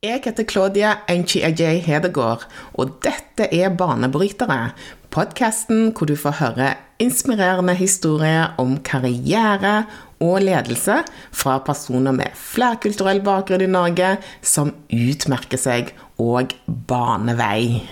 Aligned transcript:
Jeg 0.00 0.22
heter 0.24 0.46
Claudia 0.48 0.90
Enchi-Ajay 1.12 1.82
Hedegaard, 1.84 2.46
og 2.72 2.94
dette 3.04 3.50
er 3.52 3.74
Banebrytere. 3.76 4.70
Podkasten 5.12 5.90
hvor 5.92 6.08
du 6.08 6.14
får 6.16 6.38
høre 6.38 6.68
inspirerende 7.04 7.74
historier 7.76 8.54
om 8.62 8.78
karriere 8.80 9.82
og 10.24 10.38
ledelse 10.46 11.02
fra 11.36 11.58
personer 11.66 12.16
med 12.16 12.32
flerkulturell 12.32 13.20
bakgrunn 13.28 13.66
i 13.66 13.68
Norge 13.68 14.14
som 14.40 14.72
utmerker 14.88 15.60
seg 15.60 15.92
og 16.16 16.56
baner 16.64 17.36
vei. 17.36 17.84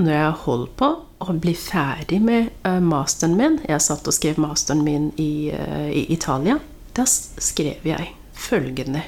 Når 0.00 0.12
jeg 0.16 0.34
holdt 0.46 0.76
på 0.80 0.92
å 0.96 1.38
bli 1.44 1.52
ferdig 1.52 2.24
med 2.24 2.48
uh, 2.64 2.80
masteren 2.80 3.36
min 3.36 3.60
Jeg 3.68 3.84
satt 3.84 4.08
og 4.08 4.16
skrev 4.16 4.40
masteren 4.40 4.80
min 4.80 5.10
i, 5.20 5.52
uh, 5.52 5.92
i 5.92 6.08
Italia. 6.08 6.56
Da 6.96 7.04
skrev 7.04 7.84
jeg 7.84 8.14
følgende 8.32 9.04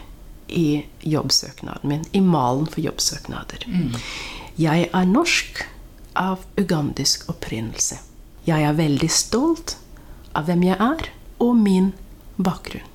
i 0.53 0.85
jobbsøknaden 1.09 1.89
min, 1.89 2.05
i 2.13 2.21
malen 2.21 2.69
for 2.71 2.85
jobbsøknader. 2.85 3.67
Mm. 3.67 3.95
Jeg 4.61 4.89
er 4.93 5.09
norsk 5.09 5.63
av 6.19 6.45
ugandisk 6.61 7.29
opprinnelse. 7.33 7.99
Jeg 8.45 8.67
er 8.67 8.77
veldig 8.77 9.11
stolt 9.13 9.77
av 10.37 10.49
hvem 10.49 10.65
jeg 10.67 10.79
er, 10.81 11.09
og 11.43 11.57
min 11.59 11.93
bakgrunn. 12.37 12.89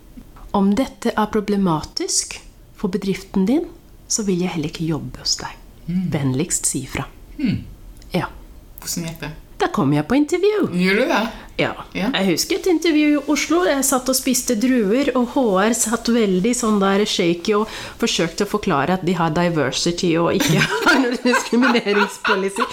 Om 0.56 0.74
dette 0.78 1.12
er 1.14 1.32
problematisk 1.34 2.40
for 2.78 2.94
bedriften 2.94 3.46
din, 3.50 3.66
så 4.08 4.24
vil 4.28 4.42
jeg 4.42 4.54
heller 4.56 4.72
ikke 4.72 4.88
jobbe 4.88 5.22
hos 5.22 5.36
deg. 5.42 5.58
Mm. 5.88 6.06
Vennligst 6.14 6.70
si 6.70 6.86
ifra. 6.88 7.06
Mm. 7.38 7.66
Ja. 8.14 8.30
Hvordan 8.82 9.10
gikk 9.10 9.20
det? 9.26 9.34
Da 9.58 9.68
kom 9.74 9.94
jeg 9.94 10.06
på 10.06 10.18
intervju. 10.18 10.68
Gjør 10.78 11.00
du 11.02 11.06
det? 11.10 11.22
Ja. 11.58 11.72
ja. 11.98 12.12
Jeg 12.14 12.28
husker 12.28 12.60
et 12.60 12.68
intervju 12.70 13.08
i 13.16 13.22
Oslo. 13.34 13.64
Jeg 13.66 13.86
satt 13.88 14.10
og 14.12 14.18
spiste 14.18 14.54
druer, 14.62 15.10
og 15.18 15.34
HR 15.34 15.74
satt 15.78 16.12
veldig 16.14 16.54
sånn 16.58 16.78
der 16.84 17.06
shaky 17.10 17.56
og 17.58 17.80
forsøkte 17.98 18.46
å 18.46 18.52
forklare 18.52 19.00
at 19.00 19.06
de 19.08 19.18
har 19.18 19.34
diversity 19.34 20.14
og 20.22 20.38
ikke 20.38 20.62
har 20.86 21.02
noen 21.02 21.18
diskrimineringspolicy. 21.26 22.70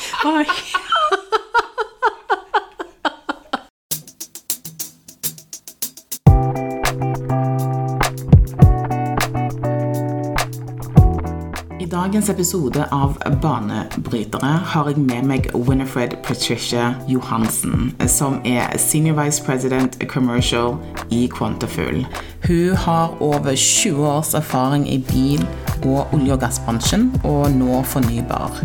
Dagens 12.14 12.30
episode 12.30 12.84
av 12.94 13.16
Banebrytere 13.42 14.50
har 14.70 14.86
jeg 14.86 15.00
med 15.02 15.24
meg 15.26 15.48
Winifred 15.66 16.12
Patricia 16.22 16.92
Johansen, 17.10 17.88
som 18.06 18.36
er 18.46 18.70
Senior 18.78 19.16
Vice 19.18 19.42
President 19.42 19.96
Commercial 20.06 20.76
i 21.10 21.24
Quantafuel. 21.26 22.04
Hun 22.46 22.76
har 22.84 23.16
over 23.18 23.58
20 23.58 24.06
års 24.06 24.30
erfaring 24.38 24.86
i 24.86 25.00
bil- 25.10 25.42
og 25.82 26.14
olje- 26.14 26.36
og 26.36 26.40
gassbransjen, 26.44 27.10
og 27.24 27.50
nå 27.50 27.82
fornybar. 27.82 28.62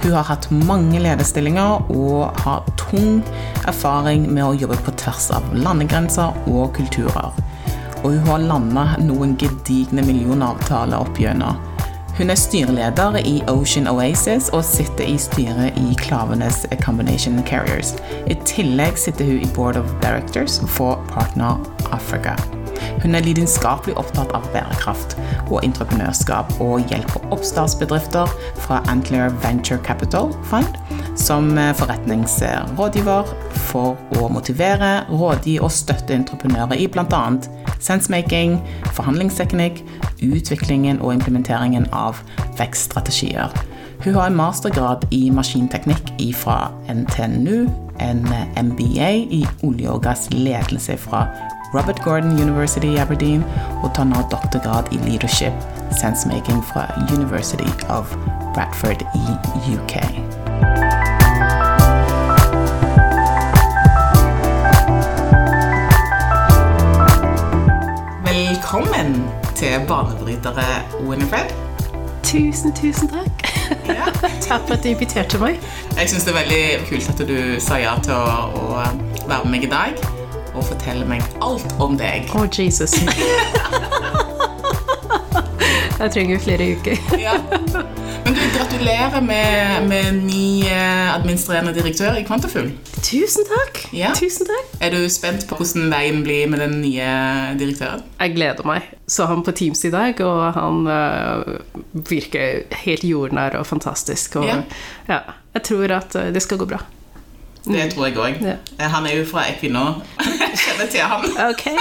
Hun 0.00 0.16
har 0.16 0.24
hatt 0.32 0.48
mange 0.50 0.96
lederstillinger 0.96 1.92
og 1.92 2.32
har 2.48 2.64
tung 2.80 3.20
erfaring 3.68 4.24
med 4.32 4.44
å 4.46 4.56
jobbe 4.56 4.80
på 4.88 4.96
tvers 5.04 5.28
av 5.36 5.52
landegrenser 5.52 6.48
og 6.48 6.72
kulturer. 6.80 7.36
Og 8.04 8.12
hun 8.16 8.26
har 8.32 8.48
landa 8.48 8.88
noen 9.04 9.36
gedigne 9.36 10.00
millionavtaler 10.00 10.96
opp 11.04 11.20
gjennom. 11.20 11.65
Hun 12.16 12.30
er 12.30 12.34
styreleder 12.34 13.18
i 13.28 13.42
Ocean 13.48 13.88
Oasis 13.88 14.48
og 14.56 14.64
sitter 14.64 15.04
i 15.04 15.18
styret 15.20 15.76
i 15.76 15.96
Klavenes 16.00 16.62
Combination 16.80 17.42
Carriers. 17.44 17.92
I 18.26 18.38
tillegg 18.48 18.96
sitter 18.96 19.28
hun 19.28 19.42
i 19.44 19.48
Board 19.54 19.76
of 19.76 19.90
Directors 20.00 20.56
for 20.78 21.02
Partner 21.12 21.60
Africa. 21.92 22.32
Hun 23.02 23.14
er 23.14 23.24
lidenskapelig 23.26 23.98
opptatt 24.00 24.32
av 24.32 24.48
bærekraft 24.54 25.18
og 25.50 25.60
entreprenørskap 25.60 26.56
og 26.64 26.88
hjelper 26.88 27.28
oppstartsbedrifter 27.36 28.32
fra 28.64 28.80
Antler 28.88 29.28
Venture 29.44 29.78
Capital 29.84 30.32
Fund 30.48 30.80
som 31.20 31.52
forretningsrådgiver 31.76 33.28
for 33.68 34.00
å 34.16 34.32
motivere, 34.32 35.04
rådgi 35.12 35.58
og 35.60 35.72
støtte 35.72 36.16
entreprenører 36.16 36.80
i 36.80 36.88
bl.a. 36.88 37.24
sensemaking, 37.78 38.58
forhandlingsteknikk, 38.96 39.82
utviklingen 40.22 41.00
og 41.00 41.14
implementeringen 41.14 41.86
av 41.92 42.20
vekststrategier. 42.58 43.52
Hun 44.04 44.14
har 44.14 44.26
en 44.26 44.36
mastergrad 44.36 45.06
i 45.10 45.30
maskinteknikk 45.30 46.12
fra 46.36 46.70
NTNU, 46.88 47.66
en 48.00 48.26
MBA 48.56 49.10
i 49.32 49.46
olje- 49.62 49.90
og 49.90 50.02
gassledelse 50.02 50.96
fra 50.96 51.26
Robert 51.74 52.02
Gordon 52.04 52.38
University 52.42 52.86
i 52.86 52.96
Aberdeen, 52.96 53.44
og 53.82 53.94
tar 53.94 54.04
nå 54.04 54.22
doktorgrad 54.30 54.92
i 54.92 55.00
leadership 55.08 55.52
sensemaking 56.00 56.62
fra 56.64 56.86
University 57.16 57.70
of 57.88 58.16
Bradford 58.54 59.02
i 59.14 59.26
UK. 59.74 60.95
Velkommen 68.66 69.30
til 69.54 69.80
banebrytere 69.88 70.62
Winifred. 71.08 71.50
Tusen, 72.22 72.74
tusen 72.74 73.08
takk. 73.08 73.60
Ja. 73.86 74.04
takk 74.48 74.60
for 74.66 74.74
at 74.74 74.82
du 74.82 74.88
inviterte 74.88 75.38
meg. 75.38 75.60
Jeg 75.94 76.08
syns 76.10 76.24
det 76.26 76.32
er 76.32 76.38
veldig 76.40 76.86
kult 76.88 77.08
at 77.12 77.20
du 77.28 77.60
sa 77.62 77.78
ja 77.78 77.94
til 78.02 78.14
å, 78.16 78.50
å 78.58 78.64
være 79.28 79.44
med 79.44 79.50
meg 79.52 79.62
i 79.68 79.70
dag 79.70 79.94
og 80.50 80.64
fortelle 80.66 81.06
meg 81.06 81.22
alt 81.46 81.70
om 81.78 81.94
deg. 82.00 82.26
Å, 82.34 82.42
oh, 82.42 82.48
Jesus. 82.50 82.98
Jeg 86.00 86.10
trenger 86.18 86.38
flere 86.42 86.64
uker. 86.74 86.98
ja. 87.22 87.38
Gratulerer 88.54 89.20
med, 89.20 89.88
med 89.88 90.14
ny 90.14 90.66
eh, 90.66 91.14
administrerende 91.14 91.72
direktør 91.74 92.14
i 92.18 92.22
Kvantafugl. 92.24 92.70
Tusen 93.02 93.46
takk. 93.48 93.80
Ja. 93.96 94.12
Tusen 94.14 94.46
takk. 94.46 94.74
Er 94.80 94.94
du 94.94 95.00
spent 95.10 95.46
på 95.48 95.58
hvordan 95.58 95.88
veien 95.90 96.22
blir 96.22 96.46
med 96.52 96.62
den 96.62 96.76
nye 96.82 97.08
direktøren? 97.58 98.04
Jeg 98.20 98.36
gleder 98.36 98.68
meg. 98.68 98.86
Så 99.10 99.26
han 99.26 99.42
på 99.46 99.54
Teams 99.56 99.84
i 99.88 99.90
dag, 99.94 100.20
og 100.22 100.54
han 100.54 100.86
uh, 100.86 102.02
virker 102.06 102.66
helt 102.84 103.06
jordnær 103.06 103.58
og 103.58 103.66
fantastisk. 103.66 104.38
Og, 104.42 104.46
ja. 104.46 104.60
ja. 105.08 105.22
Jeg 105.56 105.66
tror 105.70 105.96
at 105.98 106.14
uh, 106.14 106.28
det 106.34 106.44
skal 106.44 106.62
gå 106.62 106.70
bra. 106.70 106.82
Det 107.66 107.88
tror 107.92 108.06
jeg 108.06 108.16
òg. 108.16 108.40
Ja. 108.46 108.56
Han 108.94 109.06
er 109.06 109.18
jo 109.18 109.26
fra 109.26 109.48
Equinor. 109.50 110.04
Jeg 110.22 110.58
kjenner 110.64 110.90
til 110.90 111.00
ham. 111.00 111.26
okay. 111.50 111.76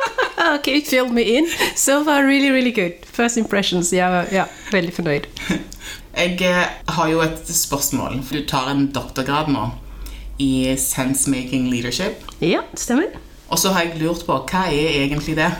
okay, 0.54 0.80
fill 0.84 1.10
me 1.12 1.22
in. 1.22 1.48
So 1.74 2.04
far, 2.04 2.22
really, 2.22 2.50
really 2.50 2.72
good. 2.72 2.92
First 3.12 3.36
impressions. 3.36 3.92
Ja, 3.92 4.24
ja 4.30 4.44
veldig 4.72 4.94
fornøyd. 4.94 5.26
Jeg 6.16 6.38
eh, 6.40 6.66
har 6.88 7.08
jo 7.08 7.20
et 7.20 7.48
spørsmål. 7.48 8.20
Du 8.30 8.46
tar 8.46 8.70
en 8.70 8.86
doktorgrad 8.94 9.48
nå 9.50 9.70
i 10.38 10.76
Sensemaking 10.78 11.70
Leadership. 11.70 12.12
Ja, 12.40 12.60
stemmer. 12.74 13.04
Og 13.48 13.58
så 13.58 13.72
har 13.74 13.82
jeg 13.82 13.98
lurt 13.98 14.22
på 14.26 14.36
hva 14.50 14.64
er 14.70 15.02
egentlig 15.04 15.36
det? 15.36 15.50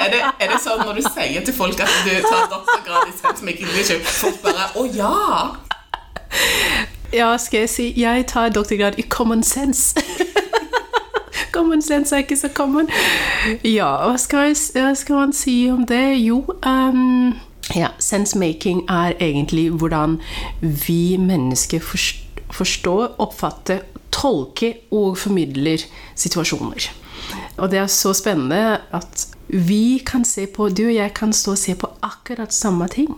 er, 0.00 0.10
det 0.12 0.20
er 0.40 0.52
det 0.52 0.58
sånn 0.60 0.84
når 0.84 1.00
du 1.00 1.06
sier 1.06 1.44
til 1.44 1.54
folk 1.56 1.80
at 1.80 1.92
du 2.04 2.12
tar 2.26 2.48
doktorgrad 2.52 3.08
i 3.08 3.14
Sensemaking 3.16 3.72
Leadership, 3.72 4.04
folk 4.04 4.42
bare 4.44 4.68
Å 4.76 4.84
ja! 4.92 5.14
Ja, 7.12 7.36
skal 7.36 7.64
jeg 7.64 7.70
si 7.72 7.86
Jeg 8.00 8.26
tar 8.28 8.52
doktorgrad 8.52 8.98
i 9.00 9.04
common 9.08 9.42
sense. 9.42 9.96
common 11.56 11.82
sense 11.82 12.12
er 12.16 12.24
ikke 12.24 12.36
så 12.36 12.48
common. 12.52 12.88
Ja, 13.64 13.94
hva 14.06 14.16
skal, 14.20 14.52
jeg, 14.52 14.96
skal 14.96 15.16
man 15.16 15.32
si 15.36 15.56
om 15.72 15.86
det? 15.88 16.04
Jo 16.20 16.44
um, 16.64 17.32
ja, 17.74 17.92
Sensemaking 17.98 18.84
er 18.90 19.16
egentlig 19.20 19.70
hvordan 19.70 20.18
vi 20.60 21.16
mennesker 21.20 21.82
forstår, 22.52 23.14
oppfatter, 23.22 23.84
tolker 24.12 24.76
og 24.92 25.16
formidler 25.20 25.84
situasjoner. 26.18 26.90
Og 27.60 27.70
det 27.72 27.80
er 27.80 27.90
så 27.92 28.12
spennende 28.16 28.80
at 28.92 29.26
vi 29.52 30.00
kan 30.06 30.24
se 30.24 30.46
på 30.48 30.70
Du 30.72 30.86
og 30.86 30.94
jeg 30.94 31.12
kan 31.16 31.32
stå 31.32 31.54
og 31.54 31.60
se 31.60 31.74
på 31.78 31.90
akkurat 32.02 32.54
samme 32.54 32.88
ting. 32.92 33.10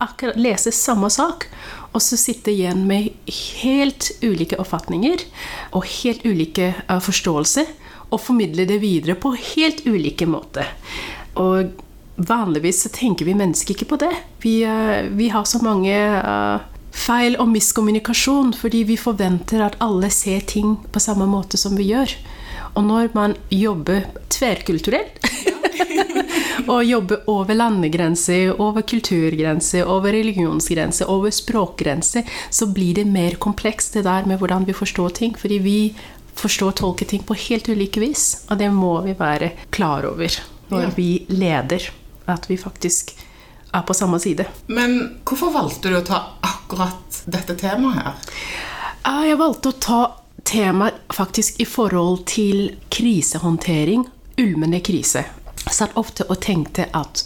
Akkurat 0.00 0.36
lese 0.36 0.72
samme 0.74 1.10
sak 1.12 1.46
og 1.94 2.02
så 2.02 2.18
sitte 2.18 2.50
igjen 2.50 2.82
med 2.88 3.12
helt 3.62 4.10
ulike 4.24 4.58
oppfatninger 4.58 5.22
og 5.76 5.86
helt 6.00 6.24
ulike 6.26 6.72
uh, 6.88 6.98
forståelser, 6.98 7.70
og 8.12 8.20
formidle 8.22 8.66
det 8.68 8.78
videre 8.82 9.16
på 9.18 9.32
helt 9.34 9.80
ulike 9.88 10.26
måter. 10.28 10.68
Og 11.40 11.72
vanligvis 12.16 12.82
så 12.84 12.92
tenker 12.94 13.26
vi 13.26 13.34
mennesker 13.38 13.74
ikke 13.74 13.90
på 13.94 14.00
det. 14.04 14.12
Vi, 14.42 14.60
uh, 14.66 15.02
vi 15.16 15.28
har 15.34 15.44
så 15.48 15.60
mange 15.64 15.94
uh, 15.94 16.62
feil 16.94 17.36
og 17.42 17.50
miskommunikasjon 17.50 18.54
fordi 18.56 18.84
vi 18.88 19.00
forventer 19.00 19.64
at 19.66 19.78
alle 19.84 20.10
ser 20.14 20.44
ting 20.46 20.76
på 20.92 21.02
samme 21.02 21.26
måte 21.30 21.60
som 21.60 21.76
vi 21.78 21.90
gjør. 21.90 22.14
Og 22.74 22.86
når 22.86 23.12
man 23.14 23.36
jobber 23.54 24.06
tverrkulturelt 24.32 25.20
og 26.72 26.86
jobbe 26.86 27.20
over 27.30 27.54
landegrenser, 27.54 28.54
over 28.58 28.82
kulturgrenser, 28.86 29.86
over 29.86 30.14
religionsgrenser, 30.14 31.10
over 31.10 31.34
språkgrenser, 31.34 32.26
så 32.50 32.70
blir 32.74 32.98
det 32.98 33.06
mer 33.10 33.38
komplekst, 33.42 33.94
det 33.94 34.06
der 34.08 34.26
med 34.26 34.42
hvordan 34.42 34.66
vi 34.66 34.74
forstår 34.74 35.14
ting. 35.20 35.38
Fordi 35.38 35.60
vi 35.62 35.78
forstår 36.34 36.72
og 36.72 36.78
tolker 36.82 37.10
ting 37.10 37.22
på 37.26 37.36
helt 37.46 37.68
ulike 37.70 38.02
vis. 38.02 38.44
Og 38.50 38.58
det 38.58 38.72
må 38.74 38.96
vi 39.06 39.14
være 39.18 39.54
klar 39.74 40.06
over 40.10 40.40
når 40.72 40.88
ja. 40.88 40.94
vi 40.96 41.10
leder 41.28 41.90
At 42.30 42.48
vi 42.50 42.56
faktisk 42.58 43.14
er 43.74 43.82
på 43.82 43.94
samme 43.94 44.20
side. 44.20 44.46
Men 44.66 45.20
hvorfor 45.24 45.52
valgte 45.54 45.90
du 45.90 45.98
å 45.98 46.06
ta 46.06 46.20
akkurat 46.46 47.24
dette 47.26 47.56
temaet 47.58 47.98
her? 48.00 48.36
Jeg 49.04 49.38
valgte 49.40 49.72
å 49.72 49.80
ta 49.82 50.02
temaet 50.44 51.00
faktisk 51.12 51.60
i 51.60 51.66
forhold 51.68 52.24
til 52.30 52.76
krisehåndtering, 52.92 54.06
ulmende 54.40 54.80
krise. 54.84 55.24
Jeg 55.64 55.74
satt 55.74 55.96
ofte 56.00 56.26
og 56.28 56.40
tenkte 56.44 56.86
at 56.92 57.24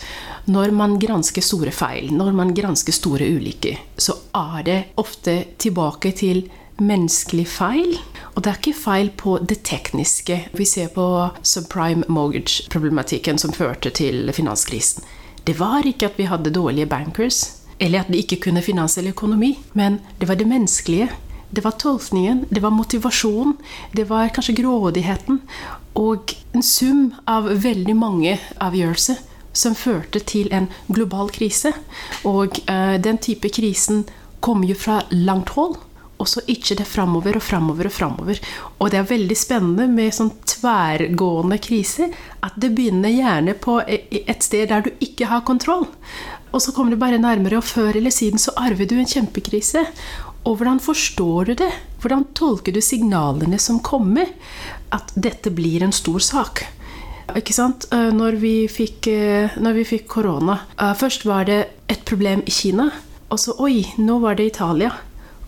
når 0.48 0.72
man 0.72 0.96
gransker 1.00 1.44
store 1.44 1.72
feil, 1.74 2.12
når 2.14 2.32
man 2.36 2.54
gransker 2.56 2.94
store 2.94 3.26
ulykker, 3.28 3.80
så 3.98 4.14
er 4.38 4.62
det 4.64 4.78
ofte 5.02 5.34
tilbake 5.60 6.14
til 6.16 6.46
menneskelig 6.80 7.46
feil. 7.48 7.98
Og 8.34 8.44
det 8.44 8.50
er 8.50 8.58
ikke 8.60 8.78
feil 8.78 9.10
på 9.18 9.38
det 9.42 9.62
tekniske. 9.66 10.40
Vi 10.54 10.64
ser 10.64 10.90
på 10.94 11.06
subprime 11.42 12.06
mortgage-problematikken 12.08 13.38
som 13.38 13.54
førte 13.54 13.90
til 13.90 14.32
finanskrisen. 14.32 15.04
Det 15.46 15.56
var 15.58 15.86
ikke 15.86 16.10
at 16.10 16.18
vi 16.18 16.28
hadde 16.28 16.52
dårlige 16.52 16.86
bankers, 16.86 17.62
eller 17.80 18.02
at 18.02 18.12
de 18.12 18.18
ikke 18.18 18.40
kunne 18.44 18.62
finans 18.62 18.98
eller 18.98 19.14
økonomi, 19.14 19.58
men 19.72 20.00
det 20.20 20.28
var 20.28 20.34
det 20.34 20.48
menneskelige. 20.48 21.08
Det 21.50 21.64
var 21.64 21.78
tolkningen, 21.80 22.44
det 22.50 22.62
var 22.62 22.70
motivasjonen, 22.70 23.56
det 23.96 24.10
var 24.10 24.28
kanskje 24.28 24.58
grådigheten. 24.62 25.40
Og 25.94 26.34
en 26.54 26.62
sum 26.62 27.14
av 27.26 27.48
veldig 27.62 27.96
mange 27.96 28.36
avgjørelser 28.60 29.22
som 29.56 29.74
førte 29.74 30.20
til 30.20 30.52
en 30.52 30.68
global 30.92 31.32
krise. 31.32 31.72
Og 32.28 32.60
uh, 32.68 32.96
den 33.00 33.18
type 33.18 33.48
krisen 33.48 34.04
kommer 34.40 34.68
jo 34.68 34.76
fra 34.78 35.00
langt 35.10 35.54
hold. 35.56 35.78
Og 36.18 36.26
så 36.26 36.42
ikke 36.50 36.74
det 36.80 36.86
framover 36.90 37.38
og 37.38 37.44
framover 37.46 37.88
og 37.88 37.94
framover. 37.94 38.40
Og 38.78 38.90
det 38.90 38.98
er 38.98 39.10
veldig 39.10 39.36
spennende 39.38 39.86
med 39.90 40.14
sånn 40.16 40.32
tverrgående 40.50 41.60
krise 41.62 42.08
at 42.42 42.56
det 42.58 42.72
begynner 42.74 43.14
gjerne 43.14 43.54
på 43.54 43.78
et 43.86 44.42
sted 44.42 44.68
der 44.72 44.86
du 44.86 44.90
ikke 45.04 45.30
har 45.30 45.46
kontroll. 45.46 45.86
Og 46.50 46.62
så 46.64 46.72
kommer 46.72 46.94
det 46.94 47.02
bare 47.02 47.20
nærmere, 47.20 47.60
og 47.60 47.68
før 47.68 47.98
eller 48.00 48.14
siden 48.14 48.40
så 48.40 48.54
arver 48.56 48.88
du 48.88 48.96
en 48.98 49.08
kjempekrise. 49.08 49.84
Og 50.48 50.56
hvordan 50.56 50.80
forstår 50.80 51.50
du 51.50 51.54
det? 51.60 51.70
Hvordan 52.00 52.24
tolker 52.34 52.72
du 52.72 52.80
signalene 52.82 53.58
som 53.60 53.82
kommer? 53.84 54.30
At 54.94 55.12
dette 55.14 55.52
blir 55.52 55.84
en 55.84 55.92
stor 55.92 56.22
sak. 56.24 56.64
Ikke 57.36 57.52
sant? 57.52 57.84
Eh, 57.92 58.10
Når 58.14 58.38
vi 58.40 58.54
fikk, 58.72 59.06
eh, 59.12 59.58
når 59.60 59.74
vi 59.76 59.84
fikk 59.84 60.06
korona 60.08 60.60
eh, 60.80 60.94
Først 60.94 61.26
var 61.28 61.44
det 61.44 61.68
et 61.88 62.04
problem 62.08 62.42
i 62.46 62.50
Kina. 62.50 62.88
Og 63.28 63.38
så 63.38 63.52
oi, 63.60 63.84
nå 63.98 64.18
var 64.22 64.38
det 64.38 64.46
Italia. 64.54 64.94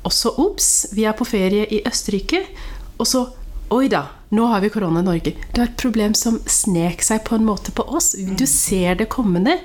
Og 0.05 0.15
så 0.15 0.33
ops, 0.41 0.91
vi 0.97 1.05
er 1.09 1.17
på 1.17 1.27
ferie 1.29 1.67
i 1.69 1.83
Østerrike. 1.87 2.43
Og 2.99 3.09
så 3.09 3.27
oi 3.71 3.87
da, 3.93 4.07
nå 4.35 4.47
har 4.51 4.63
vi 4.65 4.71
korona 4.73 5.03
i 5.03 5.07
Norge. 5.07 5.35
Det 5.53 5.59
var 5.61 5.69
et 5.69 5.81
problem 5.81 6.15
som 6.19 6.39
snek 6.51 7.03
seg 7.07 7.25
på 7.27 7.37
en 7.37 7.47
måte 7.47 7.75
på 7.75 7.85
oss. 7.87 8.13
Du 8.15 8.47
ser 8.47 8.99
det 9.01 9.11
kommende, 9.13 9.59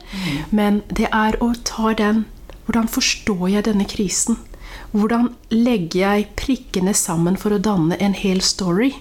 men 0.50 0.82
det 0.90 1.10
er 1.12 1.40
å 1.44 1.54
ta 1.68 1.94
den 1.98 2.26
Hvordan 2.66 2.88
forstår 2.90 3.44
jeg 3.54 3.66
denne 3.68 3.86
krisen? 3.86 4.40
Hvordan 4.90 5.28
legger 5.54 6.00
jeg 6.00 6.32
prikkene 6.40 6.96
sammen 6.98 7.38
for 7.38 7.54
å 7.54 7.60
danne 7.62 7.94
en 8.02 8.16
hel 8.18 8.42
story? 8.42 8.96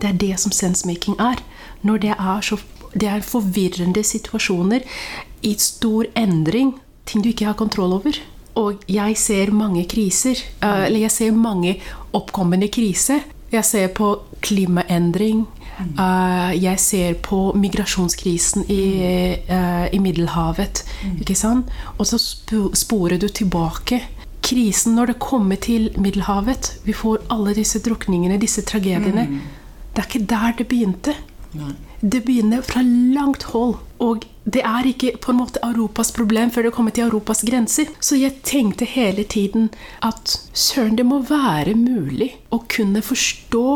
Det 0.00 0.08
er 0.08 0.16
det 0.22 0.38
som 0.40 0.54
sensemaking 0.56 1.18
er. 1.20 1.42
Når 1.84 2.00
det 2.00 2.14
er, 2.14 2.40
så, 2.40 2.56
det 2.96 3.10
er 3.12 3.26
forvirrende 3.26 4.00
situasjoner 4.00 4.88
i 5.44 5.52
stor 5.60 6.08
endring, 6.16 6.78
ting 7.04 7.20
du 7.20 7.28
ikke 7.28 7.50
har 7.50 7.60
kontroll 7.60 7.92
over. 7.98 8.16
Og 8.60 8.84
jeg 8.90 9.16
ser 9.18 9.52
mange 9.56 9.86
kriser, 9.88 10.36
eh, 10.62 10.86
eller 10.86 11.06
jeg 11.06 11.14
ser 11.14 11.36
mange 11.36 11.76
oppkommende 12.16 12.68
kriser. 12.68 13.20
Jeg 13.52 13.64
ser 13.64 13.88
på 13.88 14.12
klimaendring. 14.40 15.46
eh, 15.80 16.52
jeg 16.62 16.78
ser 16.80 17.14
på 17.14 17.52
migrasjonskrisen 17.56 18.64
i, 18.68 19.42
eh, 19.48 19.86
i 19.92 19.98
Middelhavet. 19.98 20.84
Ikke 21.20 21.34
sant? 21.34 21.66
Og 21.98 22.06
så 22.06 22.18
sporer 22.74 23.18
du 23.18 23.28
tilbake. 23.28 24.02
Krisen 24.42 24.94
når 24.96 25.06
det 25.06 25.18
kommer 25.18 25.56
til 25.56 25.90
Middelhavet 25.98 26.80
Vi 26.84 26.92
får 26.92 27.18
alle 27.30 27.54
disse 27.54 27.78
drukningene, 27.78 28.38
disse 28.40 28.62
tragediene. 28.62 29.40
Det 29.94 29.98
er 30.04 30.08
ikke 30.08 30.26
der 30.26 30.52
det 30.58 30.68
begynte. 30.68 31.14
Det 32.02 32.24
begynner 32.24 32.62
fra 32.62 32.82
langt 32.82 33.42
hold. 33.42 33.74
Og 34.00 34.24
det 34.48 34.62
er 34.64 34.86
ikke 34.88 35.12
på 35.20 35.32
en 35.32 35.40
måte 35.42 35.60
Europas 35.64 36.10
problem 36.16 36.50
før 36.50 36.66
det 36.66 36.72
kommer 36.76 36.94
til 36.96 37.04
Europas 37.04 37.42
grenser. 37.46 37.90
Så 38.00 38.16
jeg 38.16 38.40
tenkte 38.46 38.88
hele 38.88 39.24
tiden 39.28 39.68
at 40.02 40.36
søren, 40.56 40.96
det 40.96 41.06
må 41.06 41.20
være 41.28 41.76
mulig 41.76 42.32
å 42.50 42.62
kunne 42.64 43.02
forstå 43.04 43.66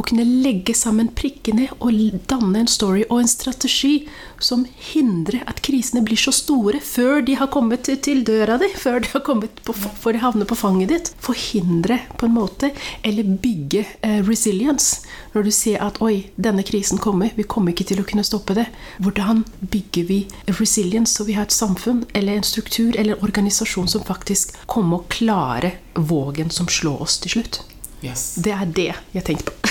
og 0.00 0.06
kunne 0.08 0.24
legge 0.24 0.72
sammen 0.76 1.10
prikkene 1.12 1.66
og 1.76 1.92
danne 2.30 2.62
en 2.62 2.70
story 2.70 3.02
og 3.10 3.20
en 3.20 3.28
strategi 3.28 4.06
som 4.40 4.62
hindrer 4.64 5.42
at 5.50 5.60
krisene 5.60 6.00
blir 6.06 6.16
så 6.16 6.32
store 6.32 6.80
før 6.80 7.20
de 7.26 7.34
har 7.36 7.50
kommet 7.52 7.84
til- 7.84 8.00
til 8.00 8.24
døra 8.24 8.56
di, 8.58 8.68
før 8.72 9.00
de 9.00 9.08
har 9.12 9.20
kommet 9.20 9.50
på, 9.62 9.74
før 9.74 10.12
de 10.12 10.22
havner 10.22 10.46
på 10.46 10.56
fanget 10.56 10.88
ditt. 10.88 11.12
Forhindre 11.20 12.00
på 12.16 12.26
en 12.26 12.34
måte, 12.34 12.72
eller 13.04 13.22
bygge 13.24 13.84
eh, 14.02 14.22
resilience. 14.24 15.02
Når 15.34 15.44
du 15.44 15.50
ser 15.50 15.82
at 15.84 16.00
oi, 16.00 16.30
denne 16.40 16.64
krisen 16.64 16.98
kommer, 16.98 17.30
vi 17.36 17.42
kommer 17.42 17.72
ikke 17.72 17.84
til 17.92 18.00
å 18.00 18.06
kunne 18.08 18.24
stoppe 18.24 18.54
det. 18.54 18.66
Hvordan 19.00 19.44
bygger 19.60 20.04
vi 20.08 20.26
resilience 20.48 21.12
så 21.12 21.24
vi 21.24 21.36
har 21.36 21.42
et 21.42 21.52
samfunn 21.52 22.06
eller 22.14 22.36
en 22.36 22.42
struktur 22.42 22.96
eller 22.96 23.16
en 23.18 23.24
organisasjon 23.28 23.88
som 23.88 24.02
faktisk 24.02 24.56
kommer 24.66 25.00
å 25.02 25.08
klare 25.08 25.74
vågen 25.94 26.50
som 26.50 26.66
slår 26.66 27.02
oss 27.02 27.18
til 27.20 27.36
slutt? 27.36 27.60
Yes. 28.02 28.34
Det 28.40 28.52
er 28.56 28.64
det 28.66 28.94
jeg 29.12 29.24
tenkte 29.24 29.52
på. 29.52 29.69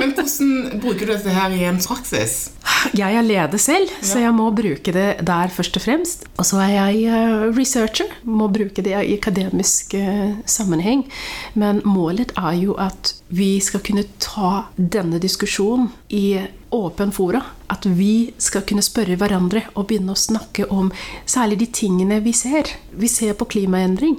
Men 0.00 0.14
hvordan 0.16 0.80
bruker 0.80 1.04
du 1.04 1.12
dette 1.12 1.32
her 1.34 1.52
i 1.52 1.64
en 1.68 1.80
praksis? 1.82 2.36
Jeg 2.96 3.16
er 3.16 3.26
leder 3.26 3.60
selv, 3.60 3.90
så 4.00 4.22
jeg 4.22 4.32
må 4.32 4.46
bruke 4.56 4.94
det 4.96 5.08
der 5.28 5.52
først 5.52 5.76
og 5.76 5.84
fremst. 5.84 6.24
Og 6.40 6.46
så 6.48 6.62
er 6.64 6.72
jeg 6.72 7.02
eh, 7.12 7.42
researcher, 7.56 8.08
må 8.24 8.48
bruke 8.48 8.80
det 8.86 8.94
i 8.96 9.16
akademisk 9.18 9.92
eh, 9.98 10.38
sammenheng. 10.48 11.04
Men 11.52 11.82
målet 11.84 12.32
er 12.40 12.56
jo 12.62 12.78
at 12.80 13.12
vi 13.28 13.58
skal 13.60 13.84
kunne 13.84 14.06
ta 14.22 14.70
denne 14.76 15.20
diskusjonen 15.20 15.90
i 16.08 16.40
åpen 16.72 17.12
fora. 17.12 17.42
At 17.70 17.84
vi 17.84 18.32
skal 18.40 18.64
kunne 18.66 18.84
spørre 18.86 19.18
hverandre 19.20 19.66
og 19.74 19.90
begynne 19.90 20.16
å 20.16 20.18
snakke 20.18 20.70
om 20.72 20.88
særlig 21.28 21.60
de 21.60 21.68
tingene 21.82 22.22
vi 22.24 22.32
ser. 22.36 22.72
Vi 22.96 23.10
ser 23.10 23.36
på 23.36 23.50
klimaendring. 23.52 24.16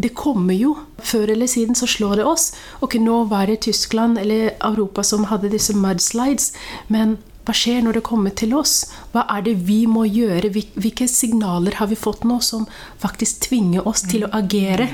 Det 0.00 0.14
kommer 0.16 0.56
jo. 0.56 0.76
Før 1.04 1.32
eller 1.34 1.50
siden 1.50 1.76
så 1.76 1.88
slår 1.90 2.20
det 2.20 2.28
oss. 2.28 2.50
Ok, 2.80 2.96
nå 3.02 3.24
var 3.28 3.50
det 3.50 3.62
Tyskland 3.66 4.18
eller 4.20 4.54
Europa 4.56 5.04
som 5.04 5.26
hadde 5.28 5.52
disse 5.52 5.76
mudslides. 5.76 6.52
Men 6.88 7.18
hva 7.44 7.56
skjer 7.56 7.82
når 7.84 7.98
det 7.98 8.06
kommer 8.06 8.32
til 8.36 8.54
oss? 8.56 8.84
Hva 9.12 9.26
er 9.34 9.44
det 9.44 9.56
vi 9.68 9.82
må 9.90 10.06
gjøre? 10.08 10.52
Hvilke 10.54 11.08
signaler 11.10 11.76
har 11.80 11.90
vi 11.90 11.98
fått 11.98 12.24
nå 12.28 12.38
som 12.44 12.68
faktisk 13.02 13.44
tvinger 13.48 13.88
oss 13.88 14.04
til 14.08 14.24
å 14.24 14.32
agere? 14.40 14.88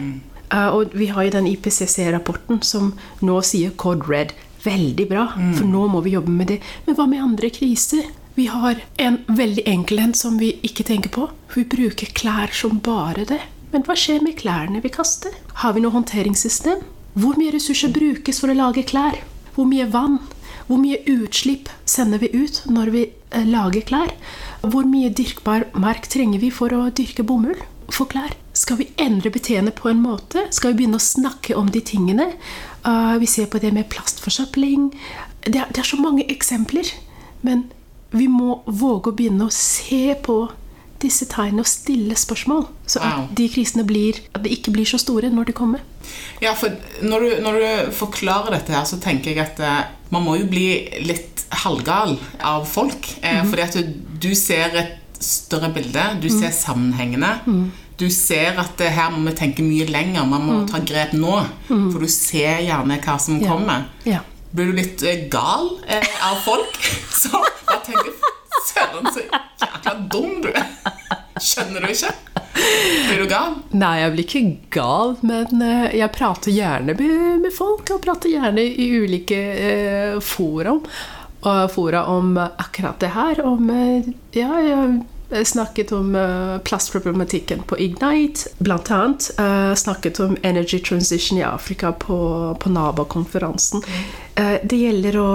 Eh, 0.50 0.68
og 0.70 0.94
vi 0.94 1.10
har 1.12 1.26
jo 1.26 1.34
den 1.36 1.48
IPCC-rapporten 1.50 2.62
som 2.66 2.94
nå 3.20 3.40
sier 3.46 3.74
Code 3.78 4.06
Red. 4.10 4.34
Veldig 4.66 5.04
bra, 5.06 5.28
for 5.54 5.66
nå 5.68 5.84
må 5.92 6.00
vi 6.02 6.16
jobbe 6.16 6.32
med 6.34 6.48
det. 6.50 6.56
Men 6.86 6.96
hva 6.98 7.04
med 7.06 7.22
andre 7.22 7.52
kriser? 7.54 8.08
Vi 8.34 8.48
har 8.50 8.80
en 9.00 9.20
veldig 9.28 9.62
enkel 9.70 10.00
en 10.02 10.14
som 10.14 10.40
vi 10.40 10.50
ikke 10.66 10.84
tenker 10.84 11.12
på. 11.14 11.28
Vi 11.54 11.62
bruker 11.64 12.10
klær 12.18 12.50
som 12.52 12.80
bare 12.84 13.24
det. 13.28 13.38
Men 13.72 13.84
hva 13.86 13.96
skjer 13.98 14.22
med 14.24 14.38
klærne 14.40 14.80
vi 14.84 14.92
kaster? 14.94 15.34
Har 15.62 15.74
vi 15.74 15.82
noe 15.82 15.94
håndteringssystem? 15.94 16.84
Hvor 17.16 17.38
mye 17.40 17.54
ressurser 17.54 17.92
brukes 17.94 18.40
for 18.42 18.52
å 18.52 18.56
lage 18.56 18.84
klær? 18.86 19.18
Hvor 19.56 19.68
mye 19.68 19.88
vann? 19.90 20.18
Hvor 20.66 20.80
mye 20.82 20.98
utslipp 21.08 21.70
sender 21.88 22.20
vi 22.22 22.32
ut 22.34 22.64
når 22.70 22.90
vi 22.94 23.04
eh, 23.06 23.46
lager 23.46 23.86
klær? 23.86 24.12
Hvor 24.66 24.86
mye 24.88 25.12
dyrkbar 25.14 25.68
mark 25.78 26.08
trenger 26.12 26.42
vi 26.42 26.50
for 26.54 26.74
å 26.74 26.88
dyrke 26.90 27.24
bomull 27.26 27.58
for 27.88 28.10
klær? 28.10 28.34
Skal 28.56 28.80
vi 28.80 28.88
endre 29.00 29.30
beteende 29.30 29.72
på 29.76 29.90
en 29.90 30.02
måte? 30.02 30.46
Skal 30.54 30.72
vi 30.72 30.82
begynne 30.82 31.00
å 31.00 31.06
snakke 31.06 31.56
om 31.58 31.70
de 31.72 31.82
tingene? 31.84 32.32
Uh, 32.86 33.16
vi 33.22 33.28
ser 33.30 33.50
på 33.52 33.60
det 33.62 33.72
med 33.76 33.88
plastforsøpling. 33.92 34.90
Det 35.46 35.60
er, 35.60 35.70
det 35.70 35.82
er 35.82 35.88
så 35.88 36.00
mange 36.00 36.26
eksempler. 36.32 36.90
Men 37.46 37.66
vi 38.16 38.26
må 38.32 38.60
våge 38.66 39.12
å 39.12 39.16
begynne 39.16 39.46
å 39.46 39.54
se 39.54 40.16
på 40.24 40.38
disse 41.02 41.26
tegnene 41.30 41.60
og 41.64 41.66
stille 41.70 42.16
spørsmål. 42.16 42.66
Så 42.86 43.00
at 43.00 43.12
Wow. 43.18 43.28
de 43.36 43.48
krisene 43.52 43.84
blir, 43.86 44.20
at 44.34 44.42
de 44.44 44.50
ikke 44.50 44.72
blir 44.72 44.84
så 44.88 44.98
store 44.98 45.30
når 45.30 45.44
de 45.46 45.52
kommer. 45.52 45.80
Ja, 46.42 46.52
for 46.54 46.70
når 47.02 47.20
du, 47.20 47.30
når 47.42 47.52
du 47.60 47.92
forklarer 47.92 48.50
dette 48.58 48.72
her, 48.72 48.84
så 48.84 48.98
tenker 49.00 49.30
jeg 49.34 49.38
at 49.44 49.60
eh, 49.60 49.82
man 50.10 50.22
må 50.24 50.36
jo 50.38 50.46
bli 50.46 50.68
litt 51.04 51.44
halvgal 51.64 52.18
av 52.42 52.66
folk. 52.66 53.08
Eh, 53.22 53.42
Fordi 53.46 53.62
at 53.62 53.74
du, 53.74 53.92
du 54.28 54.34
ser 54.34 54.74
et 54.76 54.94
større 55.20 55.72
bilde, 55.72 56.02
du 56.22 56.28
ser 56.28 56.50
sammenhengene. 56.52 57.70
Du 57.98 58.10
ser 58.12 58.58
at 58.60 58.80
eh, 58.84 58.90
her 58.92 59.10
må 59.10 59.22
vi 59.30 59.36
tenke 59.38 59.62
mye 59.64 59.86
lenger, 59.88 60.26
man 60.28 60.42
må 60.44 60.58
ta 60.68 60.78
grep 60.84 61.12
nå. 61.16 61.38
For 61.68 61.98
du 62.04 62.08
ser 62.12 62.60
gjerne 62.66 62.98
hva 63.02 63.18
som 63.20 63.40
Ja. 63.40 63.48
kommer. 63.54 63.86
Ja. 64.04 64.20
Blir 64.56 64.70
du 64.70 64.76
litt 64.78 65.02
eh, 65.02 65.26
gal 65.32 65.70
eh, 65.88 66.04
av 66.24 66.38
folk? 66.44 66.76
Så 67.20 67.32
jeg 67.32 67.82
tenker 67.88 68.12
Søren, 68.66 69.06
så 69.14 69.22
jækla 69.86 70.08
dum 70.10 70.42
du 70.42 70.48
er. 70.50 70.66
Skjønner 71.40 71.80
du 71.80 71.90
ikke? 71.92 72.12
Blir 72.56 73.20
du 73.20 73.26
gal? 73.28 73.58
Nei, 73.76 74.00
jeg 74.00 74.12
blir 74.14 74.24
ikke 74.24 74.44
gal, 74.72 75.16
men 75.22 75.62
eh, 75.62 75.98
jeg 76.00 76.14
prater 76.14 76.54
gjerne 76.54 76.96
med, 76.96 77.52
folk. 77.54 77.90
Og 77.92 78.02
prater 78.02 78.32
gjerne 78.32 78.62
i 78.62 78.88
ulike 78.96 79.36
eh, 79.36 80.16
forum. 80.20 80.82
Fora 81.70 82.00
om 82.10 82.32
akkurat 82.40 82.98
det 82.98 83.12
her. 83.14 83.44
Om 83.44 83.70
eh, 83.70 84.08
Ja, 84.34 84.56
jeg, 84.60 85.04
snakket 85.46 85.90
om 85.90 86.12
plastproblematikken 86.62 87.64
på 87.66 87.74
Ignite, 87.82 88.52
blant 88.62 88.90
annet. 88.94 89.26
Snakket 89.74 90.20
om 90.22 90.36
energy 90.46 90.78
transition 90.78 91.40
i 91.40 91.42
Afrika 91.42 91.90
på, 91.92 92.18
på 92.62 92.70
NABA-konferansen. 92.70 93.82
Uh, 94.38 94.54
det 94.62 94.78
gjelder 94.78 95.18
å, 95.18 95.30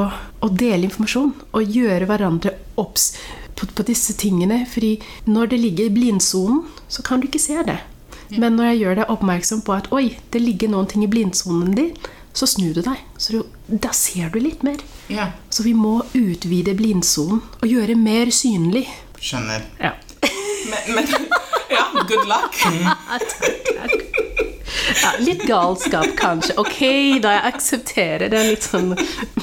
å, 0.46 0.48
dele 0.48 0.88
informasjon 0.88 1.34
og 1.58 1.76
gjøre 1.76 2.08
hverandre 2.08 2.54
obs 2.80 3.10
på, 3.56 3.68
på, 3.76 3.84
disse 3.88 4.14
tingene. 4.14 4.66
fordi 4.74 5.02
når 5.26 5.46
det 5.46 5.60
ligger 5.60 5.86
i 5.86 5.94
blindsonen, 5.94 6.64
så 6.88 7.02
kan 7.04 7.20
du 7.20 7.28
ikke 7.28 7.40
se 7.40 7.58
det. 7.68 7.80
Men 8.40 8.56
når 8.56 8.72
jeg 8.72 8.78
gjør 8.80 8.96
deg 8.96 9.10
oppmerksom 9.12 9.62
på 9.68 9.74
at 9.76 9.90
oi, 9.92 10.18
det 10.32 10.42
ligger 10.42 10.72
noen 10.72 10.88
ting 10.88 11.04
i 11.04 11.10
blindsonen 11.12 11.76
din, 11.76 11.96
så 12.34 12.48
snur 12.48 12.74
du 12.74 12.82
deg. 12.86 13.00
Så 13.20 13.34
du, 13.34 13.42
da 13.68 13.92
ser 13.96 14.32
du 14.32 14.40
litt 14.40 14.64
mer. 14.64 14.80
Ja. 15.12 15.32
Så 15.52 15.66
vi 15.68 15.74
må 15.76 15.98
utvide 16.16 16.76
blindsonen 16.80 17.42
og 17.60 17.68
gjøre 17.68 17.98
mer 18.00 18.32
synlig. 18.32 18.86
Skjønner. 19.20 19.68
Ja. 19.82 19.98
Men, 20.72 20.96
men 20.96 21.30
Ja, 21.72 21.86
good 22.08 22.28
luck. 22.28 22.56
takk, 22.62 23.68
takk. 23.76 24.22
Ja, 25.02 25.12
litt 25.20 25.44
galskap, 25.48 26.08
kanskje. 26.20 26.56
Ok, 26.60 26.80
da 27.24 27.36
jeg 27.36 27.44
aksepterer 27.52 28.32
det. 28.32 28.42
Litt 28.48 28.68
sånn 28.68 28.96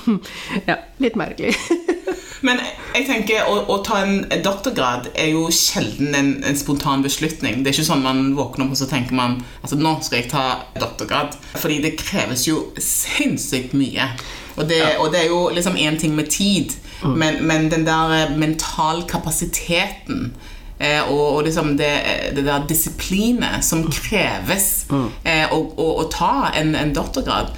Ja, 0.68 0.80
litt 1.02 1.18
merkelig. 1.18 1.54
Men 2.46 2.60
jeg 2.94 3.06
tenker 3.08 3.48
å, 3.50 3.56
å, 3.70 3.78
ta 3.86 4.00
en 4.04 4.20
doktorgrad 4.44 5.10
er 5.18 5.32
jo 5.32 5.48
sjelden 5.54 6.14
en, 6.14 6.32
en, 6.46 6.58
spontan 6.58 7.02
beslutning. 7.04 7.62
Det 7.62 7.72
er 7.72 7.78
ikke 7.78 7.88
sånn 7.90 8.04
man 8.04 8.34
våkner 8.38 8.66
opp 8.66 8.76
og 8.76 8.80
så 8.80 8.88
tenker 8.90 9.16
man 9.18 9.38
altså 9.62 9.78
nå 9.78 9.96
skal 10.06 10.22
jeg 10.22 10.30
ta 10.32 10.44
doktorgrad. 10.78 11.34
Fordi 11.58 11.80
det 11.84 11.96
kreves 12.00 12.46
jo 12.48 12.68
sinnssykt 12.82 13.74
mye. 13.78 14.10
Og 14.58 14.68
det, 14.70 14.82
ja. 14.82 14.94
og 15.02 15.12
det 15.14 15.24
er 15.24 15.32
jo 15.32 15.48
liksom 15.54 15.78
én 15.78 15.98
ting 15.98 16.14
med 16.18 16.30
tid, 16.34 16.74
mm. 17.02 17.14
men, 17.14 17.42
men, 17.46 17.68
den 17.70 17.86
der 17.86 18.32
mentalkapasiteten 18.38 20.32
Eh, 20.78 21.10
og, 21.10 21.34
og, 21.36 21.40
liksom 21.42 21.72
det, 21.74 21.90
det 22.36 22.44
der 22.46 22.66
disiplinet 22.70 23.64
som 23.66 23.80
kreves 23.90 24.86
mm. 24.90 25.08
eh, 25.26 25.50
å, 25.50 25.58
å, 25.74 25.86
å, 25.98 26.04
ta 26.06 26.52
en, 26.54 26.70
en 26.78 26.92
doktorgrad. 26.94 27.50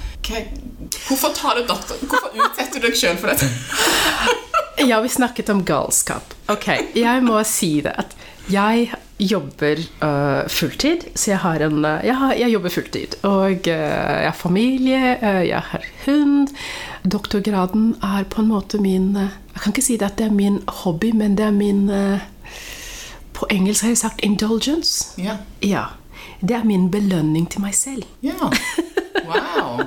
Hvorfor 1.05 1.29
tar 1.37 1.59
du 1.59 1.67
doktor? 1.69 2.01
Hvorfor 2.01 2.33
utsetter 2.33 2.81
du 2.81 2.87
deg 2.87 2.97
sjøl 2.97 3.19
for 3.21 3.29
dette? 3.29 3.45
ja, 4.77 5.01
vi 5.01 5.09
snakket 5.09 5.49
om 5.49 5.63
galskap. 5.65 6.33
Ok, 6.51 6.67
jeg 6.95 7.23
må 7.23 7.41
si 7.47 7.79
det 7.85 7.93
at 7.97 8.15
jeg 8.51 8.89
jobber 9.21 9.79
uh, 10.01 10.47
fulltid, 10.49 11.05
så 11.15 11.31
jeg 11.31 11.41
har 11.43 11.61
en 11.61 11.77
uh, 11.85 11.99
jeg, 12.03 12.15
har, 12.17 12.33
jeg, 12.33 12.51
jobber 12.55 12.73
fulltid. 12.73 13.15
Og 13.27 13.67
uh, 13.69 13.69
jeg 13.69 14.27
har 14.27 14.37
familie, 14.37 15.17
jeg 15.45 15.61
har 15.71 15.85
hund. 16.05 16.49
Doktorgraden 17.05 17.95
er 18.03 18.25
på 18.29 18.41
en 18.41 18.51
måte 18.51 18.81
min 18.81 19.15
Jeg 19.17 19.61
kan 19.63 19.73
ikke 19.73 19.85
si 19.85 19.97
det 19.97 20.09
at 20.09 20.17
det 20.17 20.27
er 20.29 20.35
min 20.35 20.61
hobby, 20.81 21.11
men 21.13 21.37
det 21.37 21.45
er 21.45 21.55
min 21.55 21.89
på 23.41 23.47
engelsk 23.49 23.81
har 23.81 23.89
jeg 23.89 23.97
sagt 23.97 24.21
'indulgence'. 24.23 25.21
Ja. 25.21 25.37
ja. 25.61 25.83
Det 26.41 26.51
er 26.51 26.63
min 26.63 26.91
belønning 26.91 27.49
til 27.49 27.61
meg 27.61 27.75
selv. 27.75 28.03
Ja. 28.23 28.37
Wow. 29.25 29.81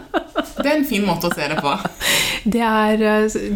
Det 0.56 0.68
er 0.68 0.76
en 0.76 0.86
fin 0.86 1.06
måte 1.06 1.30
å 1.30 1.34
se 1.34 1.48
det 1.50 1.60
på. 1.62 1.74
Det 2.54 2.60
er, 2.60 3.00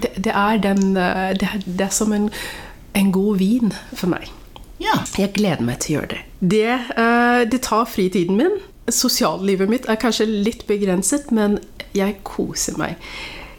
det, 0.01 0.11
det 0.25 0.33
er, 0.33 0.59
den, 0.65 0.95
det 0.97 1.49
det 1.67 1.85
er 1.85 1.93
som 1.93 2.13
en, 2.17 2.31
en, 2.97 3.11
god 3.13 3.37
vin 3.37 3.75
for 3.93 4.09
meg. 4.09 4.31
Ja. 4.81 4.95
Jeg 5.19 5.35
gleder 5.37 5.61
meg 5.67 5.83
til 5.85 5.93
å 5.93 5.99
gjøre 5.99 6.11
det. 6.15 6.21
Det, 6.41 6.77
eh, 7.05 7.43
det 7.53 7.61
tar 7.67 7.85
fritiden 7.91 8.39
min. 8.41 8.57
Sosiallivet 8.89 9.69
mitt 9.69 9.91
er 9.93 10.01
kanskje 10.01 10.25
litt 10.31 10.65
begrenset, 10.71 11.29
men 11.37 11.59
jeg 11.93 12.17
koser 12.25 12.79
meg. 12.81 12.97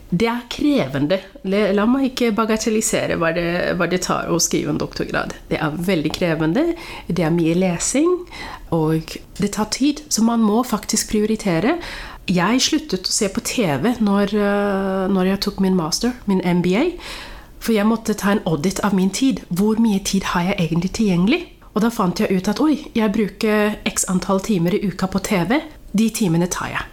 Det 0.10 0.26
er 0.26 0.46
krevende. 0.50 1.20
La 1.46 1.86
meg 1.86 2.08
ikke 2.10 2.32
bagatellisere 2.34 3.20
hva 3.22 3.30
det, 3.36 3.50
hva 3.78 3.86
det, 3.90 4.02
tar 4.08 4.32
å 4.34 4.40
skrive 4.42 4.74
en 4.74 4.82
doktorgrad. 4.82 5.36
Det 5.52 5.60
er 5.62 5.76
veldig 5.86 6.12
krevende. 6.16 6.64
Det 7.06 7.26
er 7.26 7.36
mye 7.36 7.54
lesing, 7.58 8.16
og 8.74 9.18
det 9.38 9.52
tar 9.54 9.70
tid. 9.76 10.02
Så 10.10 10.26
man 10.26 10.42
må 10.42 10.64
faktisk 10.66 11.12
prioritere. 11.14 11.78
Jeg 12.30 12.62
sluttet 12.62 13.08
å 13.10 13.14
se 13.14 13.28
på 13.34 13.42
TV 13.42 13.96
når, 14.06 14.34
eh, 14.38 15.08
når 15.10 15.32
jeg 15.32 15.42
tok 15.42 15.60
min 15.60 15.76
master, 15.76 16.14
min 16.28 16.42
MBA. 16.46 16.92
For 17.60 17.74
jeg 17.74 17.86
måtte 17.86 18.16
ta 18.16 18.32
en 18.32 18.44
audit 18.46 18.80
av 18.86 18.94
min 18.94 19.10
tid. 19.10 19.42
Hvor 19.50 19.80
mye 19.82 20.00
tid 20.00 20.24
har 20.24 20.44
jeg 20.44 20.60
egentlig 20.60 20.92
tilgjengelig? 20.94 21.42
Og 21.74 21.82
da 21.82 21.90
fant 21.90 22.20
jeg 22.20 22.30
ut 22.32 22.48
at 22.48 22.62
oi, 22.62 22.90
jeg 22.96 23.14
bruker 23.14 23.76
x 23.86 24.06
antall 24.08 24.40
timer 24.40 24.76
i 24.78 24.86
uka 24.86 25.08
på 25.08 25.20
TV. 25.20 25.62
De 25.92 26.10
timene 26.10 26.48
tar 26.48 26.70
jeg. 26.70 26.86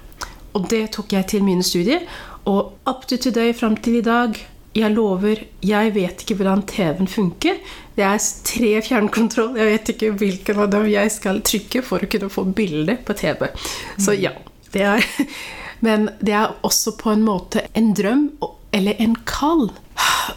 Og 0.54 0.68
det 0.68 0.90
tok 0.96 1.12
jeg 1.12 1.26
til 1.26 1.44
mine 1.44 1.62
studier. 1.62 2.00
Og 2.46 2.72
up 2.86 3.06
to 3.06 3.16
today 3.16 3.52
fram 3.52 3.76
til 3.76 3.96
i 3.96 4.00
dag 4.00 4.36
jeg 4.76 4.92
lover, 4.92 5.40
jeg 5.64 5.94
vet 5.94 6.20
ikke 6.20 6.36
hvordan 6.36 6.62
TV-en 6.68 7.08
funker. 7.08 7.60
Det 7.96 8.04
er 8.04 8.18
tre 8.44 8.72
fjernkontroll. 8.84 9.56
Jeg 9.56 9.72
vet 9.72 9.92
ikke 9.94 10.10
hvilken 10.20 10.60
av 10.60 10.70
dem 10.74 10.88
jeg 10.92 11.12
skal 11.14 11.40
trykke 11.40 11.82
for 11.84 12.04
å 12.04 12.10
kunne 12.12 12.28
få 12.32 12.44
bilde 12.56 12.98
på 13.04 13.16
TV. 13.16 13.48
Så 13.96 14.16
ja. 14.20 14.34
Det 14.72 14.82
er, 14.82 15.06
men 15.86 16.10
det 16.20 16.36
er 16.36 16.56
også 16.66 16.96
på 17.00 17.14
en 17.14 17.24
måte 17.26 17.66
en 17.74 17.92
drøm, 17.96 18.28
eller 18.76 18.98
en 19.02 19.16
kall. 19.28 19.70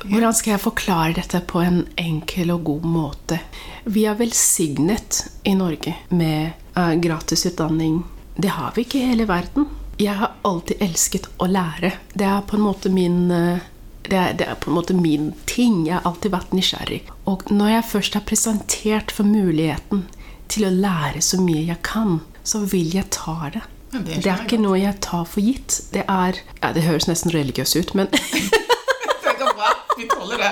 Hvordan 0.05 0.35
skal 0.37 0.55
jeg 0.55 0.63
forklare 0.63 1.17
dette 1.17 1.41
på 1.49 1.63
en 1.63 1.81
enkel 1.99 2.53
og 2.55 2.63
god 2.69 2.85
måte? 2.87 3.41
Vi 3.89 4.05
er 4.07 4.19
velsignet 4.19 5.25
i 5.43 5.55
Norge 5.57 5.95
med 6.13 6.53
uh, 6.77 6.93
gratis 7.01 7.45
utdanning. 7.49 8.03
Det 8.39 8.53
har 8.55 8.71
vi 8.75 8.85
ikke 8.85 9.01
i 9.01 9.09
hele 9.11 9.27
verden 9.27 9.67
jeg 9.99 10.15
har 10.15 10.31
alltid 10.47 10.79
elsket 10.79 11.27
å 11.43 11.47
lære. 11.51 11.91
Det 12.13 12.23
er 12.23 12.45
på 12.47 12.55
en 12.55 12.63
måte 12.63 12.91
min 12.93 13.27
eh, 13.35 13.65
det 14.09 14.17
er, 14.17 14.31
det 14.39 14.45
er, 14.47 14.55
på 14.57 14.71
en 14.71 14.77
måte 14.77 14.95
min 14.95 15.33
ting. 15.45 15.83
Jeg 15.85 15.99
har 15.99 16.07
alltid 16.07 16.31
vært 16.33 16.53
nysgjerrig. 16.55 17.01
Og 17.29 17.43
når 17.51 17.73
jeg 17.73 17.89
først 17.91 18.15
har 18.17 18.23
presentert 18.25 19.11
for 19.13 19.27
muligheten 19.27 20.07
til 20.49 20.65
å 20.65 20.71
lære 20.73 21.21
så 21.21 21.37
mye 21.43 21.67
jeg 21.67 21.81
kan, 21.85 22.21
så 22.41 22.63
vil 22.71 22.95
jeg 22.95 23.11
ta 23.13 23.51
det. 23.53 23.61
Ja, 23.93 23.99
det, 23.99 24.17
er 24.17 24.21
det, 24.21 24.31
er 24.31 24.43
ikke 24.45 24.61
noe 24.61 24.79
jeg 24.79 24.99
tar 25.01 25.25
for 25.25 25.41
gitt. 25.41 25.79
Det 25.93 26.05
er 26.05 26.41
Ja, 26.61 26.73
det 26.75 26.85
høres 26.85 27.07
nesten 27.09 27.33
religiøst 27.33 27.75
ut, 27.79 27.95
men 27.97 28.11
Det 29.25 29.35
går 29.39 29.53
bra. 29.55 29.75
Vi 29.97 30.09
tåler 30.11 30.43
det. 30.45 30.51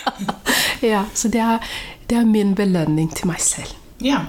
ja, 0.94 1.04
så 1.14 1.28
det 1.28 1.40
er, 1.40 1.74
det 2.10 2.18
er 2.18 2.24
min 2.24 2.54
belønning 2.54 3.12
til 3.14 3.30
meg 3.30 3.40
selv. 3.40 3.76
Ja. 4.02 4.26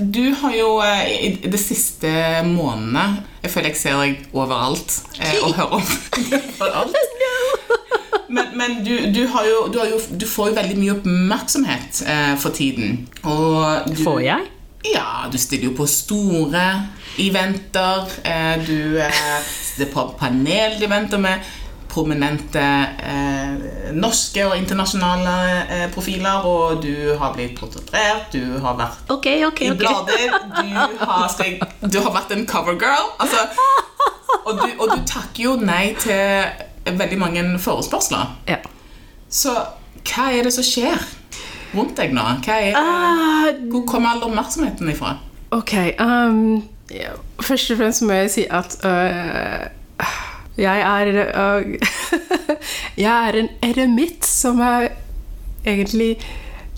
Du 0.00 0.34
har 0.34 0.54
jo 0.56 0.68
eh, 0.80 1.08
i 1.26 1.50
de 1.52 1.58
siste 1.60 2.08
månedene 2.46 3.20
Jeg 3.42 3.52
føler 3.52 3.72
jeg 3.72 3.80
ser 3.80 3.98
deg 4.00 4.22
overalt 4.32 4.94
eh, 5.20 5.36
og 5.44 5.54
hører 5.58 5.74
om 5.76 5.82
overalt. 6.64 6.96
Men, 8.30 8.52
men 8.56 8.78
du, 8.86 8.94
du, 9.10 9.20
jo, 9.26 9.66
du, 9.72 9.80
jo, 9.90 9.98
du, 10.20 10.26
får 10.28 10.52
jo 10.52 10.56
veldig 10.60 10.76
mye 10.78 10.94
oppmerksomhet 10.94 12.02
eh, 12.06 12.34
for 12.38 12.54
tiden. 12.54 13.08
Og 13.26 13.90
du, 13.90 13.96
får 14.04 14.20
jeg? 14.24 14.46
Ja, 14.82 15.28
du 15.32 15.38
stiller 15.38 15.68
jo 15.68 15.74
på 15.76 15.86
store 15.86 16.66
eventer. 17.20 18.12
Eh, 18.24 18.62
du 18.64 19.00
eh, 19.00 19.42
stiller 19.44 19.92
på 19.92 20.06
venter 20.20 21.18
med 21.18 21.50
prominente 21.90 22.62
eh, 23.02 23.92
norske 23.92 24.44
og 24.46 24.56
internasjonale 24.56 25.34
eh, 25.66 25.86
profiler, 25.92 26.46
og 26.46 26.82
du 26.84 27.16
har 27.18 27.34
blitt 27.34 27.58
portrettert, 27.58 28.30
du 28.32 28.60
har 28.62 28.78
vært 28.78 29.10
okay, 29.10 29.42
okay, 29.46 29.72
i 29.72 29.76
blader, 29.76 30.36
du 30.54 30.74
har, 30.78 31.26
du 31.82 31.98
har, 31.98 32.12
vært 32.14 32.34
en 32.36 32.46
covergirl. 32.46 33.10
Altså, 33.18 33.42
og, 34.44 34.52
du, 34.62 34.68
og 34.78 34.94
du 34.94 35.02
takker 35.06 35.42
jo 35.48 35.56
nei 35.60 35.96
til 35.98 36.94
veldig 37.00 37.18
mange 37.20 37.46
forespørsler. 37.62 38.36
Ja. 38.48 38.60
Så 39.30 39.54
hva 40.06 40.30
er 40.32 40.46
det 40.46 40.54
som 40.54 40.66
skjer 40.66 41.02
rundt 41.74 41.96
deg 41.98 42.14
nå? 42.16 42.26
Er, 42.46 42.76
uh, 42.76 43.50
hvor 43.72 43.86
kommer 43.88 44.14
all 44.14 44.24
oppmerksomheten 44.28 44.90
ifra? 44.92 45.16
Ok, 45.54 45.74
um, 45.98 46.62
ja. 46.94 47.14
Først 47.42 47.72
og 47.74 47.80
fremst 47.80 48.04
må 48.06 48.18
jeg 48.20 48.30
si 48.34 48.46
at 48.50 48.76
uh, 48.86 49.66
jeg 50.60 50.82
er 50.84 51.10
uh, 51.34 51.62
Jeg 53.04 53.28
er 53.28 53.38
en 53.40 53.50
eremitt 53.64 54.26
som 54.26 54.60
er 54.60 54.90
egentlig 55.64 56.18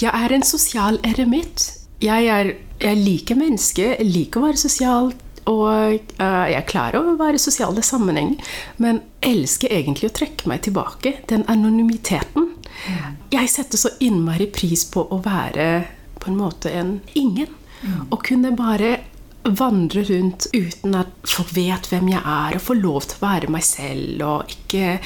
Jeg 0.01 0.11
er 0.13 0.35
en 0.35 0.43
sosial 0.43 0.99
eremitt. 1.05 1.79
Jeg, 2.03 2.27
er, 2.27 2.55
jeg 2.81 2.97
liker 2.97 3.39
mennesker, 3.39 3.95
jeg 3.99 4.09
liker 4.09 4.41
å 4.41 4.49
være 4.49 4.59
sosial, 4.59 5.13
og 5.47 6.01
uh, 6.19 6.47
jeg 6.51 6.67
klarer 6.67 6.99
å 6.99 7.15
være 7.19 7.39
i 7.39 7.43
sosiale 7.43 7.85
sammenhenger, 7.87 8.43
men 8.83 8.99
elsker 9.23 9.71
egentlig 9.71 10.11
å 10.11 10.17
trekke 10.17 10.51
meg 10.51 10.65
tilbake. 10.67 11.15
Den 11.31 11.47
anonymiteten. 11.51 12.49
Jeg 13.33 13.51
setter 13.51 13.81
så 13.81 13.93
innmari 14.05 14.49
pris 14.53 14.85
på 14.91 15.05
å 15.11 15.21
være 15.23 15.69
på 16.23 16.31
en 16.31 16.39
måte 16.39 16.71
en 16.71 17.01
ingen. 17.19 17.51
Mm. 17.83 18.13
Å 18.15 18.19
kunne 18.23 18.53
bare 18.57 18.99
vandre 19.43 20.05
rundt 20.07 20.47
uten 20.53 20.95
at 20.95 21.11
folk 21.27 21.51
vet 21.57 21.89
hvem 21.91 22.13
jeg 22.13 22.21
er, 22.21 22.55
og 22.55 22.63
få 22.63 22.77
lov 22.79 23.09
til 23.09 23.19
å 23.19 23.25
være 23.25 23.51
meg 23.51 23.65
selv. 23.67 24.23
Og 24.27 24.53
ikke, 24.55 24.99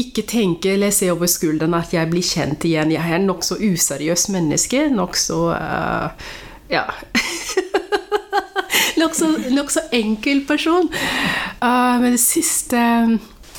ikke 0.00 0.24
tenke 0.30 0.72
eller 0.74 0.94
se 0.94 1.10
over 1.12 1.30
skulderen 1.30 1.76
at 1.78 1.94
jeg 1.94 2.10
blir 2.10 2.26
kjent 2.26 2.66
igjen. 2.66 2.94
Jeg 2.94 3.04
er 3.04 3.20
en 3.20 3.28
nokså 3.30 3.60
useriøs 3.62 4.28
menneske. 4.34 4.88
Nokså 4.94 5.40
uh, 5.54 6.32
Ja. 6.72 6.88
Nokså 9.00 9.28
nok 9.52 9.70
enkel 9.94 10.42
person. 10.46 10.90
Uh, 11.62 12.00
men 12.02 12.14
det 12.14 12.22
siste 12.22 12.80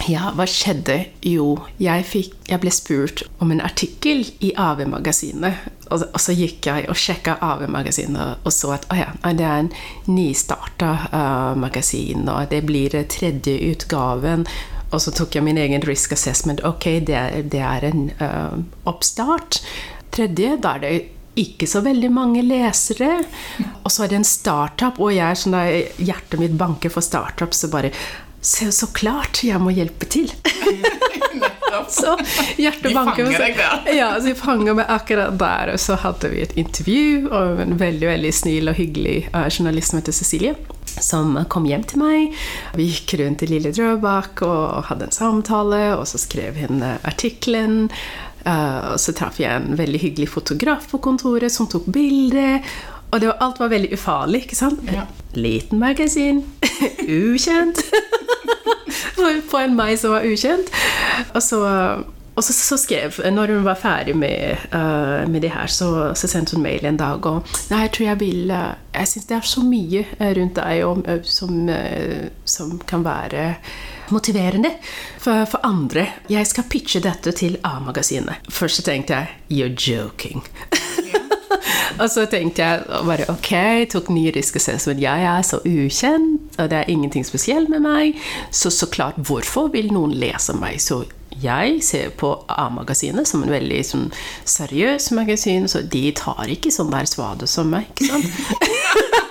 ja, 0.04 0.30
hva 0.36 0.46
skjedde? 0.50 0.98
Jo, 1.24 1.56
jeg, 1.80 2.04
fikk, 2.06 2.36
jeg, 2.50 2.60
ble 2.62 2.72
spurt 2.74 3.24
om 3.42 3.54
en 3.54 3.64
artikkel 3.64 4.26
i 4.44 4.52
AV-magasinet 4.60 5.70
Og, 5.88 6.04
og 6.04 6.20
så 6.22 6.36
gikk 6.36 6.68
jeg 6.68 6.90
og 6.92 7.00
sjekka 7.00 7.38
AV-magasinet 7.46 8.44
og 8.44 8.54
så 8.54 8.74
at 8.76 8.88
oh 8.92 9.00
ja, 9.00 9.08
det 9.24 9.48
er 9.48 9.64
en 9.64 9.72
nystarta 10.12 10.92
uh, 11.08 11.56
magasin, 11.58 12.28
og 12.28 12.52
det 12.52 12.64
blir 12.68 12.98
tredje 13.10 13.56
utgaven. 13.72 14.46
Og 14.92 15.02
så 15.02 15.14
tok 15.16 15.38
jeg 15.38 15.46
min 15.46 15.60
egen 15.62 15.84
risk 15.86 16.14
assessment. 16.16 16.64
Ok, 16.68 16.90
det 17.08 17.50
det 17.54 17.62
er 17.62 17.90
en 17.90 18.10
uh, 18.20 18.58
oppstart. 18.90 19.62
Tredje, 20.16 20.56
da 20.62 20.76
er 20.76 20.84
det 20.84 20.96
ikke 21.36 21.68
så 21.68 21.82
veldig 21.86 22.12
mange 22.16 22.44
lesere. 22.46 23.20
Og 23.84 23.92
så 23.92 24.06
er 24.06 24.12
det 24.12 24.20
en 24.22 24.28
startup, 24.28 25.00
og 25.04 25.14
jeg, 25.14 25.40
sånn 25.40 25.58
hjertet 26.00 26.40
mitt 26.42 26.56
banker 26.60 26.94
for 26.94 27.06
startup, 27.06 27.54
så 27.56 27.70
bare 27.72 27.92
så, 28.46 28.72
så 28.72 28.88
klart 28.94 29.42
jeg 29.44 29.58
må 29.62 29.74
hjelpe 29.74 30.06
til! 30.06 30.30
så 31.90 32.14
hjertet 32.58 32.94
banker. 32.94 33.26
De 33.26 33.34
fanger 33.34 33.42
deg 33.42 33.58
der. 33.58 33.90
ja, 33.98 34.12
så 34.20 34.30
de 34.30 34.36
fanger 34.38 34.78
meg 34.78 34.92
akkurat 34.92 35.40
der. 35.40 35.74
Og 35.74 35.82
så 35.82 35.98
hadde 36.00 36.32
vi 36.34 36.44
et 36.46 36.54
intervju, 36.60 37.26
og 37.32 37.64
en 37.66 37.78
veldig 37.82 38.10
veldig 38.12 38.34
snill 38.36 38.72
og 38.72 38.78
hyggelig 38.78 39.18
uh, 39.34 39.48
journalist 39.50 39.94
som 39.94 40.02
heter 40.02 40.16
Cecilie. 40.16 40.56
Som 40.96 41.36
kom 41.52 41.66
hjem 41.68 41.84
til 41.90 42.04
meg. 42.04 42.38
Vi 42.78 42.88
gikk 42.92 43.18
rundt 43.20 43.44
i 43.44 43.50
Lille 43.50 43.74
Drøbak 43.76 44.46
og 44.46 44.86
hadde 44.92 45.10
en 45.10 45.16
samtale, 45.16 45.84
og 45.98 46.06
så 46.10 46.22
skrev 46.22 46.62
hun 46.62 46.86
uh, 46.86 46.96
artikkelen. 47.08 47.88
Uh, 48.46 48.94
og 48.94 49.00
så 49.02 49.16
traff 49.18 49.42
jeg 49.42 49.50
en 49.50 49.74
veldig 49.80 50.04
hyggelig 50.04 50.30
fotograf 50.30 50.86
på 50.92 51.02
kontoret 51.02 51.54
som 51.54 51.66
tok 51.72 51.90
bilder. 51.90 52.62
Og 53.16 53.22
det 53.22 53.30
var, 53.30 53.38
alt 53.40 53.60
var 53.64 53.72
veldig 53.72 53.94
ufarlig. 53.96 54.42
ikke 54.44 54.58
sant? 54.60 54.82
Ja. 54.92 55.06
Liten 55.40 55.80
magasin. 55.80 56.44
ukjent. 57.08 57.80
på 59.52 59.62
en 59.62 59.78
meg 59.78 59.96
som 60.02 60.12
var 60.12 60.28
ukjent. 60.28 60.68
Og 61.32 61.40
så, 61.44 61.62
og 62.36 62.44
så, 62.44 62.54
så 62.54 62.78
skrev 62.78 63.22
Når 63.32 63.54
hun 63.56 63.64
var 63.64 63.80
ferdig 63.80 64.18
med, 64.20 64.68
uh, 64.74 65.24
med 65.32 65.42
det 65.42 65.54
her, 65.56 65.72
så, 65.72 66.12
så, 66.16 66.28
sendte 66.28 66.58
hun 66.58 66.66
mail 66.66 66.86
en 66.86 67.00
dag 67.00 67.26
og 67.26 67.48
Nei, 67.72 67.86
jeg 67.86 67.94
tror 67.96 68.08
jeg 68.10 68.20
vil 68.20 68.52
uh, 68.52 68.74
Jeg 68.92 69.12
syns 69.14 69.30
det 69.30 69.38
er 69.38 69.48
så 69.48 69.64
mye 69.64 70.04
rundt 70.20 70.60
deg 70.60 70.84
uh, 70.84 71.22
som, 71.24 71.70
som 72.44 72.80
kan 72.88 73.06
være 73.08 73.54
motiverende 74.12 74.70
for, 75.18 75.48
for, 75.50 75.64
andre. 75.66 76.06
Jeg 76.30 76.46
skal 76.46 76.68
pitche 76.70 77.00
dette 77.02 77.32
til 77.34 77.58
A-magasinet. 77.66 78.52
Først 78.54 78.84
så 78.84 78.86
tenkte 78.92 79.18
jeg 79.18 79.28
You're 79.50 79.74
joking. 79.74 80.44
og 82.02 82.08
så 82.12 82.26
tenkte 82.32 82.64
jeg 82.64 83.04
bare 83.08 83.28
ok, 83.32 83.52
tok 83.92 84.10
ny 84.14 84.30
risk 84.36 84.58
men 84.88 85.02
Jeg 85.02 85.28
er 85.30 85.42
så 85.42 85.60
ukjent, 85.66 86.56
og 86.60 86.70
det 86.70 86.78
er 86.78 86.90
ingenting 86.90 87.26
spesielt 87.26 87.70
med 87.70 87.82
meg. 87.82 88.16
Så 88.52 88.70
så 88.70 88.88
klart, 88.88 89.16
hvorfor 89.18 89.72
vil 89.74 89.92
noen 89.94 90.14
lese 90.14 90.54
meg? 90.54 90.80
Så 90.82 91.04
jeg 91.42 91.84
ser 91.84 92.14
på 92.16 92.32
A-magasinet 92.48 93.28
som 93.28 93.44
en 93.44 93.52
veldig 93.52 93.82
sånn, 93.84 94.08
seriøs 94.48 95.12
magasin, 95.18 95.68
så 95.68 95.84
de 95.84 96.08
tar 96.16 96.48
ikke 96.52 96.72
sånn 96.72 96.94
der 96.94 97.10
svade 97.10 97.50
som 97.50 97.72
meg, 97.74 97.90
ikke 97.92 98.14
sant? 98.14 99.22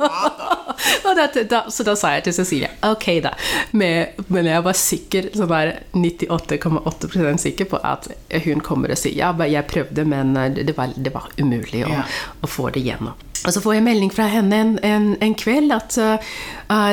da, 0.00 1.26
da, 1.50 1.62
så 1.70 1.84
da 1.86 1.94
sa 1.98 2.14
jeg 2.16 2.28
til 2.28 2.36
Cecilie 2.40 2.70
ok, 2.86 3.06
da. 3.24 3.32
Men, 3.76 4.14
men 4.32 4.48
jeg 4.48 4.64
var 4.64 4.76
sikker, 4.78 5.30
sånn 5.36 5.50
der 5.50 5.72
98,8% 5.96 7.42
sikker 7.44 7.68
på 7.70 7.80
at 7.86 8.08
hun 8.46 8.62
kommer 8.64 8.92
og 8.92 9.00
sier 9.00 9.16
ja, 9.18 9.32
jeg 9.46 9.68
prøvde, 9.70 10.04
men 10.08 10.36
eh, 10.38 10.62
det 10.64 10.76
var, 10.78 10.94
det 10.96 11.12
var 11.14 11.28
umulig 11.40 11.84
å, 11.86 11.92
ja. 11.92 12.06
å, 12.40 12.50
få 12.50 12.70
det 12.74 12.84
gjennom. 12.86 13.18
Og 13.40 13.54
så 13.54 13.62
får 13.64 13.78
jeg 13.78 13.86
melding 13.86 14.10
fra 14.12 14.26
henne 14.28 14.56
en, 14.56 14.72
en, 14.84 15.06
en 15.24 15.36
kveld 15.38 15.72
at 15.72 15.96
uh, 15.96 16.32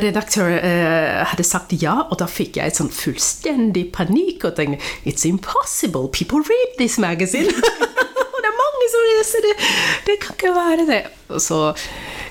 redaktør 0.03 0.53
uh, 0.55 1.25
hadde 1.27 1.43
sagt 1.43 1.75
ja, 1.75 1.97
og 2.07 2.15
da 2.21 2.27
fikk 2.31 2.59
jeg 2.59 2.71
et 2.71 2.79
sånn 2.79 2.91
fullstendig 2.93 3.89
panikk 3.95 4.47
og 4.47 4.55
tenkte 4.59 4.79
It's 5.03 5.27
impossible! 5.27 6.07
People 6.07 6.39
read 6.47 6.77
this 6.79 6.95
magazine! 7.03 7.51
og 8.31 8.39
det 8.39 8.47
er 8.47 8.61
mange 8.61 8.91
som 8.93 9.09
leser 9.11 9.49
det! 9.49 9.57
Det 10.07 10.19
kan 10.23 10.39
ikke 10.39 10.55
være 10.55 10.87
det! 10.87 11.03
Og 11.27 11.43
så 11.43 11.61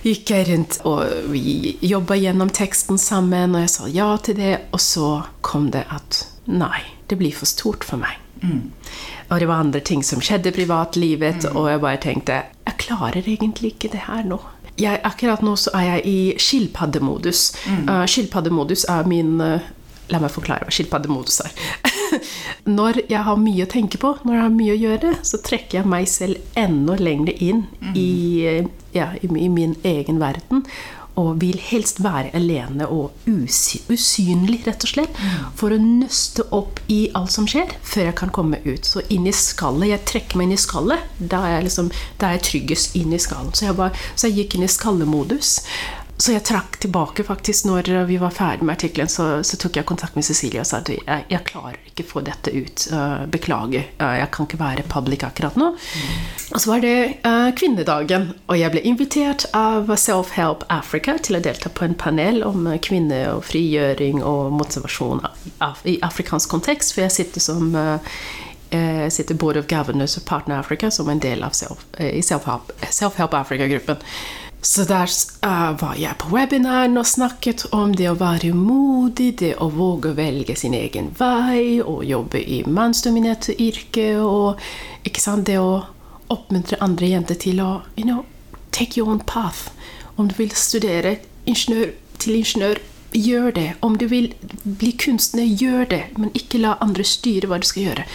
gikk 0.07 0.31
jeg 0.31 0.49
rundt, 0.51 0.79
og 0.87 1.31
vi 1.33 1.77
jobba 1.85 2.19
gjennom 2.21 2.51
teksten 2.55 3.01
sammen, 3.01 3.57
og 3.57 3.65
jeg 3.65 3.73
sa 3.73 3.91
ja 3.91 4.11
til 4.23 4.39
det, 4.39 4.55
og 4.73 4.83
så 4.83 5.11
kom 5.47 5.71
det 5.75 5.87
at 5.93 6.23
nei, 6.47 6.83
det 7.11 7.19
blir 7.21 7.35
for 7.35 7.51
stort 7.51 7.87
for 7.87 8.01
meg. 8.01 8.19
Mm. 8.43 8.71
Og 9.31 9.41
det 9.41 9.49
var 9.49 9.65
andre 9.65 9.81
ting 9.81 10.05
som 10.05 10.21
skjedde 10.23 10.53
i 10.53 10.57
privatlivet, 10.61 11.49
mm. 11.49 11.57
og 11.57 11.71
jeg 11.71 11.83
bare 11.83 12.03
tenkte 12.03 12.43
jeg 12.67 12.79
klarer 12.83 13.23
egentlig 13.23 13.75
ikke 13.75 13.91
det 13.95 14.05
her 14.07 14.27
nå. 14.27 14.39
Jeg, 14.77 15.01
akkurat 15.09 15.41
nå 15.43 15.55
så 15.57 15.73
er 15.79 15.87
jeg 15.87 16.03
i 16.11 16.19
skilpaddemodus. 16.39 17.49
Mm. 17.65 17.87
Uh, 17.89 18.05
skilpaddemodus 18.11 18.85
er 18.93 19.09
min 19.09 19.41
uh, 19.41 19.65
La 20.13 20.21
meg 20.23 20.31
forklare 20.35 20.67
hva 20.67 20.75
skilpaddemodus 20.75 21.41
er. 21.43 21.55
når 22.79 23.03
jeg 23.11 23.23
har 23.27 23.41
mye 23.41 23.67
å 23.67 23.71
tenke 23.71 23.99
på, 24.03 24.13
når 24.23 24.37
jeg 24.37 24.45
har 24.45 24.55
mye 24.55 24.75
å 24.75 24.83
gjøre, 24.85 25.15
så 25.27 25.41
trekker 25.43 25.81
jeg 25.81 25.91
meg 25.91 26.11
selv 26.11 26.59
enda 26.59 26.99
lenger 27.01 27.43
inn 27.43 27.65
mm. 27.81 27.97
i 27.99 28.11
eh, 28.47 28.69
ja, 28.97 29.11
i, 29.21 29.49
min 29.49 29.75
egen 29.83 30.21
verden. 30.23 30.65
Og 31.17 31.39
vil 31.41 31.57
helst 31.65 32.03
være 32.05 32.29
alene 32.37 32.85
og 32.93 33.15
usynlig, 33.25 34.59
rett 34.67 34.85
og 34.85 34.91
slett. 34.91 35.17
Mm. 35.17 35.47
For 35.57 35.73
å 35.73 35.79
nøste 35.81 36.45
opp 36.53 36.83
i 36.93 37.07
alt 37.17 37.33
som 37.33 37.47
skjer, 37.49 37.73
før 37.81 38.11
jeg 38.11 38.19
kan 38.21 38.33
komme 38.37 38.61
ut. 38.67 38.85
Så 38.85 39.01
inn 39.09 39.25
i 39.25 39.33
skallet. 39.33 39.95
Jeg 39.95 40.05
trekker 40.13 40.37
meg 40.37 40.51
inn 40.51 40.59
i 40.59 40.61
skallet. 40.61 41.07
Da 41.17 41.41
er 41.47 41.57
jeg, 41.57 41.69
liksom, 41.71 41.89
da 42.21 42.29
er 42.29 42.37
jeg 42.37 42.49
tryggest 42.51 42.99
inn 43.01 43.17
i 43.17 43.23
skallen. 43.23 43.55
Så 43.57 43.71
jeg, 43.71 43.79
bare, 43.81 43.97
så 44.13 44.29
jeg 44.29 44.43
gikk 44.43 44.59
inn 44.59 44.69
i 44.69 44.75
skallemodus. 44.77 45.57
Så 46.17 46.33
jeg 46.33 46.47
trakk 46.49 46.79
tilbake 46.81 47.25
faktisk 47.29 47.67
når 47.69 47.91
vi 48.09 48.17
var 48.17 48.33
ferdig 48.33 48.65
med 48.65 48.79
artikkelen. 48.79 49.09
Så, 49.09 49.43
så, 49.45 49.59
tok 49.61 49.77
jeg 49.77 49.85
kontakt 49.89 50.17
med 50.17 50.25
Cecilie 50.25 50.63
og 50.63 50.69
sa 50.69 50.81
at 50.81 50.89
jeg, 50.89 51.03
jeg 51.05 51.43
klarer 51.45 51.77
ikke 51.91 52.07
å 52.07 52.09
få 52.09 52.23
dette 52.25 52.53
ut. 52.57 52.87
Uh, 52.89 53.27
beklager. 53.29 53.85
Uh, 54.01 54.15
jeg 54.23 54.31
kan 54.33 54.49
ikke 54.49 54.61
være 54.63 54.87
public 54.89 55.27
akkurat 55.29 55.59
nå. 55.61 55.75
Mm. 55.77 56.15
Og 56.55 56.63
så 56.63 56.71
var 56.71 56.81
det 56.85 56.95
uh, 57.27 57.51
kvinnedagen, 57.59 58.31
og 58.49 58.57
jeg 58.57 58.73
ble 58.73 58.85
invitert 58.89 59.45
av 59.57 59.93
Self-Help 59.93 60.65
Africa 60.73 61.19
til 61.21 61.37
å 61.37 61.43
delta 61.45 61.69
på 61.69 61.85
en 61.85 61.99
panel 62.01 62.41
om 62.49 62.65
kvinne 62.81 63.21
og 63.35 63.45
frigjøring 63.51 64.25
og 64.25 64.57
motivasjon 64.57 65.21
af 65.61 65.85
i 65.85 65.99
afrikansk 66.07 66.49
kontekst. 66.55 66.97
For 66.97 67.05
jeg 67.05 67.17
sitter 67.19 67.45
som 67.45 67.77
jeg 68.67 69.13
sitter 69.15 69.37
Board 69.39 69.57
of 69.61 69.69
Governors 69.71 70.17
of 70.19 70.25
Partner 70.27 70.59
Africa 70.59 70.89
som 70.91 71.09
en 71.13 71.21
del 71.23 71.45
av 71.47 71.55
Self-Help 71.55 72.73
Self 72.91 73.21
Africa-gruppen. 73.21 74.01
Så 74.63 74.85
der 74.89 75.11
uh, 75.47 75.75
var 75.81 75.95
jeg 75.99 76.17
på 76.19 76.31
webinaren 76.33 76.99
og 76.99 77.07
snakket 77.07 77.67
om 77.77 77.93
det 77.95 78.09
å 78.11 78.17
være 78.19 78.51
modig, 78.57 79.37
det 79.41 79.53
å 79.63 79.69
våge 79.71 80.11
å 80.11 80.17
velge 80.19 80.57
sin 80.59 80.75
egen 80.75 81.13
vei, 81.19 81.79
og 81.83 82.05
jobbe 82.05 82.41
i 82.43 82.63
mannsdominerte 82.67 83.55
yrker, 83.63 84.23
og 84.25 84.63
sant, 85.17 85.47
det 85.47 85.61
å 85.63 85.85
oppmuntre 86.33 86.81
andre 86.83 87.13
jenter 87.13 87.39
til 87.39 87.63
å 87.63 87.71
you 87.95 88.05
know, 88.05 88.25
take 88.73 88.99
your 88.99 89.13
own 89.13 89.23
path. 89.23 89.71
Om 90.17 90.29
du 90.29 90.35
vil 90.39 90.51
studere 90.57 91.19
ingeniør, 91.47 91.93
til 92.19 92.41
ingeniør, 92.41 92.81
gjør 93.13 93.51
det. 93.51 93.69
Om 93.81 93.99
du 93.99 94.07
vil 94.11 94.33
bli 94.65 94.93
kunstner, 94.99 95.45
gjør 95.45 95.85
det. 95.91 96.03
Men 96.17 96.33
ikke 96.35 96.61
la 96.61 96.77
andre 96.81 97.05
styre 97.05 97.51
hva 97.51 97.61
du 97.61 97.69
skal 97.69 97.91
gjøre. 97.91 98.07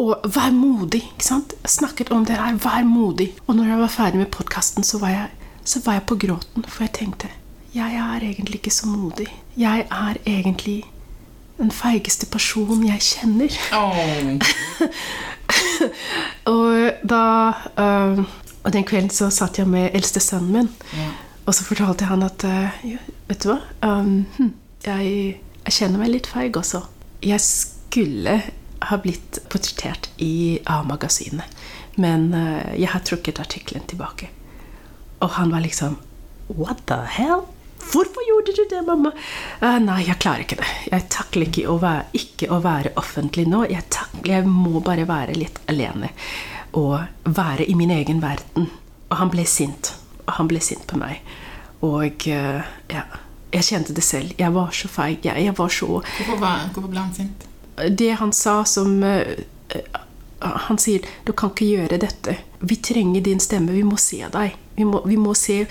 Og 0.00 0.24
vær 0.34 0.50
modig. 0.56 1.02
ikke 1.12 1.26
sant? 1.26 1.54
Snakket 1.68 2.10
om 2.10 2.24
det 2.24 2.40
her. 2.40 2.56
Vær 2.56 2.84
modig. 2.88 3.32
Og 3.46 3.56
når 3.56 3.72
jeg 3.72 3.82
var 3.84 3.94
ferdig 3.96 4.22
med 4.22 4.32
podkasten, 4.32 4.84
så 4.84 4.98
var 4.98 5.14
jeg 5.14 5.41
så 5.64 5.80
var 5.84 6.00
jeg 6.00 6.08
på 6.10 6.18
gråten, 6.26 6.66
for 6.68 6.84
jeg 6.86 6.94
tenkte 6.98 7.30
jeg 7.72 7.96
er 7.96 8.24
egentlig 8.26 8.58
ikke 8.60 8.70
så 8.70 8.86
modig. 8.86 9.28
Jeg 9.56 9.86
er 9.90 10.16
egentlig 10.26 10.82
den 11.56 11.70
feigeste 11.72 12.26
personen 12.28 12.84
jeg 12.84 13.00
kjenner. 13.00 13.54
Oh. 13.72 13.96
og 16.54 17.06
da 17.08 17.22
uh, 17.78 18.24
Og 18.62 18.72
den 18.72 18.84
kvelden 18.86 19.10
så 19.10 19.30
satt 19.34 19.58
jeg 19.58 19.66
med 19.68 19.90
eldste 19.96 20.20
sønnen 20.22 20.52
min, 20.52 20.68
yeah. 20.94 21.14
og 21.46 21.54
så 21.54 21.64
fortalte 21.66 22.04
jeg 22.04 22.12
han 22.12 22.22
at 22.22 22.44
uh, 22.46 22.84
Vet 23.28 23.42
du 23.42 23.48
hva? 23.50 23.58
Um, 23.82 24.52
jeg, 24.84 25.08
jeg, 25.64 25.72
kjenner 25.72 25.98
meg 25.98 26.12
litt 26.12 26.28
feig 26.30 26.56
også. 26.56 26.84
Jeg 27.24 27.40
skulle 27.42 28.36
ha 28.82 29.00
blitt 29.02 29.40
portrettert 29.50 30.10
i 30.22 30.60
A-magasinet, 30.70 31.58
men 31.96 32.30
uh, 32.36 32.70
jeg 32.76 32.92
har 32.92 33.02
trukket 33.08 33.40
artikkelen 33.42 33.88
tilbake. 33.90 34.30
Og 35.22 35.36
han 35.38 35.52
var 35.54 35.64
liksom 35.64 35.98
What 36.52 36.86
the 36.86 37.00
hell? 37.16 37.46
Hvorfor 37.92 38.22
gjorde 38.28 38.52
du 38.56 38.66
det, 38.70 38.82
mamma? 38.86 39.10
Uh, 39.62 39.78
nei, 39.82 40.02
jeg 40.06 40.18
klarer 40.22 40.44
ikke 40.44 40.58
det. 40.60 40.68
Jeg 40.90 41.06
takler 41.12 41.48
ikke 41.48 41.64
å 41.70 41.78
være, 41.82 42.04
ikke 42.16 42.48
å 42.54 42.60
være 42.62 42.92
offentlig 43.00 43.46
nå. 43.50 43.64
Jeg, 43.70 43.84
takler, 43.92 44.36
jeg 44.36 44.48
må 44.48 44.82
bare 44.84 45.06
være 45.08 45.34
litt 45.36 45.58
alene. 45.70 46.12
Og 46.78 47.00
være 47.26 47.66
i 47.68 47.74
min 47.78 47.92
egen 47.94 48.22
verden. 48.22 48.68
Og 49.10 49.18
han 49.18 49.32
ble 49.32 49.44
sint. 49.48 49.94
Og 50.26 50.36
han 50.38 50.50
ble 50.50 50.62
sint 50.64 50.86
på 50.88 51.00
meg. 51.00 51.20
Og 51.82 52.28
uh, 52.30 52.62
ja, 52.92 53.04
jeg 53.52 53.68
kjente 53.72 53.96
det 53.96 54.06
selv. 54.06 54.36
Jeg 54.38 54.54
var 54.54 54.70
så 54.76 54.90
feig. 54.92 55.26
Jeg, 55.26 55.48
jeg 55.48 55.58
var 55.58 55.74
så 55.74 55.90
hvorfor, 55.98 56.38
var, 56.40 56.68
hvorfor, 56.72 56.88
ble 56.92 57.02
han 57.02 57.14
sint? 57.16 57.48
Det 57.98 58.12
han 58.20 58.32
sa 58.36 58.60
som 58.68 59.02
uh, 59.02 59.34
Han 60.42 60.78
sier 60.78 61.00
'Du 61.24 61.32
kan 61.32 61.50
ikke 61.50 61.66
gjøre 61.66 61.98
dette'. 61.98 62.36
Vi 62.60 62.76
trenger 62.76 63.20
din 63.20 63.40
stemme. 63.40 63.72
Vi 63.72 63.82
må 63.82 63.96
se 63.96 64.24
deg. 64.32 64.56
Vi 64.76 64.84
må, 64.84 65.02
vi 65.06 65.16
må 65.16 65.34
se 65.34 65.66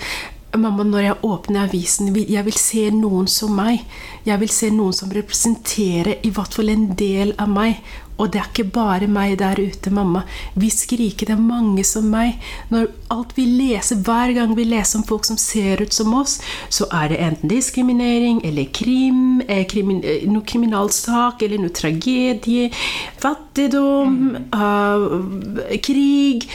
Mamma, 0.52 0.84
når 0.84 0.98
jeg 1.00 1.16
åpner 1.24 1.62
avisen, 1.64 2.10
jeg 2.28 2.44
vil 2.44 2.56
se 2.60 2.90
noen 2.92 3.24
som 3.26 3.54
meg. 3.56 3.86
Jeg 4.26 4.36
vil 4.42 4.50
se 4.52 4.68
noen 4.70 4.92
som 4.92 5.08
representerer 5.08 6.18
i 6.22 6.28
hvert 6.28 6.52
fall 6.52 6.68
en 6.68 6.90
del 6.92 7.32
av 7.40 7.48
meg. 7.48 7.78
Og 8.22 8.30
det 8.30 8.38
er 8.38 8.50
ikke 8.52 8.70
bare 8.70 9.08
meg 9.10 9.34
der 9.40 9.58
ute, 9.58 9.90
mamma. 9.90 10.22
Vi 10.54 10.68
skriker, 10.70 11.26
det 11.26 11.34
er 11.34 11.42
mange 11.42 11.82
som 11.86 12.06
meg. 12.12 12.38
Når 12.70 12.86
alt 13.10 13.34
vi 13.36 13.48
leser, 13.50 13.98
Hver 14.06 14.32
gang 14.36 14.54
vi 14.56 14.64
leser 14.64 15.00
om 15.00 15.06
folk 15.06 15.26
som 15.26 15.38
ser 15.38 15.82
ut 15.82 15.92
som 15.92 16.14
oss, 16.14 16.38
så 16.70 16.86
er 16.94 17.10
det 17.10 17.18
enten 17.18 17.50
diskriminering 17.50 18.42
eller 18.46 18.70
krim, 18.72 19.42
eh, 19.48 19.64
krimin, 19.66 20.02
eh, 20.04 20.28
noe 20.30 20.46
kriminalsak 20.46 21.42
eller 21.42 21.58
noe 21.58 21.74
tragedie, 21.74 22.70
fattigdom, 23.18 24.36
uh, 24.54 25.78
krig 25.82 26.46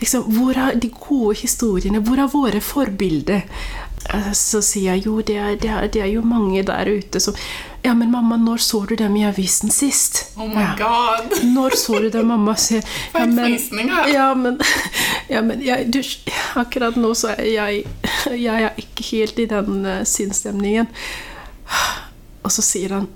liksom, 0.00 0.22
Hvor 0.22 0.56
er 0.56 0.78
de 0.78 0.90
gode 0.90 1.36
historiene? 1.40 2.00
Hvor 2.00 2.18
er 2.20 2.32
våre 2.32 2.60
forbilder? 2.60 3.42
Eh, 4.14 4.32
Så 4.32 4.60
sier 4.62 4.94
jeg 4.94 5.06
jo, 5.06 5.20
det 5.20 5.36
er, 5.36 5.56
det, 5.60 5.70
er, 5.70 5.86
det 5.92 6.02
er 6.02 6.10
jo 6.12 6.22
mange 6.22 6.62
der 6.66 6.88
ute 6.90 7.20
som 7.20 7.34
Ja, 7.86 7.94
men 7.94 8.10
mamma, 8.10 8.36
når 8.36 8.56
så 8.64 8.80
du 8.88 8.96
dem 8.98 9.14
i 9.16 9.22
avisen 9.24 9.70
sist? 9.70 10.32
Oh 10.36 10.48
my 10.48 10.62
ja. 10.62 10.72
god! 10.78 11.36
Når 11.54 11.76
så 11.78 12.00
du 12.02 12.08
dem, 12.10 12.26
mamma? 12.26 12.56
Sier, 12.58 12.82
ja, 13.14 13.26
men, 13.26 13.60
ja, 14.12 14.24
men, 14.34 14.58
ja, 15.30 15.42
men 15.42 15.62
jeg, 15.62 15.86
du, 15.94 16.00
akkurat 16.58 16.96
nå 16.98 17.12
så 17.14 17.36
er 17.36 17.46
jeg, 17.52 17.84
jeg 18.34 18.64
er 18.66 18.80
ikke 18.82 19.06
helt 19.12 19.38
i 19.38 19.46
den 19.52 19.86
uh, 19.86 20.00
sinnsstemningen. 20.02 20.90
Og 22.42 22.50
så 22.52 22.62
sier 22.62 22.96
han 22.96 23.06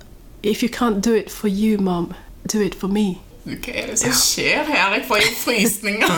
If 0.43 0.63
you 0.63 0.69
can't 0.71 1.03
do 1.03 1.13
it 1.19 1.29
for 1.31 1.51
you, 1.51 1.75
mom, 1.77 2.13
do 2.47 2.61
it 2.63 2.75
for 2.79 2.87
me. 2.87 3.17
Hva 3.43 3.75
er 3.75 3.91
det 3.91 3.99
som 3.99 4.15
skjer 4.15 4.63
her? 4.71 4.95
Jeg 4.95 5.03
får 5.09 5.19
jo 5.25 5.35
frysninger 5.43 6.15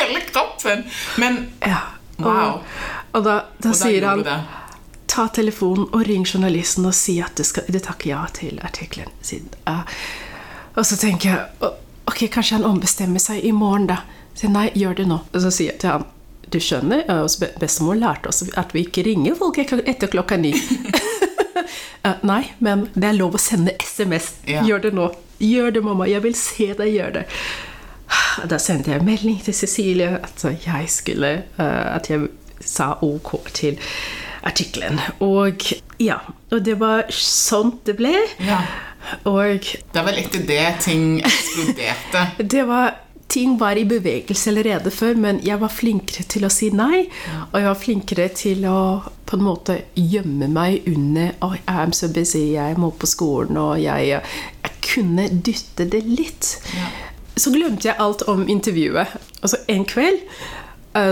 hele 0.00 0.24
kroppen. 0.32 0.88
Men 1.20 1.44
Ja. 1.66 1.84
Wow. 2.18 2.28
Og, 2.32 2.60
og 3.16 3.24
da, 3.24 3.36
da 3.62 3.72
og 3.72 3.78
sier 3.78 4.06
han 4.06 4.24
det. 4.26 4.36
Ta 5.10 5.28
telefonen 5.32 5.88
og 5.94 6.04
ring 6.08 6.26
journalisten 6.26 6.86
og 6.88 6.94
si 6.96 7.16
at 7.24 7.38
du, 7.38 7.44
skal, 7.46 7.68
du 7.72 7.78
takker 7.80 8.10
ja 8.10 8.24
til 8.36 8.60
artikkelen 8.64 9.12
sin. 9.24 9.48
Ja. 9.64 9.82
og 10.74 10.84
så 10.86 10.98
tenker 11.00 11.32
jeg 11.32 11.74
Ok, 12.06 12.28
kanskje 12.30 12.60
han 12.60 12.64
ombestemmer 12.68 13.18
seg 13.18 13.42
i 13.42 13.50
morgen, 13.50 13.88
da. 13.90 13.96
Så 14.38 14.46
nei, 14.52 14.68
gjør 14.78 14.94
det 15.00 15.06
nå. 15.10 15.16
Og 15.32 15.42
så 15.42 15.50
sier 15.50 15.72
jeg 15.72 15.80
til 15.82 15.90
han 15.90 16.04
Du 16.54 16.60
skjønner, 16.62 17.02
bestemor 17.58 17.98
lærte 17.98 18.30
oss 18.30 18.44
at 18.54 18.74
vi 18.76 18.84
ikke 18.86 19.02
ringer 19.02 19.34
folk 19.34 19.58
etter 19.58 20.06
klokka 20.12 20.38
ni. 20.38 20.52
uh, 22.06 22.20
nei, 22.22 22.44
men 22.62 22.86
det 22.94 23.08
er 23.08 23.18
lov 23.18 23.34
å 23.34 23.42
sende 23.42 23.74
SMS. 23.82 24.36
Ja. 24.46 24.62
Gjør 24.62 24.84
det 24.86 24.92
nå. 24.94 25.08
Gjør 25.42 25.74
det, 25.74 25.82
mamma. 25.82 26.06
Jeg 26.06 26.22
vil 26.22 26.38
se 26.38 26.70
deg 26.78 26.92
gjøre 26.94 27.16
det. 27.18 27.24
Da 28.46 28.60
sendte 28.62 28.92
jeg 28.94 29.02
melding 29.02 29.40
til 29.42 29.56
Cecilie 29.56 30.20
at 30.22 30.44
jeg 30.46 30.90
skulle 30.92 31.30
uh, 31.58 31.96
At 31.96 32.06
jeg 32.12 32.28
sa 32.60 32.94
ok 33.02 33.36
til 33.56 33.80
artikkelen. 34.46 35.00
Og 35.24 35.64
ja. 36.02 36.20
Og 36.52 36.62
det 36.64 36.76
var 36.80 37.08
sånn 37.14 37.78
det 37.86 37.96
ble. 37.98 38.14
Ja. 38.46 38.60
Og 39.30 39.66
Det 39.92 40.02
var 40.02 40.14
litt 40.14 40.34
etter 40.34 40.46
det 40.48 40.70
ting 40.86 41.18
eksploderte. 41.24 42.28
det 42.54 42.68
var 42.68 43.02
Ting 43.26 43.56
var 43.58 43.74
i 43.74 43.82
bevegelse 43.84 44.52
allerede 44.52 44.90
før, 44.94 45.16
men 45.18 45.40
jeg 45.42 45.58
var 45.58 45.72
flinkere 45.74 46.22
til 46.30 46.46
å 46.46 46.50
si 46.52 46.68
nei. 46.70 47.08
Og 47.48 47.56
jeg 47.58 47.66
var 47.66 47.80
flinkere 47.80 48.26
til 48.38 48.62
å 48.70 48.76
på 49.26 49.34
en 49.34 49.42
måte 49.42 49.74
gjemme 49.98 50.46
meg 50.46 50.86
under 50.86 51.32
oh, 51.42 51.56
I'm 51.66 51.90
so 51.90 52.06
busy, 52.06 52.52
jeg 52.54 52.78
må 52.78 52.92
på 52.94 53.08
skolen, 53.10 53.58
og 53.58 53.80
jeg, 53.82 54.22
jeg 54.62 54.76
kunne 54.86 55.26
dytte 55.42 55.88
det 55.90 56.04
litt. 56.06 56.52
Ja. 56.78 56.86
Så 57.34 57.50
glemte 57.50 57.90
jeg 57.90 57.98
alt 57.98 58.22
om 58.30 58.46
intervjuet. 58.48 59.18
Og 59.42 59.50
så 59.50 59.58
en 59.74 59.84
kveld 59.90 60.22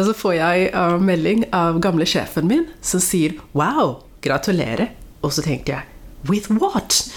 så 0.06 0.14
får 0.16 0.36
jeg 0.38 0.68
eh, 0.72 0.98
melding 1.00 1.46
av 1.54 1.80
gamle 1.84 2.06
sjefen 2.08 2.48
min 2.50 2.66
som 2.80 3.00
sier 3.00 3.36
'wow, 3.52 4.02
gratulerer'. 4.24 4.92
Og 5.22 5.32
så 5.32 5.42
tenkte 5.42 5.72
jeg 5.72 5.82
'with 6.28 6.50
what'? 6.50 7.10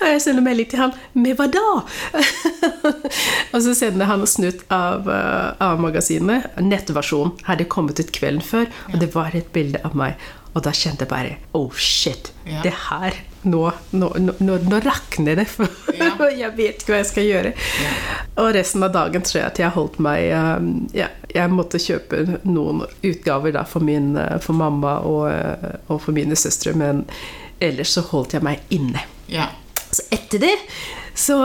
Og 0.00 0.06
jeg 0.08 0.22
sender 0.24 0.44
melding 0.44 0.70
til 0.70 0.82
han 0.82 0.94
'med 1.14 1.36
hva 1.38 1.48
da?' 1.50 1.82
og 3.54 3.58
så 3.62 3.74
sender 3.74 4.06
han 4.10 4.26
snutt 4.26 4.64
av, 4.70 5.08
eh, 5.08 5.50
av 5.60 5.80
magasinet. 5.80 6.56
Nettversjon 6.60 7.34
hadde 7.44 7.64
kommet 7.64 8.00
ut 8.00 8.12
kvelden 8.12 8.42
før, 8.42 8.66
og 8.92 8.98
det 9.00 9.14
var 9.14 9.34
et 9.34 9.52
bilde 9.52 9.80
av 9.84 9.94
meg. 9.96 10.16
Og 10.54 10.62
da 10.62 10.70
kjente 10.70 11.02
jeg 11.02 11.10
bare 11.10 11.36
Oh, 11.52 11.70
shit. 11.74 12.32
Ja. 12.46 12.62
Det 12.62 12.74
her 12.88 13.16
Nå, 13.44 13.72
nå, 13.90 14.06
nå, 14.16 14.34
nå, 14.40 14.80
rakner 14.80 15.36
det. 15.36 15.44
For 15.50 15.68
Ja. 15.98 16.14
jeg 16.44 16.56
vet 16.56 16.80
ikke 16.80 16.94
hva 16.94 17.00
jeg 17.02 17.08
skal 17.10 17.26
gjøre. 17.28 17.50
Og 18.40 18.54
resten 18.56 18.86
av 18.86 18.94
dagen 18.94 19.26
tror 19.26 19.40
jeg 19.40 19.50
at 19.50 19.60
jeg 19.60 19.74
holdt 19.74 19.98
meg 20.00 20.30
um, 20.32 20.70
ja, 20.96 21.10
Jeg 21.34 21.52
måtte 21.52 21.82
kjøpe 21.82 22.38
noen 22.46 22.86
utgaver 23.04 23.52
da, 23.52 23.66
for, 23.68 23.84
min, 23.84 24.14
uh, 24.16 24.38
for 24.40 24.56
mamma 24.56 24.96
og, 25.04 25.28
og 25.90 26.00
for 26.00 26.16
mine 26.16 26.38
søstre, 26.38 26.72
men 26.72 27.04
ellers 27.60 27.92
så 27.98 28.06
holdt 28.08 28.38
jeg 28.38 28.46
meg 28.46 28.64
inne. 28.74 29.04
Ja. 29.28 29.50
Så 29.94 30.02
etter 30.14 30.42
det 30.42 30.54
så 31.14 31.36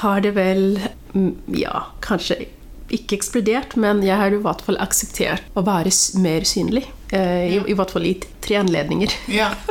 har 0.00 0.22
det 0.24 0.32
vel 0.34 0.64
mm, 1.14 1.30
Ja, 1.60 1.84
kanskje 2.02 2.40
ikke 2.92 3.16
eksplodert, 3.16 3.76
men 3.80 4.02
jeg 4.04 4.18
har 4.20 4.34
i 4.34 4.40
hvert 4.42 4.60
fall 4.66 4.76
akseptert 4.82 5.46
å 5.56 5.62
være 5.64 5.92
mer 6.20 6.44
synlig. 6.44 6.82
eh, 7.14 7.54
i, 7.54 7.60
I 7.72 7.76
hvert 7.78 7.92
fall 7.94 8.04
i 8.10 8.16
tre 8.44 8.58
anledninger. 8.64 9.14
ja. 9.32 9.52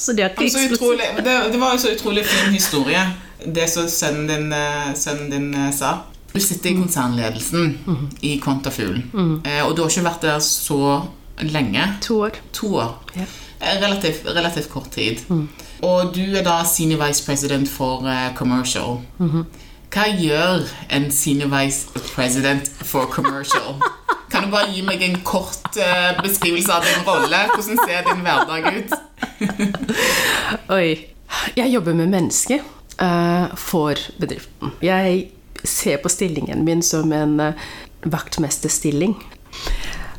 Så 0.00 0.12
det 0.16 0.22
er 0.24 0.30
ikke 0.32 0.46
Så 0.48 0.60
eksplosivt. 0.62 0.76
utrolig, 0.80 1.08
det, 1.26 1.32
det 1.52 1.58
var 1.60 1.74
jo 1.74 1.80
så 1.82 1.90
utrolig 1.92 2.22
fin 2.24 2.54
historie, 2.54 3.00
det 3.44 3.66
som 3.68 3.88
sønnen 3.92 4.28
din, 4.30 4.46
eh, 4.56 4.94
sønnen 4.96 5.28
din 5.32 5.48
eh, 5.54 5.72
sa. 5.76 5.90
Du 6.32 6.38
sitter 6.40 6.70
i 6.70 6.76
konsernledelsen 6.78 7.74
i 8.24 8.30
Quantafugl, 8.40 9.00
eh, 9.44 9.60
og 9.66 9.74
du 9.76 9.82
har 9.82 9.90
ikke 9.90 10.06
vært 10.06 10.24
der 10.24 10.38
så 10.44 10.78
lenge. 11.42 11.84
To 12.06 12.20
år. 12.28 12.38
To 12.56 12.70
år. 12.80 12.94
Ja. 13.18 13.26
Relativt, 13.82 14.24
relativt 14.32 14.70
kort 14.72 14.88
tid. 14.94 15.20
Og 15.82 16.14
du 16.14 16.22
er 16.36 16.44
da 16.44 16.60
senior 16.68 17.00
vice 17.06 17.24
president 17.24 17.68
for 17.68 18.04
uh, 18.04 18.30
commercial. 18.36 19.00
Hva 19.90 20.06
gjør 20.14 20.68
en 20.92 21.08
senior 21.10 21.50
vice 21.50 21.88
president 22.14 22.70
for 22.82 23.10
commercial? 23.10 23.80
Kan 24.30 24.46
du 24.46 24.52
bare 24.52 24.70
gi 24.70 24.84
meg 24.86 25.02
en 25.02 25.18
kort 25.26 25.72
uh, 25.74 26.20
beskrivelse 26.22 26.70
av 26.70 26.86
din 26.86 27.06
rolle? 27.08 27.40
Hvordan 27.54 27.80
ser 27.82 28.04
din 28.06 28.22
hverdag 28.26 28.68
ut? 28.76 28.94
Oi. 30.78 30.90
Jeg 31.56 31.70
jobber 31.70 31.94
med 31.94 32.10
mennesker 32.10 32.62
uh, 33.02 33.50
for 33.58 33.98
bedriften. 34.20 34.74
Jeg 34.82 35.30
ser 35.64 36.00
på 36.02 36.10
stillingen 36.10 36.64
min 36.64 36.82
som 36.82 37.12
en 37.12 37.36
uh, 37.40 37.68
vaktmesterstilling. 38.04 39.16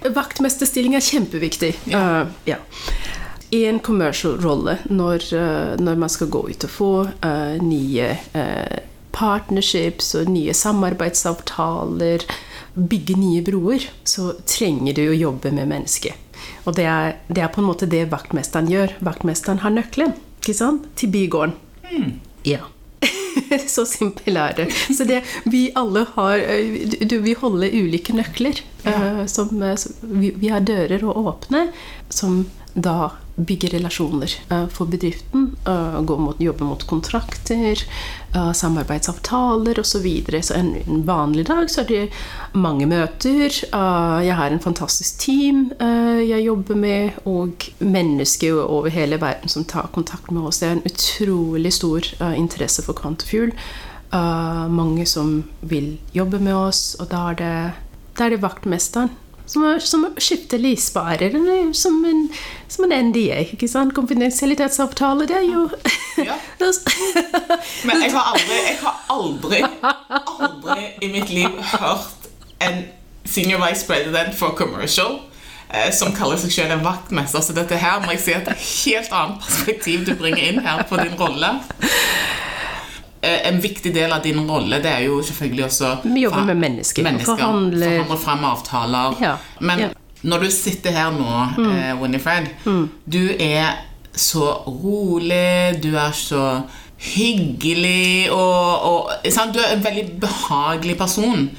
Vaktmesterstilling 0.02 0.96
er 0.98 1.04
kjempeviktig. 1.06 1.76
Eh, 1.94 2.22
ja. 2.50 2.58
I 3.52 3.66
en 3.68 3.80
commercial-rolle 3.84 4.78
når, 4.90 5.26
eh, 5.36 5.74
når 5.84 6.00
man 6.00 6.10
skal 6.10 6.30
gå 6.32 6.46
ut 6.50 6.64
og 6.64 6.72
få 6.72 6.92
uh, 7.26 7.58
nye 7.60 8.14
uh, 8.36 8.78
partnerships 9.12 10.14
og 10.16 10.30
nye 10.32 10.54
samarbeidsavtaler, 10.56 12.24
bygge 12.76 13.18
nye 13.20 13.42
broer, 13.44 13.90
så 14.08 14.32
trenger 14.48 14.96
du 14.96 15.04
å 15.10 15.18
jobbe 15.18 15.52
med 15.52 15.68
mennesket. 15.68 16.16
Og 16.64 16.78
det 16.78 16.86
er, 16.88 17.18
det 17.28 17.44
er 17.44 17.52
på 17.52 17.60
en 17.62 17.68
måte 17.68 17.90
det 17.92 18.06
vaktmesteren 18.14 18.70
gjør. 18.72 18.96
Vaktmesteren 19.04 19.60
har 19.66 19.74
nøkkelen 19.76 20.16
ikke 20.40 20.56
sant? 20.58 20.88
til 20.96 21.12
bygården. 21.14 21.58
Ja. 22.48 22.64
Så 23.74 23.84
simpel 23.90 24.38
er 24.40 24.56
det. 24.58 24.70
Så 24.96 25.04
det, 25.10 25.22
vi 25.52 25.68
alle 25.76 26.06
har 26.16 26.40
du, 27.04 27.18
Vi 27.22 27.36
holder 27.38 27.76
ulike 27.76 28.16
nøkler. 28.16 28.62
som, 29.28 29.62
eh, 29.62 29.76
som- 29.76 30.00
vi, 30.02 30.32
vi 30.38 30.50
har 30.50 30.64
dører 30.66 31.04
å 31.04 31.14
åpne 31.28 31.68
som 32.10 32.46
da 32.74 33.12
bygger 33.46 33.70
relasjoner 33.70 34.34
eh, 34.50 34.68
for 34.68 34.86
bedriften. 34.86 35.56
eh, 35.68 36.02
mot, 36.02 36.42
jobbe 36.42 36.64
mot 36.64 36.84
kontrakter, 36.88 37.84
eh, 38.34 38.52
samarbeidsavtaler 38.52 39.80
osv. 39.80 39.92
Så, 39.92 40.00
videre. 40.00 40.42
så 40.42 40.54
en, 40.54 40.76
en 40.88 41.04
vanlig 41.06 41.46
dag 41.46 41.70
så 41.70 41.82
er 41.82 41.88
det 41.88 42.10
mange 42.54 42.88
møter. 42.88 43.52
jeg 43.52 44.36
har 44.36 44.50
en 44.50 44.60
fantastisk 44.60 45.20
team 45.20 45.72
jeg 45.80 46.46
jobber 46.46 46.76
med, 46.76 47.12
og 47.26 47.68
mennesker 47.80 48.64
over 48.64 48.90
hele 48.90 49.20
verden 49.22 49.50
som 49.50 49.66
tar 49.66 49.92
kontakt 49.94 50.32
med 50.32 50.48
oss. 50.48 50.60
Det 50.60 50.68
er 50.68 50.78
en 50.80 50.86
utrolig 50.86 51.74
stor 51.74 52.08
interesse 52.34 52.82
for 52.82 52.94
Quantafuel. 52.94 53.54
Mange 54.12 55.06
som 55.06 55.44
vil 55.62 56.00
jobbe 56.14 56.40
med 56.40 56.56
oss, 56.56 56.96
og 57.00 57.12
da 57.12 57.28
er 57.32 57.42
det, 57.42 57.56
da 58.18 58.26
er 58.26 58.36
det 58.36 58.42
vaktmesteren. 58.42 59.12
Som, 59.52 59.66
å, 59.68 59.72
som 59.84 60.06
skifter 60.16 60.62
livsvarer, 60.64 61.34
eller 61.36 61.74
som 61.76 61.98
en, 62.08 62.22
som 62.72 62.86
en 62.88 63.10
NDA. 63.10 63.42
ikke 63.52 63.68
sant? 63.68 63.92
Konfidensialitetsavtale, 63.98 65.28
det 65.28 65.42
er 65.42 65.48
jo 65.50 65.66
Ja. 66.22 66.38
Men 67.88 68.04
jeg 68.06 68.14
har 68.14 68.32
aldri, 68.32 68.58
jeg 68.70 68.78
har 68.80 69.04
aldri, 69.12 69.62
aldri 70.22 70.88
i 71.02 71.12
mitt 71.12 71.34
liv 71.34 71.60
hørt 71.74 72.32
en 72.62 72.86
senior 73.26 73.60
vice 73.68 73.86
president 73.88 74.36
for 74.38 74.56
commercial 74.58 75.20
eh, 75.74 75.92
som 75.94 76.14
kaller 76.16 76.40
seg 76.42 76.54
selv 76.56 76.78
en 76.78 76.86
vaktmester. 76.86 77.44
Så 77.44 77.56
dette 77.58 77.80
her 77.80 78.02
må 78.06 78.16
jeg 78.16 78.24
si 78.24 78.36
er 78.36 78.44
et 78.46 78.66
helt 78.68 79.16
annet 79.16 79.44
perspektiv 79.46 80.06
du 80.08 80.14
bringer 80.20 80.48
inn 80.48 80.62
her 80.66 80.86
på 80.90 81.00
din 81.02 81.18
rolle. 81.20 81.56
Eh, 83.22 83.48
En 83.48 83.60
viktig 83.62 83.94
del 83.94 84.12
av 84.12 84.24
din 84.24 84.40
rolle 84.50 84.80
det 84.82 84.90
er 84.92 85.04
jo 85.06 85.22
selvfølgelig 85.22 85.66
også 85.66 85.90
Vi 86.04 86.22
jobber 86.24 86.44
med 86.50 86.56
mennesker, 86.58 87.04
mennesker 87.06 87.38
forhandler 87.38 88.16
frem 88.18 88.44
avtaler. 88.50 89.16
Ja, 89.22 89.36
Men 89.60 89.80
ja. 89.80 89.90
når 90.24 90.40
du 90.46 90.50
sitter 90.52 90.92
her 90.92 91.12
nå, 91.12 91.30
eh, 91.70 91.94
Winifred 92.02 92.50
Du 93.06 93.30
er 93.40 93.78
så 94.14 94.64
rolig, 94.68 95.82
du 95.84 95.96
er 95.96 96.12
så 96.12 96.62
hyggelig 97.02 98.32
og, 98.32 98.84
og? 98.84 99.10
Du 99.54 99.60
er 99.60 99.76
en 99.76 99.84
veldig 99.84 100.20
behagelig 100.20 100.98
person. 100.98 101.50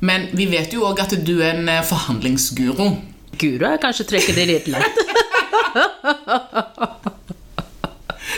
Men 0.00 0.26
vi 0.32 0.46
vet 0.50 0.72
jo 0.74 0.84
òg 0.84 1.00
at 1.00 1.14
du 1.24 1.40
er 1.40 1.54
en 1.54 1.68
forhandlingsguro. 1.84 2.76
forhandlingsguru. 2.76 3.10
Guro 3.38 3.66
er 3.66 3.78
kanskje 3.82 4.04
trekker 4.10 4.34
det 4.36 4.46
litt 4.50 4.68
langt. 4.68 4.98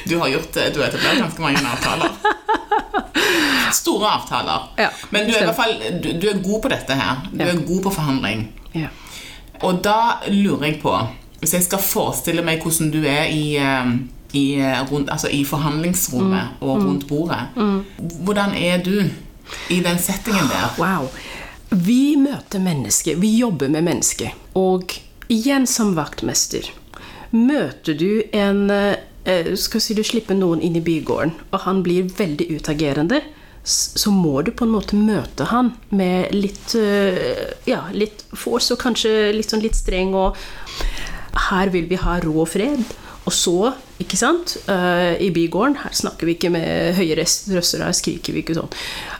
Du 0.07 0.19
har 0.19 0.29
gjort 0.29 0.57
eh, 0.57 0.73
Du 0.75 0.81
har 0.81 0.89
etablert 0.89 1.19
ganske 1.19 1.43
mange 1.43 1.59
avtaler. 1.59 2.11
Store 3.77 4.09
avtaler. 4.17 4.69
Ja, 4.79 4.89
Men 5.11 5.27
du 5.29 5.33
er 5.35 5.43
i 5.43 5.47
hvert 5.51 5.57
fall 5.59 5.75
du, 6.03 6.09
du 6.23 6.27
er 6.31 6.41
god 6.45 6.63
på 6.65 6.69
dette 6.73 6.95
her. 6.99 7.23
Du 7.33 7.43
Ja. 7.45 7.51
er 7.53 7.61
god 7.67 7.83
på 7.87 7.93
forhandling. 7.97 8.47
Ja. 8.75 8.89
Og 9.63 9.81
da 9.85 9.97
lurer 10.29 10.67
jeg 10.71 10.81
på 10.83 10.93
Hvis 11.41 11.53
jeg 11.53 11.63
skal 11.67 11.79
forestille 11.85 12.43
meg 12.45 12.63
hvordan 12.65 12.91
du 12.93 13.03
er 13.05 13.25
i, 13.29 13.57
eh, 13.61 13.91
i, 14.33 14.45
eh, 14.61 14.81
rundt, 14.91 15.11
altså 15.13 15.29
i 15.31 15.45
forhandlingsrommet 15.45 16.49
Mm. 16.61 16.69
og 16.69 16.83
rundt 16.85 17.07
bordet 17.09 17.39
Hvordan 18.25 18.55
er 18.57 18.79
du 18.83 19.03
i 19.71 19.81
den 19.81 19.99
settingen 19.99 20.49
der? 20.49 20.75
Wow. 20.79 21.09
Vi 21.71 22.17
møter 22.17 22.59
mennesker, 22.63 23.17
vi 23.21 23.37
jobber 23.39 23.69
med 23.69 23.83
mennesker. 23.83 24.31
Og 24.55 24.93
igjen 25.29 25.67
som 25.67 25.95
vaktmester 25.97 26.71
møter 27.33 27.95
du 27.99 28.23
en 28.33 28.71
eh, 28.71 29.55
Skal 29.59 29.81
si 29.83 29.95
du 29.95 30.03
slipper 30.07 30.35
noen 30.39 30.61
inn 30.63 30.77
i 30.77 30.81
bygården, 30.81 31.33
og 31.53 31.61
han 31.67 31.83
blir 31.83 32.07
veldig 32.17 32.47
utagerende, 32.61 33.21
så 33.67 34.13
må 34.15 34.41
du 34.47 34.53
på 34.55 34.67
en 34.67 34.75
måte 34.77 34.99
møte 34.99 35.49
han 35.51 35.73
med 35.91 36.35
litt 36.37 36.77
eh, 36.79 37.51
Ja, 37.67 37.87
litt 37.91 38.23
force 38.31 38.77
og 38.77 38.83
kanskje 38.83 39.33
litt 39.35 39.51
sånn 39.51 39.65
litt 39.65 39.75
streng 39.75 40.15
og 40.15 40.39
Her 41.49 41.73
vil 41.75 41.91
vi 41.91 41.99
ha 42.01 42.21
ro 42.23 42.39
og 42.45 42.49
fred. 42.55 42.85
Og 43.27 43.35
så, 43.35 43.73
ikke 43.99 44.17
sant, 44.19 44.53
uh, 44.71 45.17
i 45.19 45.33
bygården, 45.35 45.81
her 45.83 45.95
snakker 45.99 46.29
vi 46.29 46.37
ikke 46.37 46.51
med 46.55 46.95
høye 46.95 47.17
røster, 47.19 47.83
her 47.83 47.97
skriker 47.97 48.37
vi 48.37 48.45
ikke 48.45 48.55
sånn. 48.55 48.71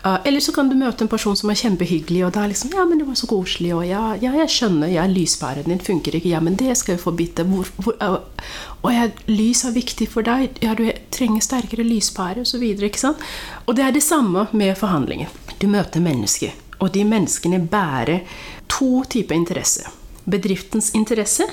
Uh, 0.05 0.21
eller 0.23 0.45
så 0.45 0.55
kan 0.55 0.71
du 0.71 0.77
møte 0.79 1.03
en 1.03 1.11
person 1.11 1.35
som 1.39 1.51
er 1.51 1.59
kjempehyggelig, 1.59 2.23
og 2.23 2.31
det 2.37 2.43
er 2.43 2.53
liksom 2.53 2.77
Ja, 2.77 2.85
men 2.87 3.03
det 3.03 3.09
var 3.09 3.19
så 3.19 3.27
koselig, 3.31 3.73
og 3.75 3.83
ja, 3.89 4.05
ja 4.23 4.31
jeg 4.45 4.53
skjønner, 4.55 4.93
ja, 4.95 5.09
lyspæren 5.11 5.67
din 5.67 5.83
funker 5.83 6.15
ikke, 6.15 6.31
ja, 6.37 6.43
men 6.45 6.55
det 6.61 6.79
skal 6.79 6.95
vi 6.95 7.03
få 7.03 7.17
bytte. 7.19 7.49
Hvor, 7.51 7.73
hvor, 7.83 7.99
eh, 7.99 8.55
og 8.87 8.93
jeg, 8.95 9.13
lys 9.27 9.65
er 9.67 9.75
viktig 9.75 10.07
for 10.13 10.27
deg, 10.27 10.61
ja, 10.63 10.77
du 10.79 10.85
trenger 11.11 11.43
sterkere 11.43 11.83
lyspære, 11.87 12.45
og 12.47 12.63
ikke 12.87 13.03
sant. 13.03 13.23
Og 13.67 13.75
det 13.75 13.83
er 13.83 13.95
det 13.97 14.05
samme 14.05 14.47
med 14.53 14.77
forhandlinger. 14.79 15.33
Du 15.59 15.67
møter 15.67 16.01
mennesker, 16.01 16.55
og 16.79 16.93
de 16.95 17.03
menneskene 17.05 17.59
bærer 17.67 18.23
to 18.71 19.03
typer 19.11 19.35
interesse. 19.35 19.91
Bedriftens 20.25 20.93
interesse 20.95 21.49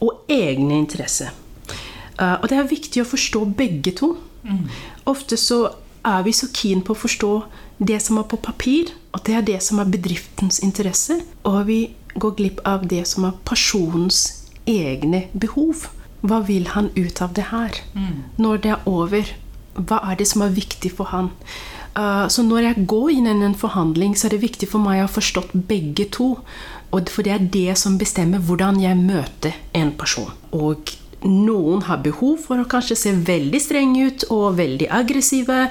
og 0.00 0.30
egne 0.30 0.78
interesse. 0.78 1.32
Eh, 2.20 2.36
og 2.38 2.46
det 2.50 2.58
er 2.60 2.70
viktig 2.70 3.02
å 3.02 3.08
forstå 3.08 3.44
begge 3.58 3.94
to. 3.96 4.14
Ofte 5.10 5.36
så 5.36 5.64
er 6.06 6.22
vi 6.22 6.32
så 6.36 6.46
keen 6.54 6.84
på 6.86 6.94
å 6.94 7.02
forstå 7.02 7.32
det 7.78 7.98
som 8.04 8.20
er 8.20 8.28
på 8.30 8.38
papir, 8.38 8.92
og 9.10 9.24
det 9.26 9.34
er 9.34 9.46
det 9.46 9.58
som 9.64 9.80
er 9.82 9.90
bedriftens 9.90 10.62
interesse. 10.62 11.18
Og 11.42 11.64
vi 11.66 11.80
går 12.14 12.36
glipp 12.38 12.62
av 12.64 12.86
det 12.86 13.02
som 13.10 13.26
er 13.26 13.38
personens 13.48 14.44
egne 14.70 15.26
behov. 15.34 15.88
Hva 16.26 16.42
vil 16.46 16.68
han 16.74 16.90
ut 16.96 17.22
av 17.22 17.34
det 17.36 17.48
her? 17.52 17.80
Når 18.42 18.62
det 18.64 18.72
er 18.74 18.88
over, 18.90 19.32
hva 19.76 20.00
er 20.10 20.18
det 20.18 20.26
som 20.30 20.42
er 20.42 20.54
viktig 20.56 20.92
for 20.98 21.12
han? 21.12 21.30
Uh, 21.96 22.28
så 22.28 22.42
når 22.44 22.64
jeg 22.64 22.86
går 22.90 23.10
inn 23.14 23.28
i 23.30 23.34
en 23.46 23.56
forhandling, 23.56 24.16
så 24.16 24.26
er 24.26 24.36
det 24.36 24.42
viktig 24.42 24.68
for 24.68 24.84
meg 24.84 25.00
å 25.00 25.06
ha 25.06 25.12
forstått 25.12 25.54
begge 25.68 26.08
to. 26.12 26.34
Og 26.92 27.08
for 27.12 27.24
det 27.24 27.32
er 27.32 27.48
det 27.52 27.78
som 27.80 27.96
bestemmer 28.00 28.42
hvordan 28.44 28.80
jeg 28.82 28.98
møter 29.00 29.56
en 29.76 29.94
person. 29.96 30.32
Og 30.52 30.92
noen 31.24 31.86
har 31.88 32.04
behov 32.04 32.38
for 32.44 32.60
å 32.60 32.68
kanskje 32.68 32.98
se 33.00 33.14
veldig 33.26 33.60
strenge 33.62 34.06
ut 34.06 34.26
og 34.30 34.58
veldig 34.60 34.90
aggressive. 34.92 35.66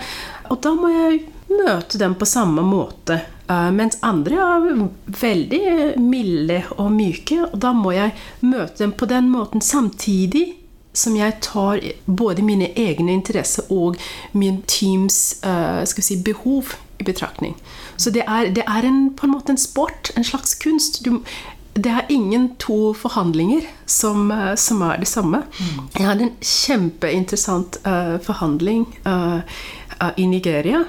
Og 0.50 0.62
da 0.66 0.74
må 0.78 0.92
jeg 0.94 1.22
møte 1.60 2.00
dem 2.02 2.16
på 2.20 2.28
samme 2.30 2.64
måte. 2.66 3.22
Eh, 3.48 3.72
mens 3.72 3.98
andre 4.02 4.42
er 4.42 4.86
veldig 5.22 5.64
milde 6.02 6.62
og 6.78 6.92
myke, 6.96 7.44
og 7.52 7.58
da 7.62 7.74
må 7.78 7.94
jeg 7.96 8.16
møte 8.42 8.84
dem 8.84 8.96
på 8.98 9.10
den 9.10 9.30
måten 9.34 9.62
samtidig 9.62 10.48
som 10.96 11.16
jeg 11.18 11.36
tar 11.44 11.82
både 12.06 12.44
mine 12.46 12.70
egne 12.80 13.12
interesser 13.14 13.68
og 13.74 14.00
min 14.32 14.62
teams 14.68 15.42
eh, 15.44 15.84
si, 15.86 16.18
behov 16.24 16.72
i 17.00 17.04
betraktning. 17.04 17.56
Så 17.98 18.12
det 18.16 18.24
er, 18.28 18.50
det 18.56 18.64
er 18.64 18.88
en, 18.88 19.10
på 19.16 19.28
en 19.28 19.36
måte 19.36 19.52
en 19.52 19.60
sport, 19.60 20.14
en 20.16 20.24
slags 20.24 20.56
kunst. 20.56 21.04
Du, 21.06 21.20
det 21.76 21.92
er 21.92 22.08
ingen 22.10 22.54
to 22.60 22.94
forhandlinger 22.96 23.68
som, 23.86 24.32
eh, 24.32 24.56
som 24.56 24.82
er 24.82 25.04
det 25.04 25.12
samme. 25.12 25.44
Jeg 25.98 26.08
hadde 26.08 26.30
en 26.30 26.38
kjempeinteressant 26.40 27.82
uh, 27.86 28.16
forhandling 28.24 28.88
uh, 29.06 29.42
uh, 30.00 30.12
i 30.18 30.26
Nigeria. 30.26 30.86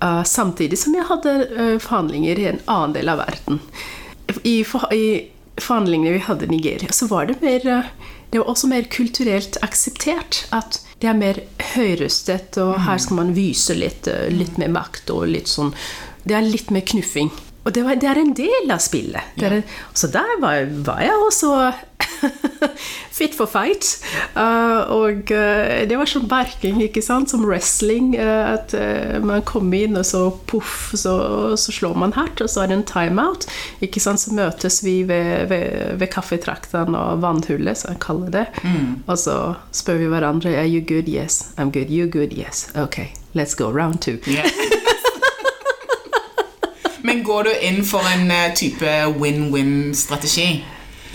Eh, 0.00 0.22
samtidig 0.24 0.78
som 0.78 0.94
jeg 0.96 1.08
hadde 1.08 1.34
eh, 1.46 1.78
forhandlinger 1.82 2.38
i 2.38 2.46
en 2.52 2.62
annen 2.66 2.94
del 2.96 3.10
av 3.12 3.22
verden. 3.22 3.60
I, 4.42 4.60
for, 4.68 4.86
i 4.92 5.28
forhandlingene 5.58 6.16
vi 6.18 6.26
hadde 6.26 6.48
i 6.48 6.52
Nigeria, 6.52 6.92
så 6.92 7.08
var 7.10 7.30
det 7.30 7.40
mer 7.44 7.66
eh, 7.66 7.90
det 8.28 8.42
var 8.42 8.50
også 8.52 8.68
mer 8.68 8.84
kulturelt 8.92 9.56
akseptert 9.64 10.42
at 10.52 10.82
det 11.00 11.08
er 11.08 11.16
mer 11.16 11.38
høyrøstet, 11.72 12.58
og 12.60 12.74
her 12.84 12.98
skal 13.00 13.16
man 13.22 13.30
vise 13.32 13.72
litt, 13.72 14.04
litt 14.34 14.58
mer 14.60 14.68
makt 14.74 15.08
og 15.14 15.30
litt 15.30 15.48
sånn 15.48 15.70
Det 16.28 16.36
er 16.36 16.44
litt 16.44 16.68
mer 16.74 16.84
knuffing. 16.84 17.30
Og 17.64 17.74
det, 17.74 17.84
var, 17.84 17.98
det 18.00 18.08
er 18.08 18.20
en 18.22 18.34
del 18.36 18.70
av 18.72 18.80
spillet. 18.80 19.34
Er 19.44 19.58
en, 19.58 19.66
så 19.92 20.08
der 20.12 20.38
var, 20.40 20.64
var 20.86 21.02
jeg 21.04 21.24
også 21.26 21.50
fit 23.18 23.34
for 23.36 23.50
fight. 23.50 23.98
Uh, 24.36 24.86
og 24.94 25.32
uh, 25.34 25.82
det 25.88 25.98
var 25.98 26.08
sånn 26.08 26.28
berking, 26.30 26.78
ikke 26.84 27.02
sant, 27.04 27.32
som 27.32 27.44
wrestling. 27.44 28.14
Uh, 28.16 28.54
at 28.54 28.74
man 29.24 29.44
kommer 29.48 29.84
inn, 29.84 29.98
og 29.98 30.06
så 30.06 30.22
poff, 30.50 30.92
så, 30.96 31.14
så 31.58 31.74
slår 31.74 31.98
man 32.00 32.14
hardt, 32.16 32.42
og 32.44 32.50
så 32.50 32.64
er 32.64 32.72
det 32.72 32.78
en 32.78 32.86
timeout. 32.88 33.48
Ikke 33.84 34.02
sant, 34.02 34.22
så 34.22 34.34
møtes 34.36 34.80
vi 34.86 35.00
ved, 35.08 35.48
ved, 35.52 35.98
ved 36.00 36.12
kaffetrakten 36.14 36.96
og 36.98 37.22
vannhullet, 37.24 37.82
som 37.82 37.94
jeg 37.94 38.02
kaller 38.04 38.32
det. 38.34 38.46
Og 39.06 39.16
så 39.20 39.38
spør 39.74 40.02
vi 40.04 40.12
hverandre 40.14 40.56
Are 40.58 40.68
you 40.68 40.80
good? 40.80 41.10
Yes. 41.10 41.50
I'm 41.58 41.72
good. 41.74 41.92
You 41.92 42.08
good? 42.08 42.32
Yes. 42.32 42.68
Ok, 42.76 43.02
let's 43.34 43.56
go. 43.58 43.70
Round 43.70 44.00
two. 44.00 44.18
Ja. 44.26 44.46
Men 47.18 47.24
går 47.24 47.44
du 47.44 47.54
inn 47.66 47.80
for 47.82 48.06
en 48.06 48.28
eh, 48.30 48.52
type 48.54 48.90
win-win-strategi? 49.18 50.60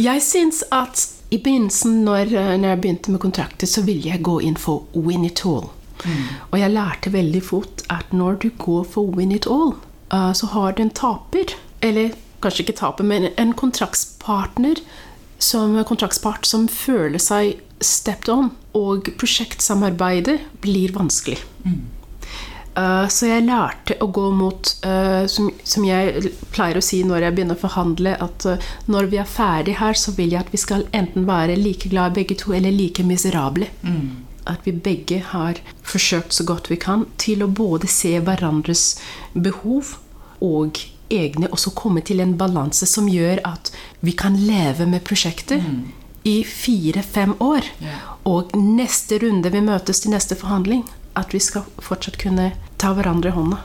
Jeg 0.04 0.20
syns 0.26 0.58
at 0.76 1.00
i 1.32 1.38
begynnelsen, 1.40 2.02
når, 2.04 2.34
eh, 2.36 2.50
når 2.60 2.74
jeg 2.74 2.82
begynte 2.82 3.14
med 3.14 3.22
kontrakter, 3.24 3.70
så 3.72 3.86
ville 3.88 4.10
jeg 4.10 4.20
gå 4.20 4.34
inn 4.44 4.60
for 4.60 4.84
win 4.92 5.24
it 5.24 5.46
all. 5.48 5.70
Og 6.52 6.60
jeg 6.60 6.74
lærte 6.76 7.14
veldig 7.14 7.44
fort 7.48 7.86
at 7.88 8.12
når 8.12 8.36
du 8.44 8.50
går 8.60 8.84
for 8.84 9.16
win 9.16 9.32
it 9.32 9.48
all, 9.48 9.78
eh, 10.12 10.34
så 10.36 10.52
har 10.52 10.76
du 10.76 10.84
en 10.84 10.92
taper. 10.92 11.56
Eller 11.80 12.12
kanskje 12.44 12.66
ikke 12.68 12.80
taper, 12.84 13.08
men 13.08 13.32
en 13.38 13.54
kontraktspartner 13.54 14.84
som 15.40 15.80
kontraktspart 15.88 16.44
som 16.46 16.68
føler 16.68 17.24
seg 17.24 17.62
stepped 17.80 18.28
on. 18.28 18.52
Og 18.76 19.08
prosjektsamarbeidet 19.16 20.42
blir 20.60 20.92
vanskelig. 20.92 21.40
Uh, 22.74 23.06
så 23.06 23.28
jeg 23.30 23.46
lærte 23.46 24.00
å 24.02 24.08
gå 24.10 24.24
mot, 24.34 24.70
uh, 24.82 25.26
som, 25.30 25.52
som 25.62 25.84
jeg 25.86 26.32
pleier 26.56 26.80
å 26.80 26.82
si 26.82 27.04
når 27.06 27.28
jeg 27.28 27.36
begynner 27.38 27.60
å 27.60 27.62
forhandle, 27.62 28.16
at 28.18 28.48
uh, 28.50 28.70
når 28.90 29.10
vi 29.12 29.20
er 29.22 29.30
ferdig 29.30 29.76
her, 29.78 29.98
så 30.00 30.16
vil 30.18 30.34
jeg 30.34 30.42
at 30.42 30.54
vi 30.54 30.62
skal 30.62 30.88
enten 30.96 31.28
være 31.30 31.60
like 31.60 31.92
glade 31.92 32.18
begge 32.18 32.38
to, 32.42 32.56
eller 32.58 32.74
like 32.74 33.06
miserable. 33.06 33.70
At 34.50 34.66
vi 34.66 34.74
begge 34.76 35.22
har 35.30 35.62
forsøkt 35.88 36.34
så 36.36 36.44
godt 36.50 36.72
vi 36.72 36.80
kan 36.82 37.06
til 37.22 37.46
å 37.46 37.52
både 37.52 37.88
se 37.88 38.18
hverandres 38.20 38.98
behov 39.38 40.00
og 40.44 40.82
egne, 41.14 41.52
og 41.54 41.62
så 41.62 41.72
komme 41.78 42.02
til 42.02 42.24
en 42.24 42.34
balanse 42.40 42.90
som 42.90 43.06
gjør 43.08 43.44
at 43.48 43.70
vi 44.02 44.16
kan 44.18 44.36
leve 44.50 44.90
med 44.90 45.06
prosjektet 45.06 45.62
i 46.28 46.42
fire-fem 46.48 47.38
år. 47.44 47.70
Yeah. 47.84 48.12
Og 48.28 48.52
neste 48.58 49.20
runde 49.22 49.52
vi 49.54 49.62
møtes 49.64 50.02
til 50.04 50.14
neste 50.16 50.36
forhandling, 50.40 50.86
at 51.20 51.34
vi 51.34 51.42
skal 51.44 51.68
fortsatt 51.84 52.18
kunne 52.22 52.52
ta 52.82 52.94
hverandre 52.96 53.32
i 53.32 53.36
hånda. 53.36 53.60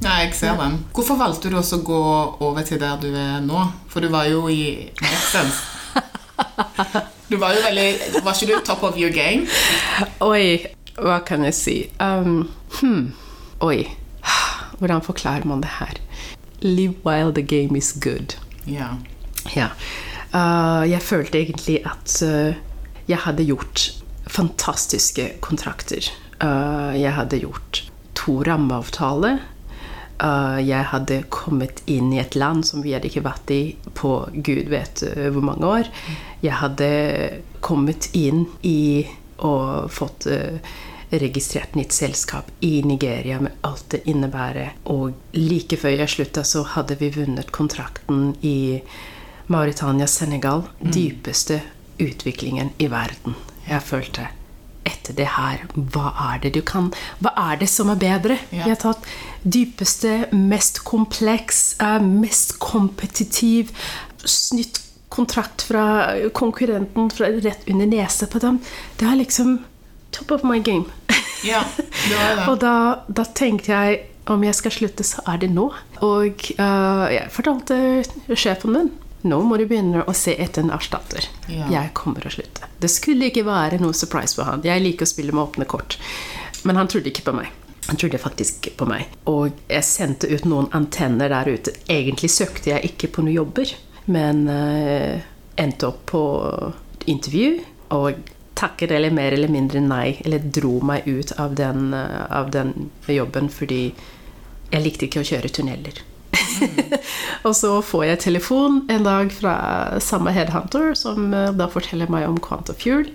Ja, 0.00 0.14
jeg 0.22 0.32
ser 0.34 0.56
den. 0.56 0.78
Hvorfor 0.96 1.18
valgte 1.20 1.50
du 1.52 1.58
også 1.60 1.80
å 1.80 1.84
gå 1.84 2.00
over 2.46 2.64
til 2.64 2.80
der 2.80 2.96
du 3.02 3.10
er 3.12 3.40
nå? 3.44 3.66
For 3.92 4.00
du 4.00 4.08
var 4.12 4.30
jo 4.30 4.46
i 4.48 4.88
Essence. 5.04 5.60
Du 7.30 7.36
var 7.38 7.54
jo 7.54 7.60
veldig 7.62 8.22
Var 8.24 8.34
ikke 8.34 8.46
du 8.48 8.54
top 8.66 8.82
of 8.82 8.96
your 8.98 9.12
game? 9.14 9.44
Oi, 10.24 10.72
hva 10.98 11.20
kan 11.22 11.44
jeg 11.46 11.54
si? 11.54 11.76
Um, 12.02 12.48
hmm. 12.80 13.12
Oi. 13.62 13.84
Hvordan 14.80 15.04
forklarer 15.04 15.46
man 15.46 15.62
det 15.62 15.70
her? 15.76 16.00
Live 16.64 17.04
while 17.04 17.30
the 17.36 17.44
game 17.44 17.78
is 17.78 17.92
good. 17.92 18.34
Ja. 18.66 18.96
Ja. 19.54 19.70
Uh, 20.32 20.82
jeg 20.90 21.02
følte 21.02 21.38
egentlig 21.38 21.80
at 21.86 22.16
uh, 22.24 22.56
jeg 23.06 23.22
hadde 23.26 23.46
gjort 23.46 23.86
fantastiske 24.26 25.28
kontrakter. 25.44 26.10
Uh, 26.40 26.92
jeg 26.96 27.12
hadde 27.16 27.40
gjort 27.42 27.82
to 28.16 28.40
rammeavtaler. 28.46 29.40
Uh, 30.20 30.60
jeg 30.60 30.84
hadde 30.92 31.22
kommet 31.32 31.82
inn 31.88 32.10
i 32.12 32.20
et 32.20 32.36
land 32.36 32.64
som 32.68 32.84
vi 32.84 32.92
hadde 32.92 33.08
ikke 33.08 33.24
vært 33.24 33.52
i 33.52 33.60
på 33.96 34.12
gud 34.32 34.68
vet 34.72 35.04
uh, 35.04 35.28
hvor 35.32 35.44
mange 35.44 35.68
år. 35.68 35.90
Jeg 36.44 36.60
hadde 36.60 36.90
kommet 37.64 38.10
inn 38.16 38.46
i 38.64 39.06
og 39.40 39.88
fått 39.88 40.26
registrert 41.10 41.72
nytt 41.74 41.94
selskap 41.96 42.50
i 42.60 42.82
Nigeria 42.84 43.38
med 43.40 43.56
alt 43.64 43.86
det 43.94 44.02
innebærer. 44.12 44.74
Og 44.92 45.16
like 45.32 45.78
før 45.80 45.96
jeg 45.96 46.12
slutta, 46.12 46.44
så 46.44 46.60
hadde 46.76 46.98
vi 47.00 47.08
vunnet 47.14 47.48
kontrakten 47.56 48.34
i 48.44 48.82
Mauritania, 49.48 50.06
Senegal. 50.06 50.66
Dypeste 50.80 51.62
utviklingen 52.00 52.74
i 52.78 52.90
verden. 52.92 53.34
Jeg 53.64 53.82
følte 53.88 54.28
etter 54.88 55.16
det 55.16 55.28
her, 55.36 55.64
hva 55.74 56.10
er 56.30 56.40
det 56.44 56.54
du 56.56 56.60
kan 56.66 56.90
Hva 57.20 57.32
er 57.50 57.58
det 57.60 57.68
som 57.68 57.90
er 57.92 57.98
bedre? 58.00 58.38
Ja. 58.50 58.64
Jeg 58.64 58.76
har 58.76 58.82
tatt 58.82 59.08
dypeste, 59.42 60.30
mest 60.36 60.82
kompleks, 60.88 61.74
eh, 61.80 61.98
mest 62.00 62.58
kompetitiv, 62.62 63.72
snytt 64.24 64.82
kontrakt 65.10 65.62
fra 65.66 66.14
konkurrenten 66.36 67.10
fra 67.10 67.26
rett 67.42 67.66
under 67.68 67.86
nesa 67.86 68.28
på 68.30 68.38
dem. 68.38 68.60
Det 68.96 69.08
er 69.08 69.18
liksom 69.18 69.58
top 70.14 70.30
of 70.30 70.44
my 70.44 70.60
game. 70.60 70.84
Ja, 71.40 71.62
det 71.78 72.16
var 72.16 72.34
det. 72.36 72.48
Og 72.52 72.58
da, 72.60 72.72
da 73.08 73.22
tenkte 73.24 73.72
jeg 73.72 74.00
om 74.28 74.42
jeg 74.44 74.54
skal 74.58 74.74
slutte, 74.74 75.06
så 75.08 75.22
er 75.24 75.38
det 75.40 75.48
nå. 75.54 75.70
Og 76.04 76.42
uh, 76.60 77.06
jeg 77.08 77.30
fortalte 77.32 77.78
sjefen 78.36 78.76
min 78.76 78.90
nå 79.22 79.40
må 79.44 79.58
du 79.60 79.66
begynne 79.68 80.04
å 80.08 80.14
se 80.16 80.34
etter 80.40 80.64
en 80.64 80.72
erstatter. 80.74 81.26
Ja. 81.50 81.68
Jeg 81.72 81.92
kommer 81.98 82.24
å 82.24 82.32
slutte. 82.32 82.68
Det 82.80 82.88
skulle 82.92 83.28
ikke 83.28 83.44
være 83.48 83.80
noe 83.82 83.96
surprise 83.96 84.38
for 84.38 84.48
han. 84.48 84.64
Jeg 84.64 84.82
liker 84.84 85.08
å 85.08 85.10
spille 85.10 85.34
med 85.36 85.44
åpne 85.44 85.68
kort. 85.68 85.98
Men 86.64 86.80
han 86.80 86.88
trodde 86.88 87.12
ikke 87.12 87.26
på 87.28 87.36
meg. 87.36 87.50
Han 87.90 87.98
trodde 88.00 88.20
faktisk 88.22 88.60
ikke 88.60 88.76
på 88.82 88.88
meg. 88.88 89.08
Og 89.30 89.56
jeg 89.68 89.86
sendte 89.86 90.30
ut 90.30 90.44
noen 90.48 90.68
antenner 90.76 91.32
der 91.32 91.50
ute. 91.50 91.74
Egentlig 91.90 92.30
søkte 92.32 92.74
jeg 92.74 92.92
ikke 92.92 93.10
på 93.16 93.24
noen 93.24 93.36
jobber, 93.40 93.72
men 94.10 94.44
uh, 94.48 95.16
endte 95.60 95.88
opp 95.88 96.04
på 96.12 96.22
intervju 97.10 97.58
og 97.96 98.20
takket 98.60 98.92
eller 98.92 99.12
mer 99.16 99.34
eller 99.34 99.50
mindre 99.52 99.80
nei, 99.82 100.20
eller 100.24 100.44
dro 100.52 100.76
meg 100.84 101.08
ut 101.08 101.32
av 101.40 101.56
den, 101.58 101.90
uh, 101.96 102.28
av 102.28 102.52
den 102.54 102.90
jobben 103.08 103.50
fordi 103.52 103.82
jeg 104.70 104.84
likte 104.84 105.08
ikke 105.08 105.24
å 105.24 105.28
kjøre 105.32 105.50
tunneler. 105.50 106.04
og 107.46 107.54
så 107.56 107.76
får 107.84 108.04
jeg 108.08 108.24
telefon 108.26 108.82
en 108.92 109.06
dag 109.06 109.30
fra 109.34 109.54
samme 110.02 110.32
headhunter, 110.34 110.92
som 110.98 111.32
eh, 111.34 111.52
da 111.56 111.68
forteller 111.70 112.10
meg 112.12 112.28
om 112.28 112.40
Quantafuel. 112.42 113.08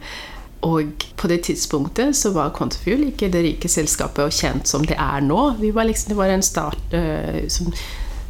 Og 0.66 1.06
på 1.20 1.30
det 1.30 1.44
tidspunktet 1.46 2.16
så 2.18 2.32
var 2.34 2.54
Quantafuel 2.56 3.10
ikke 3.10 3.30
det 3.34 3.44
rike 3.46 3.70
selskapet 3.70 4.24
og 4.26 4.34
kjent 4.34 4.70
som 4.70 4.86
det 4.88 4.98
er 4.98 5.22
nå. 5.22 5.42
Vi 5.60 5.70
var 5.76 5.86
liksom, 5.90 6.14
det 6.14 6.18
var 6.18 6.34
en 6.34 6.46
start 6.46 6.96
uh, 6.96 7.44
som, 7.52 7.70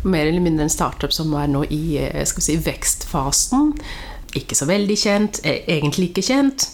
mer 0.04 0.28
eller 0.28 0.44
mindre 0.44 0.68
en 0.68 0.74
startup 0.74 1.14
som 1.16 1.32
var 1.34 1.48
nå 1.50 1.64
i 1.74 1.98
eh, 2.04 2.26
si, 2.28 2.58
vekstfasen. 2.62 3.72
Ikke 4.36 4.58
så 4.58 4.68
veldig 4.68 4.98
kjent, 5.00 5.40
eh, 5.48 5.64
egentlig 5.78 6.12
ikke 6.12 6.26
kjent. 6.28 6.68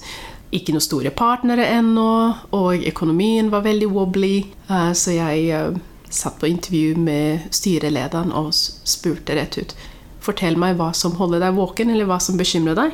Ikke 0.51 0.73
noen 0.73 0.84
store 0.84 1.13
partnere 1.15 1.69
ennå, 1.77 2.10
og 2.58 2.84
økonomien 2.89 3.54
var 3.54 3.63
veldig 3.63 3.88
wobbly. 3.93 4.34
Så 4.97 5.13
jeg 5.15 5.77
satt 6.13 6.39
på 6.39 6.50
intervju 6.52 6.95
med 7.00 7.47
styrelederen 7.56 8.34
og 8.36 8.54
spurte 8.54 9.36
rett 9.38 9.58
ut 9.58 9.76
Fortell 10.21 10.54
meg 10.60 10.76
hva 10.78 10.91
som 10.93 11.15
holder 11.17 11.41
deg 11.41 11.56
våken, 11.58 11.89
eller 11.89 12.06
hva 12.06 12.19
som 12.21 12.36
bekymrer 12.38 12.76
deg. 12.78 12.91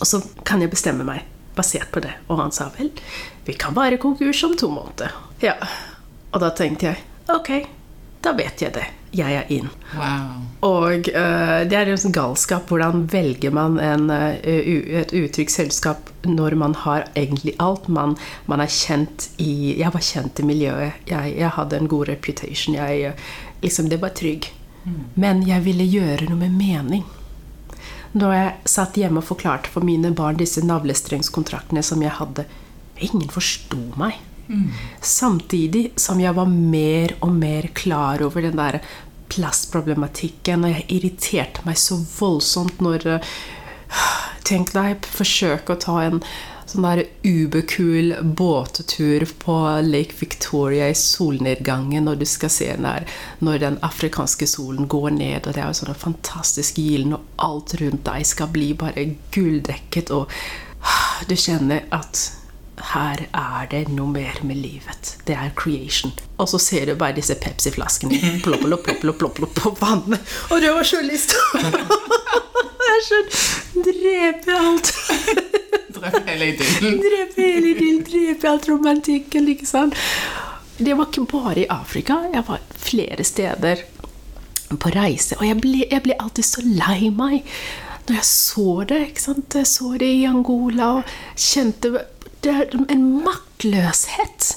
Og 0.00 0.08
så 0.08 0.22
kan 0.48 0.62
jeg 0.64 0.72
bestemme 0.72 1.04
meg 1.04 1.26
basert 1.56 1.90
på 1.92 2.00
det. 2.00 2.14
Og 2.32 2.40
han 2.40 2.52
sa 2.52 2.70
vel, 2.78 2.88
vi 3.44 3.52
kan 3.60 3.76
være 3.76 3.98
konkurs 4.00 4.40
om 4.48 4.54
to 4.56 4.70
måneder. 4.72 5.12
Ja. 5.44 5.58
Og 6.32 6.40
da 6.40 6.48
tenkte 6.56 6.88
jeg 6.88 7.02
ok, 7.28 7.50
da 8.24 8.32
vet 8.36 8.62
jeg 8.62 8.74
det. 8.74 8.86
Jeg 9.16 9.36
er 9.38 9.50
inn. 9.54 9.68
Wow. 9.96 10.40
Og 10.66 11.08
uh, 11.14 11.62
det 11.68 11.76
er 11.78 11.88
en 11.88 12.00
sånn 12.00 12.14
galskap. 12.16 12.68
Hvordan 12.68 13.06
velger 13.12 13.54
man 13.54 13.78
en, 13.80 14.10
uh, 14.10 14.34
et 14.44 15.14
utrygt 15.16 15.54
selskap 15.54 16.10
når 16.26 16.56
man 16.58 16.74
har 16.82 17.06
egentlig 17.14 17.54
alt? 17.62 17.88
Man, 17.88 18.16
man 18.50 18.64
er 18.64 18.72
kjent 18.72 19.30
i 19.42 19.76
Jeg 19.78 19.94
var 19.94 20.04
kjent 20.04 20.42
i 20.42 20.48
miljøet. 20.48 21.06
Jeg, 21.08 21.36
jeg 21.38 21.54
hadde 21.56 21.80
en 21.80 21.90
god 21.92 22.10
reputation. 22.10 22.76
Jeg, 22.76 23.12
eh, 23.12 23.26
liksom, 23.62 23.90
det 23.92 24.02
var 24.02 24.16
trygg. 24.18 24.50
Men 25.18 25.42
jeg 25.46 25.64
ville 25.64 25.86
gjøre 25.86 26.28
noe 26.28 26.38
med 26.38 26.54
mening. 26.54 27.06
Når 28.16 28.32
jeg 28.32 28.70
satt 28.70 28.98
hjemme 29.00 29.20
og 29.20 29.28
forklarte 29.28 29.70
for 29.72 29.84
mine 29.84 30.12
barn 30.16 30.38
disse 30.40 30.62
navlestrengskontraktene 30.64 31.82
som 31.84 32.04
jeg 32.04 32.14
hadde 32.20 32.46
Ingen 33.04 33.28
forsto 33.28 33.76
meg. 34.00 34.14
Samtidig 35.02 35.90
som 36.00 36.20
jeg 36.22 36.36
var 36.36 36.50
mer 36.50 37.16
og 37.20 37.34
mer 37.34 37.70
klar 37.74 38.22
over 38.22 38.46
den 38.46 38.58
der 38.58 38.80
plastproblematikken, 39.32 40.64
og 40.64 40.74
jeg 40.74 40.86
irriterte 40.98 41.64
meg 41.66 41.78
så 41.80 41.98
voldsomt 42.18 42.82
når 42.84 43.08
eh, 43.16 43.32
Tenk 44.46 44.70
deg 44.74 45.06
forsøke 45.10 45.74
å 45.74 45.80
ta 45.82 45.96
en 46.04 46.20
sånn 46.70 46.84
der 46.86 47.00
ubekul 47.26 48.12
båttur 48.38 49.24
på 49.42 49.56
Lake 49.86 50.14
Victoria 50.20 50.86
i 50.90 50.98
solnedgangen 50.98 52.06
når 52.06 52.20
du 52.20 52.26
skal 52.30 52.52
se 52.52 52.68
den 52.72 52.86
der, 52.86 53.06
når 53.42 53.62
den 53.62 53.78
afrikanske 53.86 54.46
solen 54.50 54.86
går 54.90 55.10
ned, 55.18 55.46
og 55.46 55.54
det 55.54 55.62
er 55.62 55.70
jo 55.70 55.80
sånn 55.80 55.98
fantastisk 55.98 56.78
gyllen, 56.82 57.16
og 57.18 57.42
alt 57.42 57.74
rundt 57.80 58.06
deg 58.06 58.26
skal 58.26 58.50
bli 58.54 58.72
bare 58.78 59.08
gulldekket, 59.34 60.14
og 60.14 60.30
du 61.26 61.34
kjenner 61.38 61.86
at 61.94 62.28
her 62.92 63.22
er 63.32 63.68
det 63.70 63.86
noe 63.88 64.10
mer 64.12 64.40
med 64.44 64.58
livet. 64.60 65.16
Det 65.26 65.36
er 65.36 65.52
creation. 65.56 66.12
Og 66.38 66.48
så 66.48 66.60
ser 66.60 66.86
du 66.86 66.94
bare 66.98 67.16
disse 67.16 67.34
Pepsi-flaskene 67.40 68.40
plopp, 68.44 68.64
plopp, 68.66 68.84
plopp, 68.84 69.00
plopp, 69.00 69.18
plopp, 69.18 69.38
plopp 69.38 69.54
på 69.60 69.72
vannet. 69.80 70.36
Og 70.50 70.60
du 70.60 70.68
var 70.70 70.82
å 70.82 70.90
Jeg 72.86 73.04
skjønner 73.06 73.56
Drepe 73.86 74.54
alt. 74.56 74.92
Drepe 75.96 76.22
hele 76.26 76.46
idyllen. 76.52 77.00
Drepe 77.02 77.42
hele 77.42 77.72
idyllen, 77.74 78.04
drepe 78.06 78.48
alt 78.50 78.68
romantikken, 78.70 79.48
ikke 79.52 79.68
sant? 79.68 79.96
Det 80.76 80.94
var 80.96 81.08
ikke 81.10 81.26
bare 81.32 81.64
i 81.64 81.68
Afrika. 81.72 82.22
Jeg 82.32 82.44
var 82.48 82.64
flere 82.76 83.24
steder 83.24 83.84
på 84.66 84.90
reise, 84.94 85.36
og 85.38 85.44
jeg 85.46 85.60
ble, 85.62 85.84
jeg 85.90 86.02
ble 86.04 86.16
alltid 86.20 86.46
så 86.46 86.64
lei 86.66 87.10
meg 87.14 87.44
når 88.06 88.18
jeg 88.20 88.28
så 88.28 88.72
det. 88.88 89.00
ikke 89.10 89.22
sant? 89.22 89.54
Jeg 89.60 89.68
så 89.70 89.92
det 90.00 90.10
i 90.20 90.26
Angola 90.28 90.92
og 91.00 91.14
kjente 91.34 91.92
det 92.46 92.54
er 92.54 92.92
en 92.94 93.06
maktløshet. 93.24 94.52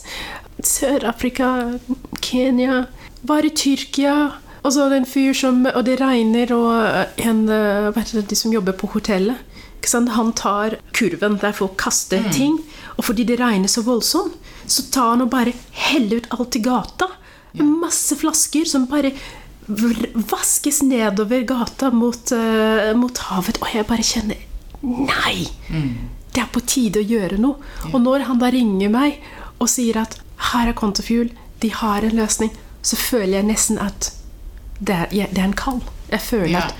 Sør-Afrika, 0.66 1.80
Kenya, 2.22 2.84
bare 3.28 3.50
Tyrkia. 3.50 4.16
Og 4.60 4.74
så 4.76 4.90
en 4.92 5.08
fyr 5.08 5.34
som 5.34 5.64
Og 5.66 5.86
det 5.88 6.02
regner, 6.02 6.52
og 6.52 7.24
en 7.24 7.46
eh, 7.48 7.88
hva 7.90 8.02
heter 8.02 8.20
det, 8.20 8.30
de 8.30 8.38
som 8.38 8.54
jobber 8.54 8.76
på 8.78 8.92
hotellet? 8.96 9.46
Han 9.90 10.34
tar 10.36 10.76
kurven 10.94 11.40
der 11.40 11.56
folk 11.56 11.78
kaster 11.80 12.22
ting. 12.36 12.60
Og 12.98 13.06
fordi 13.08 13.24
det 13.24 13.40
regner 13.40 13.72
så 13.72 13.82
voldsomt, 13.82 14.36
så 14.68 14.84
tar 14.92 15.16
han 15.16 15.24
og 15.24 15.32
bare 15.32 15.54
heller 15.72 16.20
ut 16.20 16.28
alt 16.36 16.60
i 16.60 16.62
gata. 16.62 17.08
Masse 17.58 18.20
flasker 18.20 18.68
som 18.70 18.86
bare 18.92 19.16
vaskes 20.30 20.84
nedover 20.84 21.42
gata 21.48 21.90
mot, 21.90 22.32
uh, 22.36 22.92
mot 23.00 23.18
havet. 23.30 23.58
Og 23.64 23.74
jeg 23.74 23.88
bare 23.90 24.06
kjenner 24.06 24.46
Nei! 24.84 25.48
Det 26.34 26.42
er 26.44 26.50
på 26.54 26.62
tide 26.66 27.00
å 27.02 27.08
gjøre 27.10 27.38
noe. 27.42 27.56
Og 27.94 28.02
når 28.02 28.26
han 28.28 28.40
da 28.40 28.50
ringer 28.54 28.90
meg 28.94 29.22
og 29.60 29.68
sier 29.70 29.98
at 30.02 30.20
her 30.54 30.70
er 30.70 30.74
Kontofuel, 30.78 31.32
de 31.60 31.70
har 31.70 32.06
en 32.06 32.16
løsning, 32.16 32.52
så 32.82 32.96
føler 32.96 33.40
jeg 33.42 33.46
nesten 33.50 33.80
at 33.82 34.12
det 34.80 34.96
er, 34.96 35.08
jeg- 35.12 35.34
det 35.34 35.40
er 35.42 35.44
en 35.50 35.54
kall. 35.54 35.82
Jeg 36.12 36.22
føler 36.22 36.50
Ja. 36.52 36.60
at 36.68 36.76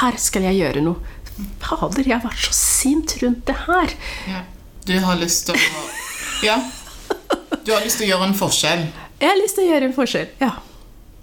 her 0.00 0.16
skal 0.16 0.42
jeg 0.42 0.60
gjøre 0.60 0.82
noe. 0.82 0.96
Fader, 1.58 2.02
jeg 2.04 2.20
har 2.20 2.30
vært 2.30 2.44
så 2.44 2.52
sint 2.52 3.16
rundt 3.22 3.44
det 3.46 3.56
her. 3.66 3.90
Ja. 4.28 4.42
Du 4.84 4.98
har 5.00 5.16
lyst 5.16 5.46
til 5.46 5.54
å 5.54 5.58
Ja. 6.44 6.58
Du 7.64 7.72
har 7.72 7.80
lyst 7.82 7.98
til 7.98 8.06
å 8.08 8.16
gjøre 8.16 8.28
en 8.28 8.34
forskjell. 8.34 8.86
Jeg 9.20 9.28
har 9.28 9.36
lyst 9.42 9.54
til 9.56 9.64
å 9.64 9.72
gjøre 9.72 9.84
en 9.84 9.92
forskjell. 9.96 10.28
Ja. 10.40 10.52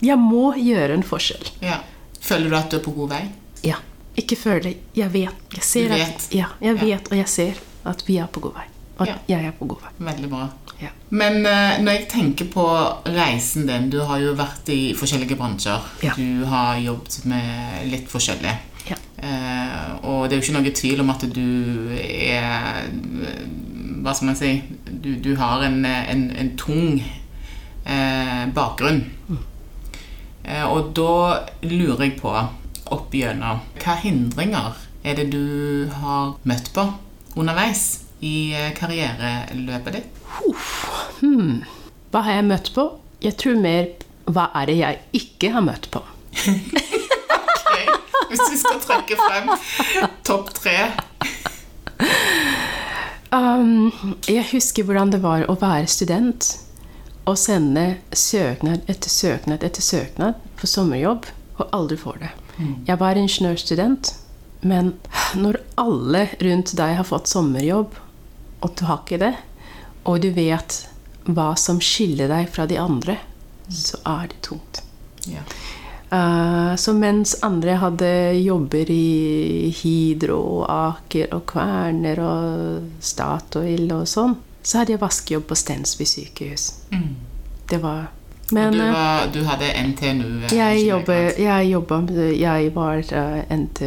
Jeg 0.02 0.18
må 0.18 0.54
gjøre 0.56 0.94
en 0.94 1.04
forskjell. 1.04 1.48
Ja. 1.62 1.80
Føler 2.22 2.50
du 2.50 2.56
at 2.58 2.70
du 2.70 2.78
er 2.78 2.84
på 2.84 2.94
god 2.96 3.10
vei? 3.10 3.22
Ja. 3.64 3.76
Ikke 4.18 4.36
føle 4.36 4.76
Jeg 4.96 5.14
vet. 5.14 5.36
Jeg 5.54 5.64
ser 5.64 5.90
vet. 5.90 6.02
At, 6.02 6.08
vet. 6.08 6.30
ja, 6.36 6.46
jeg 6.62 6.84
Ja. 6.88 6.98
og 7.12 7.18
jeg 7.18 7.28
ser 7.30 7.54
at 7.86 8.04
vi 8.08 8.18
er 8.18 8.26
på 8.28 8.40
god 8.40 8.54
vei. 8.54 8.64
Og 8.98 9.08
Ja. 9.08 9.14
jeg 9.30 9.46
er 9.46 9.52
på 9.52 9.66
god 9.68 9.78
vei. 9.82 9.92
Veldig 10.12 10.30
bra. 10.30 10.48
Ja. 10.82 10.88
Men 11.10 11.46
uh, 11.46 11.78
når 11.84 11.92
jeg 11.92 12.08
tenker 12.10 12.46
på 12.54 12.64
reisen 13.06 13.68
din 13.68 13.90
Du 13.90 14.00
har 14.04 14.20
jo 14.20 14.34
vært 14.38 14.70
i 14.70 14.94
forskjellige 14.94 15.36
bransjer. 15.38 15.80
Du 16.16 16.46
har 16.46 16.78
jobbet 16.78 17.26
med 17.26 17.88
litt 17.92 18.08
forskjellig. 18.10 18.56
Ja. 18.90 18.96
Eh, 19.18 20.06
og 20.06 20.30
det 20.30 20.38
er 20.38 20.42
jo 20.42 20.46
ikke 20.46 20.62
noe 20.62 20.72
tvil 20.72 21.00
om 21.02 21.10
at 21.10 21.24
du 21.34 21.90
er 21.98 22.86
Hva 24.04 24.14
skal 24.14 24.28
man 24.30 24.36
si 24.38 24.52
Du, 24.86 25.16
du 25.16 25.36
har 25.36 25.64
en, 25.66 25.84
en, 25.86 26.32
en 26.38 26.52
tung 26.58 27.02
uh, 27.02 28.46
bakgrunn. 28.54 29.02
Eh, 30.46 30.64
og 30.64 30.94
da 30.96 31.48
lurer 31.68 32.06
jeg 32.06 32.16
på, 32.22 32.32
opp 32.94 33.16
gjennom. 33.16 33.62
Hva 33.82 33.98
hindringer 34.02 34.78
er 35.04 35.18
det 35.20 35.30
du 35.34 35.88
har 36.02 36.36
møtt 36.48 36.72
på 36.76 36.88
underveis 37.38 37.84
i 38.24 38.54
eh, 38.58 38.72
karriereløpet 38.78 39.98
ditt? 39.98 40.22
Hmm. 41.20 41.64
Hva 42.12 42.24
har 42.26 42.40
jeg 42.40 42.48
møtt 42.50 42.72
på? 42.76 42.88
Jeg 43.24 43.38
tror 43.42 43.58
mer 43.62 43.88
Hva 44.28 44.50
er 44.60 44.70
det 44.70 44.76
jeg 44.78 45.00
ikke 45.18 45.52
har 45.56 45.64
møtt 45.66 45.90
på? 45.94 46.02
Ok, 47.38 47.72
Hvis 48.30 48.44
vi 48.52 48.60
skal 48.60 48.82
trekke 48.84 49.18
frem 49.20 49.54
topp 50.28 50.54
tre 50.58 50.78
Um, 53.28 53.92
jeg 54.24 54.46
husker 54.54 54.86
hvordan 54.88 55.12
det 55.12 55.20
var 55.20 55.44
å 55.52 55.58
være 55.60 55.90
student 55.92 56.46
og 57.28 57.36
sende 57.36 57.98
søknad 58.16 58.88
etter 58.88 59.12
søknad 59.12 59.66
etter 59.68 59.84
søknad 59.84 60.38
på 60.56 60.70
sommerjobb, 60.70 61.28
og 61.60 61.74
aldri 61.76 61.98
får 62.00 62.22
det. 62.22 62.30
Jeg 62.88 63.00
var 63.00 63.20
ingeniørstudent, 63.20 64.14
men 64.66 64.94
når 65.38 65.60
alle 65.78 66.24
rundt 66.42 66.74
deg 66.78 66.96
har 66.98 67.08
fått 67.08 67.30
sommerjobb, 67.30 67.98
og 68.66 68.76
du 68.78 68.86
har 68.90 69.04
ikke 69.04 69.22
det, 69.22 69.34
og 70.08 70.22
du 70.24 70.32
vet 70.34 70.80
hva 71.28 71.52
som 71.60 71.82
skiller 71.84 72.32
deg 72.32 72.48
fra 72.50 72.66
de 72.70 72.80
andre, 72.82 73.18
så 73.70 74.00
er 74.08 74.32
det 74.32 74.42
tungt. 74.48 74.82
Ja. 75.28 75.44
Uh, 76.08 76.72
så 76.80 76.94
mens 76.96 77.36
andre 77.44 77.76
hadde 77.82 78.10
jobber 78.40 78.88
i 78.94 79.68
Hydro 79.76 80.38
og 80.40 80.62
Aker 80.72 81.34
og 81.36 81.44
Kverner 81.52 82.22
og 82.24 83.04
Statoil 83.04 83.92
og 83.92 84.06
sånn, 84.08 84.38
så 84.64 84.82
hadde 84.82 84.96
jeg 84.96 85.04
vaskejobb 85.04 85.50
på 85.50 85.58
Stensby 85.60 86.08
sykehus. 86.08 86.70
Det 87.68 87.82
var 87.84 88.08
Men 88.52 88.74
du, 88.74 88.80
eh, 88.82 88.94
var, 88.94 89.28
du 89.34 89.42
hadde 89.44 89.68
NTNU? 89.84 90.44
eh, 90.46 90.54
jeg, 90.56 90.86
jobbet, 90.88 91.18
jobber, 91.18 91.40
jeg, 91.44 91.72
jobbet, 91.72 92.12
jeg 92.40 92.70
var 92.76 92.98
uh, 93.12 93.56
NT, 93.58 93.82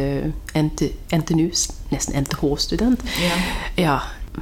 NT, 0.55 0.81
NTNU, 1.17 1.47
nesten 1.91 2.19
NTH-student. 2.23 3.01
Ja. 3.23 3.39
Ja, 3.81 3.95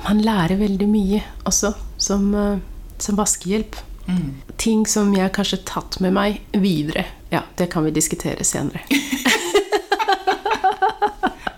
man 0.03 0.19
lærer 0.21 0.59
veldig 0.59 0.87
mye 0.91 1.21
også 1.47 1.71
som, 1.97 2.33
eh, 2.35 2.57
som 2.97 3.15
vaskehjelp. 3.19 3.75
Mm. 4.09 4.35
Ting 4.57 4.83
som 4.89 5.13
jeg 5.15 5.31
kanskje 5.35 5.59
har 5.61 5.65
tatt 5.69 5.99
med 6.03 6.13
meg 6.17 6.41
videre. 6.57 7.05
Ja, 7.31 7.43
det 7.55 7.69
kan 7.71 7.85
vi 7.85 7.91
diskutere 7.93 8.43
senere. 8.43 8.81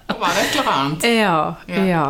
Da 0.08 0.18
var 0.22 0.36
det 0.36 0.42
et 0.50 0.56
eller 0.60 0.72
annet. 0.72 1.04
Ja, 1.08 1.56
Ja. 1.68 1.86
ja. 1.88 2.06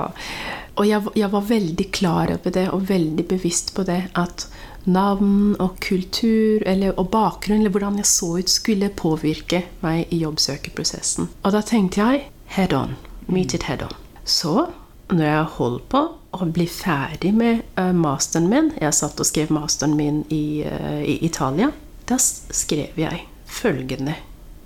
Og 0.79 0.87
jeg, 0.87 1.03
jeg 1.19 1.27
var 1.31 1.41
veldig 1.45 1.85
klar 1.93 2.31
over 2.33 2.53
det, 2.55 2.63
og 2.73 2.85
veldig 2.89 3.25
bevisst 3.27 3.73
på 3.75 3.83
det, 3.85 3.99
at 4.17 4.47
navn 4.85 5.55
og 5.61 5.77
kultur 5.83 6.63
eller, 6.65 6.95
og 6.99 7.11
bakgrunn, 7.13 7.61
eller 7.61 7.73
hvordan 7.73 7.99
jeg 8.01 8.09
så 8.09 8.31
ut, 8.39 8.49
skulle 8.49 8.89
påvirke 8.89 9.63
meg 9.83 10.11
i 10.13 10.21
jobbsøkerprosessen. 10.23 11.29
Og 11.43 11.55
da 11.55 11.61
tenkte 11.65 12.01
jeg 12.01 12.29
head 12.55 12.73
on. 12.73 12.95
Meet 13.27 13.53
it 13.53 13.67
head 13.69 13.83
on. 13.85 13.93
Så 14.25 14.71
når 15.11 15.25
jeg 15.25 15.53
holdt 15.57 15.87
på 15.91 16.01
å 16.31 16.47
bli 16.47 16.65
ferdig 16.71 17.33
med 17.35 17.63
eh, 17.75 17.91
masteren 17.91 18.47
min 18.47 18.69
Jeg 18.79 18.95
satt 18.95 19.19
og 19.19 19.27
skrev 19.27 19.51
masteren 19.51 19.97
min 19.99 20.21
i, 20.31 20.63
eh, 20.63 21.01
i 21.03 21.17
Italia. 21.27 21.71
Da 22.07 22.17
skrev 22.17 22.97
jeg 22.99 23.25
følgende 23.45 24.15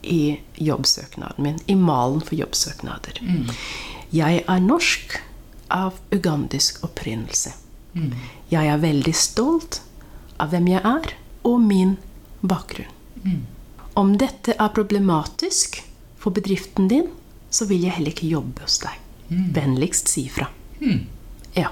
i 0.05 0.38
jobbsøknaden 0.61 1.41
min, 1.41 1.57
i 1.66 1.76
malen 1.76 2.22
for 2.22 2.38
jobbsøknader. 2.38 3.18
Jeg 4.13 4.43
er 4.45 4.59
norsk 4.61 5.18
av 5.74 5.97
ugandisk 6.13 6.84
opprinnelse. 6.86 7.55
Jeg 8.51 8.70
er 8.70 8.78
veldig 8.84 9.13
stolt 9.18 9.80
av 10.39 10.51
hvem 10.53 10.67
jeg 10.73 10.81
er, 10.86 11.13
og 11.45 11.59
min 11.63 11.95
bakgrunn. 12.41 12.91
Om 13.95 14.15
dette 14.19 14.55
er 14.59 14.73
problematisk 14.75 15.79
for 16.19 16.36
bedriften 16.36 16.89
din, 16.91 17.07
så 17.49 17.65
vil 17.69 17.86
jeg 17.88 17.95
heller 17.95 18.11
ikke 18.11 18.27
jobbe 18.33 18.65
hos 18.65 18.79
deg. 18.83 18.97
Vennligst 19.55 20.09
si 20.11 20.25
ifra. 20.27 20.49
Ja. 21.55 21.69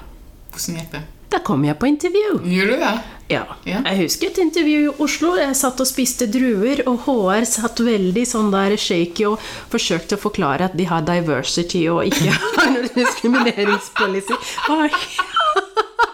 Hvordan 0.54 0.78
gikk 0.80 0.94
det? 0.94 1.02
Da 1.34 1.40
kom 1.42 1.64
jeg 1.66 1.74
på 1.82 1.88
intervju. 1.90 2.38
Gjorde 2.46 2.76
du 2.76 2.80
det? 2.84 2.92
Ja. 3.32 3.42
Ja. 3.66 3.80
Jeg 3.88 4.04
husker 4.04 4.28
et 4.30 4.38
intervju 4.38 4.80
i 4.84 4.92
Oslo. 5.02 5.32
Jeg 5.40 5.56
satt 5.58 5.80
og 5.82 5.88
spiste 5.88 6.28
druer, 6.30 6.84
og 6.88 7.00
HR 7.08 7.46
satt 7.48 7.80
veldig 7.82 8.24
sånn 8.28 8.52
der 8.54 8.76
shaky 8.78 9.26
og 9.32 9.42
forsøkte 9.72 10.14
å 10.18 10.22
forklare 10.24 10.68
at 10.70 10.76
de 10.78 10.86
har 10.90 11.02
diversity 11.08 11.84
og 11.90 12.04
ikke 12.08 12.30
har 12.56 12.70
noen 12.76 12.90
diskrimineringspolicy. 12.94 14.38
Og- 14.70 16.04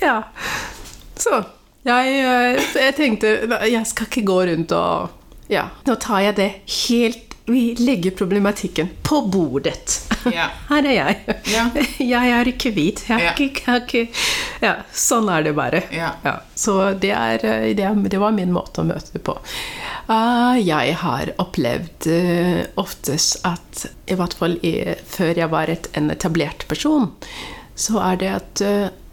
Ja. 0.00 0.22
Så 1.16 1.44
jeg, 1.84 2.16
eh, 2.24 2.64
jeg 2.80 2.94
tenkte 2.96 3.34
Jeg 3.70 3.86
skal 3.90 4.06
ikke 4.10 4.24
gå 4.30 4.38
rundt 4.50 4.72
og 4.72 5.10
Ja, 5.52 5.66
nå 5.86 5.94
tar 6.00 6.20
jeg 6.24 6.36
det 6.38 6.50
helt 6.88 7.34
Vi 7.46 7.74
legger 7.76 8.14
problematikken 8.16 8.88
på 9.04 9.18
bordet. 9.28 9.98
Ja. 10.32 10.46
Her 10.70 10.86
er 10.88 10.94
jeg. 10.96 11.34
Ja. 11.52 11.64
Jeg 12.14 12.30
er 12.38 12.48
ikke 12.48 12.70
hvit. 12.72 13.02
Jeg 13.10 13.18
er 13.20 13.24
Ja. 13.26 13.32
ikke, 13.36 13.60
jeg 13.66 13.74
er 13.74 13.82
ikke 13.84 14.62
Ja, 14.64 14.70
sånn 14.96 15.28
er 15.28 15.44
det 15.44 15.52
bare. 15.58 15.82
Ja. 15.92 16.14
Så 16.56 16.78
det, 17.02 17.10
er, 17.12 17.44
eh, 17.44 17.66
det, 17.76 17.84
er- 17.84 18.08
det 18.08 18.20
var 18.22 18.32
min 18.32 18.48
måte 18.56 18.80
å 18.80 18.86
møte 18.88 19.12
det 19.12 19.20
på. 19.28 19.36
Ah, 20.08 20.56
jeg 20.56 20.96
har 21.02 21.34
opplevd 21.44 22.08
eh, 22.16 22.64
oftest 22.80 23.44
at 23.44 23.84
I 24.08 24.16
hvert 24.16 24.32
fall 24.40 24.56
før 25.04 25.36
jeg 25.44 25.52
var 25.52 25.68
et, 25.72 25.90
en 26.00 26.08
etablert 26.16 26.64
person, 26.72 27.10
så 27.76 28.00
er 28.08 28.16
det 28.24 28.32
at 28.40 28.64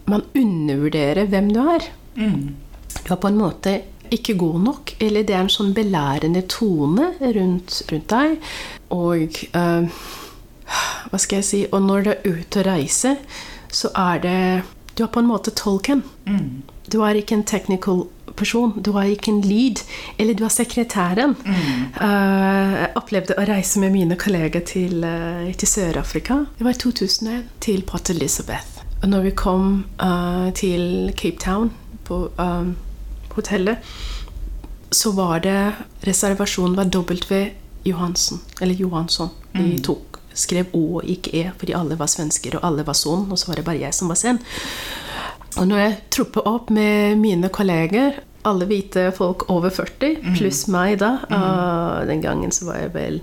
man 0.08 0.24
undervurderer 0.32 1.28
hvem 1.28 1.52
du 1.52 1.60
er. 1.76 1.84
Du 2.16 3.12
er 3.14 3.20
på 3.20 3.30
en 3.30 3.40
måte 3.40 3.80
ikke 4.12 4.36
god 4.36 4.60
nok, 4.60 4.94
eller 5.00 5.24
det 5.24 5.34
er 5.34 5.46
en 5.46 5.52
sånn 5.52 5.72
belærende 5.76 6.44
tone 6.50 7.12
rundt, 7.20 7.78
rundt 7.92 8.12
deg. 8.12 8.36
Og 8.92 9.38
eh, 9.56 10.02
hva 11.08 11.20
skal 11.20 11.40
jeg 11.40 11.48
si 11.48 11.58
Og 11.72 11.82
når 11.84 12.04
du 12.04 12.10
er 12.12 12.22
ute 12.28 12.60
og 12.60 12.68
reiser, 12.68 13.18
så 13.72 13.90
er 13.96 14.22
det 14.22 14.38
Du 14.96 15.04
er 15.04 15.12
på 15.12 15.22
en 15.22 15.30
måte 15.30 15.54
tolken. 15.56 16.02
Du 16.92 17.00
er 17.00 17.16
ikke 17.16 17.38
en 17.38 17.46
technical 17.48 18.04
person. 18.36 18.74
Du 18.76 18.92
er 19.00 19.14
ikke 19.14 19.30
en 19.32 19.40
lead. 19.40 19.80
Eller 20.18 20.34
du 20.34 20.44
er 20.44 20.52
sekretæren. 20.52 21.32
Eh, 21.48 22.74
jeg 22.76 22.90
opplevde 23.00 23.38
å 23.38 23.46
reise 23.48 23.80
med 23.80 23.92
mine 23.92 24.16
kolleger 24.20 24.60
til, 24.68 25.04
uh, 25.04 25.48
til 25.56 25.68
Sør-Afrika. 25.68 26.42
Det 26.58 26.66
var 26.66 26.76
i 26.76 26.80
2001. 26.82 27.48
Til 27.60 27.82
Port 27.88 28.10
Elizabeth. 28.10 28.84
Og 29.02 29.08
når 29.08 29.22
vi 29.22 29.30
kom 29.30 29.84
uh, 30.02 30.52
til 30.52 31.12
Cape 31.16 31.40
Town, 31.40 31.72
på 32.06 32.24
eh, 32.38 32.72
hotellet, 33.34 33.92
så 34.92 35.12
var 35.16 35.40
det 35.44 35.58
Reservasjonen 36.04 36.76
var 36.76 36.90
W. 36.92 37.44
Johansen. 37.88 38.40
Eller 38.60 38.74
Johansson. 38.74 39.30
De 39.52 39.78
tok, 39.84 40.18
skrev 40.32 40.72
O 40.72 40.98
og 41.00 41.08
ikke 41.08 41.32
E, 41.36 41.46
fordi 41.60 41.74
alle 41.76 41.96
var 42.00 42.08
svensker, 42.08 42.56
og 42.56 42.66
alle 42.68 42.84
var 42.86 42.96
sånn, 42.96 43.26
og 43.32 43.40
så 43.40 43.50
var 43.50 43.60
det 43.60 43.66
bare 43.66 43.82
jeg 43.82 43.96
som 43.96 44.12
var 44.12 44.20
sen. 44.20 44.40
Og 45.60 45.66
når 45.68 45.82
jeg 45.82 45.96
tropper 46.16 46.46
opp 46.48 46.70
med 46.72 47.18
mine 47.20 47.50
kolleger, 47.52 48.22
alle 48.48 48.66
hvite 48.66 49.10
folk 49.14 49.44
over 49.52 49.70
40, 49.70 50.22
pluss 50.34 50.64
meg 50.72 50.96
da 50.98 51.12
ah, 51.30 52.00
Den 52.08 52.22
gangen 52.24 52.50
så 52.50 52.66
var 52.66 52.80
jeg 52.80 52.94
vel 52.96 53.20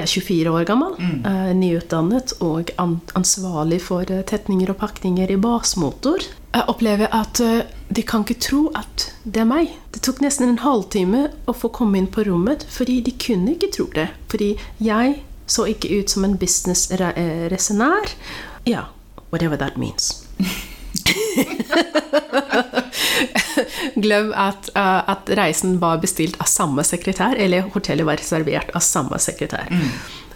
jeg 0.00 0.08
er 0.08 0.12
24 0.24 0.52
år 0.56 0.66
gammel, 0.68 0.94
eh, 1.00 1.52
nyutdannet 1.56 2.32
og 2.40 2.72
ansvarlig 2.78 3.80
for 3.84 4.08
eh, 4.08 4.22
tetninger 4.24 4.72
og 4.72 4.78
pakninger 4.80 5.30
i 5.30 5.38
basmotor. 5.40 6.24
Jeg 6.54 6.66
opplever 6.68 7.10
at 7.14 7.40
eh, 7.44 7.62
de 7.92 8.02
kan 8.02 8.24
ikke 8.24 8.40
tro 8.40 8.62
at 8.74 9.10
det 9.24 9.44
er 9.44 9.50
meg. 9.50 9.74
Det 9.94 10.02
tok 10.06 10.22
nesten 10.24 10.48
en 10.48 10.62
halvtime 10.64 11.28
å 11.46 11.54
få 11.56 11.70
komme 11.74 12.00
inn 12.00 12.10
på 12.10 12.24
rommet, 12.28 12.64
fordi 12.70 13.00
de 13.04 13.14
kunne 13.20 13.56
ikke 13.56 13.72
tro 13.76 13.88
det. 13.94 14.08
Fordi 14.32 14.54
jeg 14.80 15.20
så 15.50 15.66
ikke 15.66 15.90
ut 15.98 16.10
som 16.10 16.24
en 16.24 16.38
businessresenær. 16.38 18.14
Ja, 18.14 18.70
Ja, 18.70 18.84
whatever 19.30 19.56
that 19.56 19.76
means. 19.76 20.26
Glem 24.04 24.32
at, 24.32 24.70
uh, 24.76 25.10
at 25.10 25.30
reisen 25.38 25.78
var 25.82 26.00
bestilt 26.02 26.40
av 26.40 26.48
samme 26.50 26.84
sekretær, 26.86 27.38
eller 27.38 27.70
hotellet 27.74 28.08
var 28.08 28.20
reservert 28.20 28.72
av 28.76 28.84
samme 28.84 29.18
sekretær. 29.22 29.70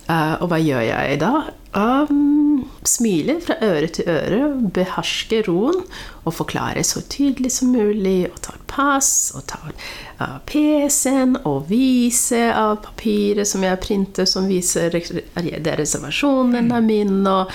Uh, 0.05 0.37
og 0.45 0.51
hva 0.51 0.59
gjør 0.61 0.83
jeg 0.85 1.21
da? 1.23 1.33
Um, 1.75 2.67
smiler 2.87 3.41
fra 3.43 3.57
øre 3.65 3.89
til 3.89 4.09
øre, 4.13 4.51
behersker 4.77 5.49
roen 5.49 5.81
og 6.25 6.37
forklarer 6.37 6.85
så 6.85 7.01
tydelig 7.09 7.55
som 7.57 7.73
mulig, 7.73 8.29
og 8.29 8.37
tar 8.45 8.61
pass, 8.69 9.33
og 9.35 9.47
tar 9.49 9.73
uh, 10.21 10.37
PC-en 10.45 11.39
og 11.49 11.71
viser 11.73 12.53
av 12.53 12.83
papiret 12.85 13.49
som 13.49 13.65
jeg 13.65 13.81
printer, 13.81 14.29
som 14.29 14.49
viser 14.51 14.93
det 14.93 15.57
er 15.57 15.81
reservasjonen 15.81 16.69
er 16.69 16.85
min, 16.85 17.23
og 17.25 17.49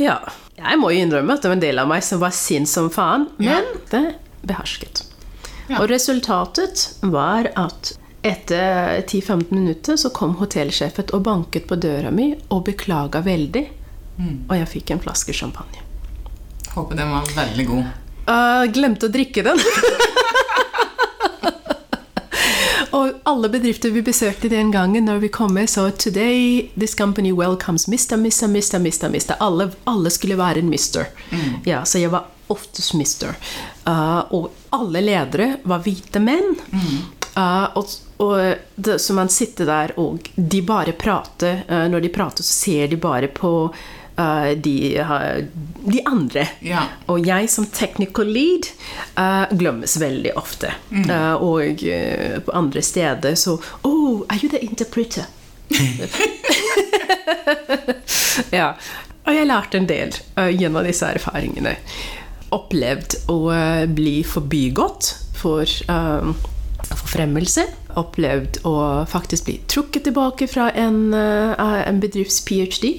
ja. 0.00 0.20
Jeg 0.54 0.78
må 0.78 0.92
jo 0.92 1.02
innrømme 1.02 1.34
at 1.34 1.42
det 1.42 1.50
var 1.50 1.58
en 1.58 1.64
del 1.64 1.82
av 1.82 1.90
meg 1.90 2.04
som 2.06 2.20
var 2.22 2.34
sint 2.34 2.70
som 2.70 2.90
faen, 2.92 3.26
men 3.42 3.66
det 3.90 4.04
behersket. 4.44 5.02
Og 5.80 5.88
resultatet 5.90 6.86
var 7.02 7.48
at 7.58 7.94
etter 8.24 9.00
10-15 9.02 9.50
minutter 9.52 9.98
så 10.00 10.10
kom 10.14 10.36
hotellsjefen 10.38 11.10
og 11.16 11.24
banket 11.26 11.66
på 11.68 11.76
døra 11.80 12.12
mi 12.14 12.30
og 12.48 12.64
beklaga 12.68 13.24
veldig. 13.24 13.64
Og 14.48 14.54
jeg 14.56 14.70
fikk 14.70 14.94
en 14.94 15.02
flaske 15.02 15.34
champagne. 15.36 15.82
Håper 16.74 16.98
den 16.98 17.12
var 17.12 17.28
veldig 17.36 17.66
god. 17.68 17.92
Uh, 18.24 18.64
glemte 18.72 19.10
å 19.10 19.12
drikke 19.12 19.44
den. 19.46 19.60
og 22.94 23.16
alle 23.26 23.48
bedrifter 23.50 23.90
vi 23.90 24.04
besøkte 24.06 24.48
den 24.52 24.70
gangen 24.74 25.08
når 25.08 25.24
vi 25.24 25.32
kom 25.34 25.58
så 25.66 25.88
Today 25.90 26.70
this 26.74 26.94
company 26.94 27.32
welcomes 27.32 27.88
Mr., 27.88 28.16
Mr., 28.16 28.46
Mr., 28.46 28.78
Mr., 28.78 29.08
Mr. 29.10 29.34
Alle, 29.40 29.70
alle 29.84 30.10
skulle 30.10 30.38
være 30.38 30.62
en 30.62 30.70
Mr. 30.70 31.06
Ja, 31.66 31.84
så 31.84 31.98
jeg 31.98 32.12
var 32.14 32.30
oftest 32.46 32.94
mister. 32.94 33.34
Uh, 33.86 34.20
og 34.34 34.50
alle 34.74 35.00
ledere 35.00 35.56
var 35.64 35.82
hvite 35.84 36.20
menn. 36.22 36.54
Eh, 37.34 37.64
og, 37.74 37.94
og 38.22 38.34
det, 38.74 38.98
så 39.02 39.14
man 39.16 39.32
sitter 39.32 39.66
der, 39.66 39.94
og 39.98 40.28
de 40.36 40.60
bare 40.62 40.92
prater. 40.92 41.64
Uh, 41.68 41.86
når 41.90 42.04
de 42.04 42.12
prater, 42.14 42.46
så 42.46 42.52
ser 42.52 42.92
de 42.92 43.00
bare 43.00 43.30
på 43.32 43.54
de, 44.16 44.96
eh, 44.98 45.44
de 45.92 46.00
andre. 46.06 46.46
Ja. 46.62 46.84
Og 47.06 47.26
jeg 47.26 47.50
som 47.50 47.66
technical 47.66 48.28
lead 48.30 48.68
eh, 49.18 49.44
glemmes 49.58 49.96
veldig 50.00 50.36
ofte. 50.38 50.70
Eh, 50.94 51.34
og 51.34 51.82
på 52.46 52.54
andre 52.54 52.82
steder 52.82 53.34
så 53.34 53.58
Oh, 53.82 54.22
are 54.28 54.38
you 54.42 54.48
the 54.50 54.62
interpreter? 54.64 55.24
ja. 58.58 58.72
Og 59.24 59.34
jeg 59.34 59.46
lærte 59.48 59.78
en 59.80 59.88
del 59.88 60.12
gjennom 60.36 60.84
disse 60.84 61.06
erfaringene. 61.08 61.78
Opplevd 62.52 63.16
å 63.32 63.38
bli 63.88 64.18
forbigått 64.28 65.14
for 65.44 65.64
uh, 65.88 66.34
forfremmelse. 66.84 67.64
Opplevd 68.00 68.60
å 68.68 68.74
faktisk 69.08 69.48
bli 69.48 69.56
trukket 69.70 70.04
tilbake 70.10 70.48
fra 70.50 70.68
en, 70.76 71.14
uh, 71.16 71.56
en 71.88 72.00
bedrifts 72.04 72.42
ph.d. 72.44 72.98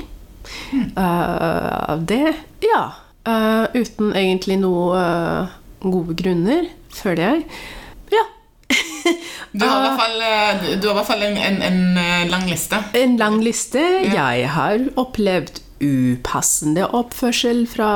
Eh, 0.74 1.92
av 1.96 2.06
det 2.06 2.36
Ja. 2.66 2.84
Uh, 3.26 3.66
uten 3.74 4.12
egentlig 4.14 4.60
noe 4.62 4.94
uh, 4.94 5.54
gode 5.82 6.14
grunner, 6.20 6.68
føler 6.94 7.24
jeg. 7.24 7.46
Ja. 8.14 8.26
Du 9.56 9.64
har 9.64 9.78
i 9.78 9.84
hvert 9.86 10.00
fall, 10.02 10.22
eh, 10.22 10.80
du 10.82 10.88
har 10.88 10.94
i 10.94 10.98
hvert 11.00 11.08
fall 11.08 11.24
en, 11.24 11.38
en, 11.40 11.62
en 11.64 11.98
eh, 12.02 12.26
lang 12.32 12.46
liste. 12.50 12.80
En 12.98 13.16
lang 13.22 13.38
liste. 13.44 13.82
Jeg 14.12 14.50
har 14.52 14.88
opplevd 15.00 15.62
upassende 15.86 16.88
oppførsel 16.96 17.66
fra 17.70 17.92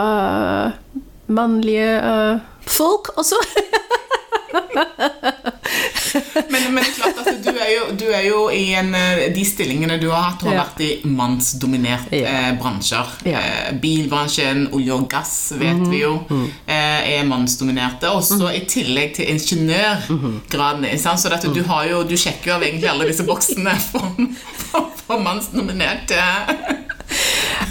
mannlige 1.27 1.89
eh, 1.99 2.45
folk 2.67 3.11
også. 3.19 3.41
Men, 6.49 6.73
men 6.73 6.75
det 6.75 6.81
er 6.89 6.93
klart 6.95 7.17
at 7.21 7.43
du 7.43 7.49
er, 7.51 7.69
jo, 7.73 7.83
du 7.99 8.05
er 8.09 8.23
jo 8.25 8.37
i 8.53 8.71
en, 8.77 8.89
eh, 8.97 9.27
de 9.33 9.43
stillingene 9.45 9.97
du 10.01 10.07
har 10.09 10.21
hatt, 10.31 10.41
har 10.47 10.53
Ja. 10.55 10.63
vært 10.63 10.79
i 10.81 11.01
mannsdominerte 11.05 12.15
Ja. 12.17 12.27
eh, 12.27 12.51
bransjer. 12.59 13.05
Ja. 13.29 13.39
Eh, 13.39 13.71
bilbransjen, 13.81 14.67
olje 14.73 14.93
og 14.95 15.07
gass, 15.09 15.51
vet 15.57 15.87
vi 15.89 16.01
jo, 16.01 16.25
eh, 16.67 17.19
er 17.19 17.23
mannsdominerte. 17.25 18.09
Også 18.09 18.49
i 18.55 18.65
tillegg 18.65 19.13
til 19.15 19.25
ingeniørgraden. 19.29 20.81
Mm 20.81 20.89
-hmm. 20.89 21.41
Så 21.41 21.53
du, 21.53 21.63
har 21.63 21.85
jo, 21.85 22.03
du 22.03 22.17
sjekker 22.17 22.47
jo 22.51 22.55
av 22.55 22.63
egentlig 22.63 22.89
alle 22.89 23.07
disse 23.07 23.23
boksene 23.23 23.75
for, 23.91 24.15
for, 24.57 24.89
for 25.07 25.19
mannsdominerte 25.19 26.15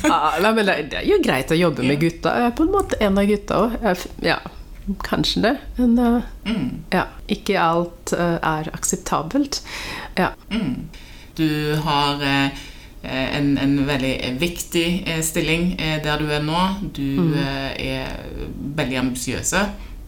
Ja, 0.05 0.53
men 0.53 0.67
det 0.67 0.93
er 0.93 1.05
jo 1.05 1.19
greit 1.23 1.51
å 1.51 1.55
jobbe 1.55 1.83
med 1.83 2.01
gutta. 2.01 2.29
Jeg 2.29 2.47
er 2.47 2.51
på 2.51 2.63
en 2.63 2.73
måte 2.73 2.97
en 3.01 3.19
av 3.19 3.27
gutta 3.27 3.55
òg. 3.55 3.97
Ja, 4.23 4.37
kanskje 5.05 5.45
det. 5.45 5.55
Men 5.77 5.99
eh, 5.99 6.57
ja, 6.95 7.05
ikke 7.29 7.61
alt 7.61 8.15
uh, 8.17 8.39
er 8.43 8.71
akseptabelt. 8.73 9.63
Ja. 10.19 10.33
Du 11.39 11.77
har 11.85 12.23
uh, 12.23 12.65
en, 13.03 13.59
en 13.59 13.77
veldig 13.87 14.15
viktig 14.41 15.05
eh, 15.07 15.21
stilling 15.23 15.77
der 15.79 16.19
du 16.19 16.31
er 16.35 16.43
nå. 16.43 16.63
Du 16.97 17.03
mm. 17.03 17.35
er 17.79 18.17
veldig 18.77 18.99
ambisiøse. 19.05 19.63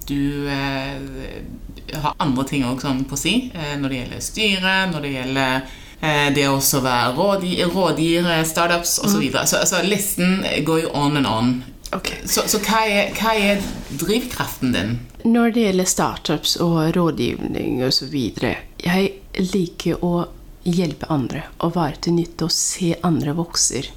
Du 0.09 0.49
eh, 0.51 1.95
har 2.03 2.16
andre 2.18 2.47
ting 2.49 2.64
også 2.66 2.89
sånn 2.89 3.05
på 3.09 3.18
si 3.18 3.35
når 3.78 3.87
det 3.87 4.01
gjelder 4.01 4.24
styre, 4.24 4.74
når 4.91 5.07
det 5.07 5.12
gjelder 5.14 5.53
eh, 6.01 6.28
det 6.35 6.47
å 6.49 6.57
også 6.59 6.83
være 6.85 7.12
rådgiver, 7.18 7.74
rådgiver, 7.74 8.45
startups 8.49 8.99
osv. 8.99 9.14
Så, 9.14 9.22
videre. 9.22 9.47
så 9.47 9.61
altså, 9.62 9.83
listen 9.87 10.41
går 10.66 10.87
jo 10.87 10.95
on 10.99 11.20
and 11.20 11.31
on. 11.31 11.53
Ok. 11.97 12.12
Så, 12.24 12.45
så 12.47 12.61
hva, 12.62 12.84
er, 12.86 13.14
hva 13.18 13.34
er 13.34 13.62
drivkraften 13.99 14.74
din? 14.74 14.99
Når 15.26 15.55
det 15.55 15.64
gjelder 15.66 15.88
startups 15.91 16.57
og 16.62 16.95
rådgivning 16.97 17.82
osv. 17.84 18.14
Jeg 18.14 19.11
liker 19.53 20.05
å 20.07 20.14
hjelpe 20.62 21.09
andre 21.11 21.47
og 21.64 21.74
være 21.74 22.05
til 22.07 22.18
nytte 22.20 22.47
og 22.47 22.55
se 22.55 22.93
andre 23.07 23.34
vokser. 23.38 23.91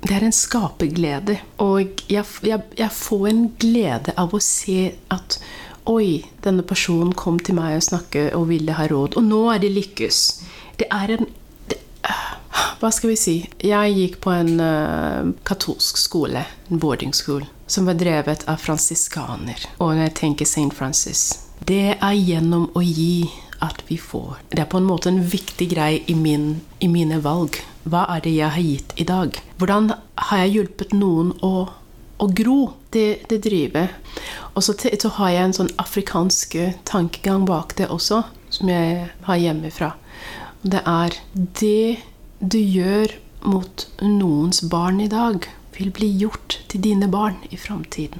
Det 0.00 0.14
er 0.14 0.24
en 0.24 0.34
skaperglede. 0.34 1.38
Og 1.64 2.04
jeg, 2.08 2.24
jeg, 2.46 2.64
jeg 2.78 2.94
får 2.94 3.26
en 3.32 3.46
glede 3.60 4.14
av 4.16 4.34
å 4.34 4.42
se 4.42 4.92
at 5.14 5.40
Oi, 5.88 6.20
denne 6.44 6.60
personen 6.68 7.14
kom 7.16 7.38
til 7.40 7.56
meg 7.56 7.78
og 7.78 7.84
snakket 7.86 8.34
og 8.36 8.50
ville 8.50 8.74
ha 8.76 8.84
råd, 8.90 9.14
og 9.16 9.24
nå 9.24 9.38
er 9.54 9.62
det 9.62 9.70
lykkes. 9.72 10.18
Det 10.76 10.84
er 10.92 11.14
en 11.14 11.30
Hva 12.78 12.90
skal 12.94 13.10
vi 13.10 13.18
si? 13.18 13.36
Jeg 13.62 13.94
gikk 13.96 14.20
på 14.22 14.30
en 14.30 14.60
uh, 14.62 15.30
katolsk 15.46 15.98
skole, 15.98 16.44
en 16.68 16.80
boarding 16.82 17.14
school, 17.14 17.44
som 17.66 17.88
var 17.90 17.98
drevet 17.98 18.44
av 18.50 18.60
fransiskaner. 18.62 19.66
Og 19.78 19.96
når 19.96 20.08
jeg 20.08 20.16
tenker 20.22 20.46
St. 20.46 20.70
Francis 20.78 21.24
Det 21.58 21.98
er 21.98 22.14
gjennom 22.14 22.68
å 22.78 22.82
gi 22.84 23.26
at 23.58 23.82
vi 23.88 23.98
får. 23.98 24.38
Det 24.54 24.62
er 24.62 24.70
på 24.70 24.78
en 24.78 24.86
måte 24.86 25.10
en 25.10 25.22
viktig 25.26 25.66
greie 25.72 26.04
i, 26.06 26.14
min, 26.14 26.60
i 26.78 26.88
mine 26.90 27.18
valg. 27.24 27.58
Hva 27.88 28.04
er 28.14 28.22
det 28.22 28.36
jeg 28.36 28.54
har 28.54 28.62
gitt 28.62 28.94
i 28.96 29.06
dag? 29.08 29.34
Hvordan 29.58 29.90
har 30.28 30.44
jeg 30.44 30.54
hjulpet 30.54 30.94
noen 30.94 31.32
å, 31.42 31.66
å 32.22 32.28
gro? 32.30 32.60
Det, 32.94 33.24
det 33.28 33.42
driver. 33.44 33.90
Og 34.54 34.62
så, 34.64 34.72
så 34.78 35.10
har 35.18 35.34
jeg 35.34 35.48
en 35.48 35.56
sånn 35.58 35.74
afrikansk 35.82 36.54
tankegang 36.88 37.44
bak 37.48 37.74
det 37.76 37.90
også, 37.92 38.22
som 38.54 38.70
jeg 38.70 39.08
har 39.26 39.42
hjemmefra. 39.42 39.90
Det 40.62 40.82
er 40.86 41.14
det 41.34 41.98
du 42.40 42.58
gjør 42.58 43.14
mot 43.46 43.86
noens 44.02 44.62
barn 44.62 45.00
i 45.00 45.08
dag, 45.08 45.46
vil 45.78 45.92
bli 45.94 46.08
gjort 46.18 46.58
til 46.68 46.82
dine 46.82 47.06
barn 47.08 47.36
i 47.54 47.56
framtiden. 47.56 48.18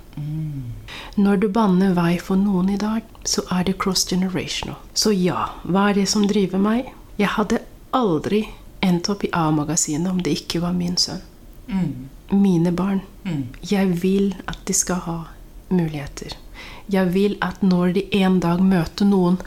Når 1.18 1.40
du 1.42 1.48
banner 1.50 1.96
vei 1.96 2.18
for 2.22 2.38
noen 2.38 2.70
i 2.70 2.78
dag, 2.78 3.02
så 3.26 3.42
er 3.50 3.64
det 3.66 3.78
cross-generational. 3.82 4.78
Så 4.94 5.10
ja, 5.10 5.48
hva 5.64 5.88
er 5.90 5.98
det 5.98 6.06
som 6.12 6.28
driver 6.30 6.62
meg? 6.62 6.92
Jeg 7.18 7.34
hadde 7.34 7.64
aldri 7.90 8.44
endt 8.86 9.10
opp 9.10 9.24
i 9.26 9.32
A-magasinet 9.34 10.10
om 10.12 10.22
det 10.22 10.36
ikke 10.38 10.62
var 10.62 10.76
min 10.78 10.96
sønn. 10.96 11.24
Mine 12.30 12.70
barn. 12.72 13.02
Jeg 13.66 13.98
vil 14.02 14.36
at 14.46 14.62
de 14.68 14.76
skal 14.76 15.02
ha 15.08 15.18
muligheter. 15.68 16.38
Jeg 16.88 17.10
vil 17.12 17.36
at 17.42 17.58
når 17.62 17.98
de 17.98 18.06
en 18.22 18.38
dag 18.40 18.62
møter 18.62 19.04
noen, 19.04 19.42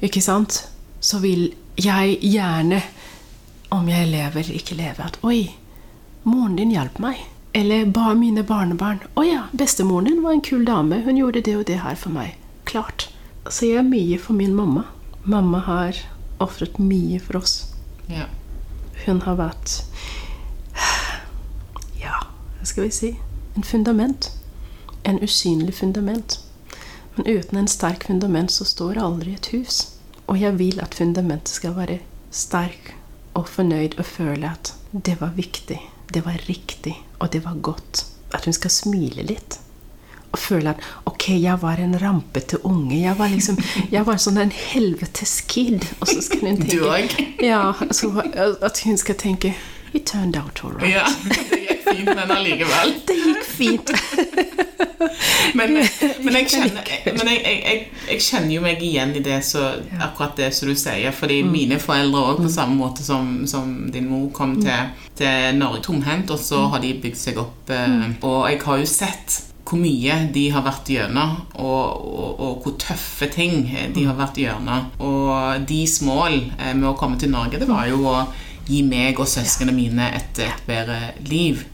ikke 0.00 0.22
sant, 0.22 0.68
så 1.00 1.18
vil 1.18 1.50
jeg 1.76 2.18
gjerne, 2.22 2.82
om 3.68 3.88
jeg 3.88 4.08
lever 4.08 4.40
eller 4.42 4.58
ikke 4.58 4.76
lever, 4.78 5.04
at 5.04 5.18
oi, 5.26 5.54
moren 6.24 6.56
din 6.56 6.72
hjalp 6.74 6.98
meg. 7.02 7.20
Eller 7.56 7.86
ba 7.88 8.12
mine 8.14 8.44
barnebarn. 8.44 9.00
Å 9.16 9.24
ja, 9.24 9.42
bestemoren 9.56 10.10
din 10.10 10.22
var 10.24 10.36
en 10.36 10.44
kul 10.44 10.64
dame. 10.68 11.00
Hun 11.06 11.16
gjorde 11.16 11.40
det 11.46 11.54
og 11.56 11.64
det 11.68 11.78
her 11.80 11.96
for 11.96 12.12
meg. 12.12 12.34
Klart. 12.68 13.08
Så 13.48 13.64
jeg 13.64 13.76
gjør 13.78 13.86
mye 13.88 14.18
for 14.20 14.36
min 14.36 14.54
mamma. 14.56 14.84
Mamma 15.24 15.62
har 15.64 16.02
ofret 16.42 16.76
mye 16.78 17.20
for 17.22 17.40
oss. 17.40 17.72
Ja. 18.12 18.28
Hun 19.06 19.22
har 19.24 19.38
vært 19.40 19.80
Ja, 22.00 22.26
hva 22.58 22.68
skal 22.68 22.86
vi 22.86 22.92
si? 22.92 23.12
En 23.56 23.64
fundament. 23.64 24.30
En 25.04 25.20
usynlig 25.24 25.74
fundament. 25.80 26.38
Men 27.16 27.26
uten 27.26 27.58
en 27.58 27.68
sterk 27.70 28.04
fundament 28.04 28.52
så 28.52 28.68
står 28.68 29.00
aldri 29.00 29.32
et 29.34 29.48
hus. 29.54 29.95
Og 30.26 30.40
jeg 30.40 30.58
vil 30.58 30.80
at 30.82 30.94
fundamentet 30.94 31.54
skal 31.54 31.76
være 31.76 32.00
sterk 32.34 32.94
og 33.36 33.48
fornøyd 33.48 33.98
og 34.00 34.08
føle 34.08 34.50
at 34.50 34.72
det 34.92 35.20
var 35.20 35.36
viktig, 35.36 35.78
det 36.14 36.24
var 36.24 36.40
riktig, 36.48 36.96
og 37.18 37.32
det 37.32 37.44
var 37.44 37.54
godt. 37.62 38.06
At 38.34 38.44
hun 38.44 38.56
skal 38.56 38.70
smile 38.70 39.22
litt. 39.22 39.58
Og 40.32 40.38
føle 40.38 40.72
at 40.72 40.82
ok, 41.06 41.28
jeg 41.40 41.62
var 41.62 41.80
en 41.80 41.94
rampete 42.00 42.58
unge. 42.66 42.98
Jeg 43.00 43.18
var 43.18 43.30
liksom, 43.32 43.58
jeg 43.94 44.06
var 44.06 44.18
sånn 44.20 44.40
en 44.42 44.52
helvetes 44.52 45.38
kid. 45.48 45.86
Og 46.00 46.10
så 46.10 46.20
skal 46.26 46.48
hun 46.48 46.60
tenke 46.64 47.26
ja, 47.44 47.72
altså, 47.80 48.10
at 48.34 48.82
hun 48.84 48.98
skal 49.00 49.18
tenke 49.20 49.54
It 49.94 50.04
turned 50.06 50.36
out 50.36 50.60
all 50.64 50.72
right. 50.72 50.92
Ja, 50.92 51.06
gikk 51.86 52.02
fint, 52.02 52.12
men 52.14 52.34
allikevel. 52.36 52.94
Det 53.06 53.18
gikk 53.22 53.44
fint. 53.56 53.92
Men, 55.56 55.72
men, 56.24 56.34
jeg, 56.36 56.48
kjenner, 56.50 56.88
men 57.14 57.30
jeg, 57.30 57.40
jeg, 57.44 57.80
jeg, 58.10 58.20
kjenner 58.22 58.52
jo 58.56 58.62
meg 58.64 58.82
igjen 58.84 59.14
i 59.16 59.22
det 59.24 59.38
så, 59.46 59.62
akkurat 60.02 60.36
det 60.38 60.50
som 60.56 60.70
du 60.70 60.76
sier. 60.78 61.14
Fordi 61.16 61.40
mine 61.46 61.78
foreldre 61.82 62.22
òg, 62.32 62.44
på 62.44 62.52
samme 62.52 62.76
måte 62.80 63.04
som, 63.06 63.44
som 63.48 63.74
din 63.92 64.08
mor, 64.10 64.28
kom 64.36 64.56
til, 64.60 64.92
til 65.18 65.58
Norge 65.58 65.84
tomhendt, 65.86 66.32
og 66.34 66.40
så 66.42 66.66
har 66.72 66.84
de 66.84 66.94
bygd 67.02 67.20
seg 67.20 67.42
opp. 67.42 67.72
Eh, 67.72 68.08
og 68.26 68.48
jeg 68.50 68.62
har 68.66 68.82
jo 68.82 68.88
sett 68.90 69.42
hvor 69.66 69.80
mye 69.82 70.16
de 70.30 70.44
har 70.54 70.62
vært 70.62 70.90
gjennom, 70.94 71.40
og, 71.58 72.04
og, 72.06 72.28
og 72.38 72.58
hvor 72.62 72.76
tøffe 72.78 73.26
ting 73.34 73.64
de 73.66 74.04
har 74.06 74.18
vært 74.18 74.38
gjennom. 74.38 74.92
Og 75.02 75.66
deres 75.66 75.98
mål 76.06 76.38
eh, 76.54 76.74
med 76.74 76.90
å 76.92 76.96
komme 76.98 77.18
til 77.20 77.32
Norge, 77.34 77.58
det 77.62 77.70
var 77.70 77.88
jo 77.90 78.04
å 78.06 78.20
gi 78.66 78.82
meg 78.86 79.18
og 79.22 79.28
søsknene 79.30 79.72
mine 79.76 80.10
et, 80.16 80.38
et 80.42 80.62
bedre 80.66 80.98
liv. 81.26 81.64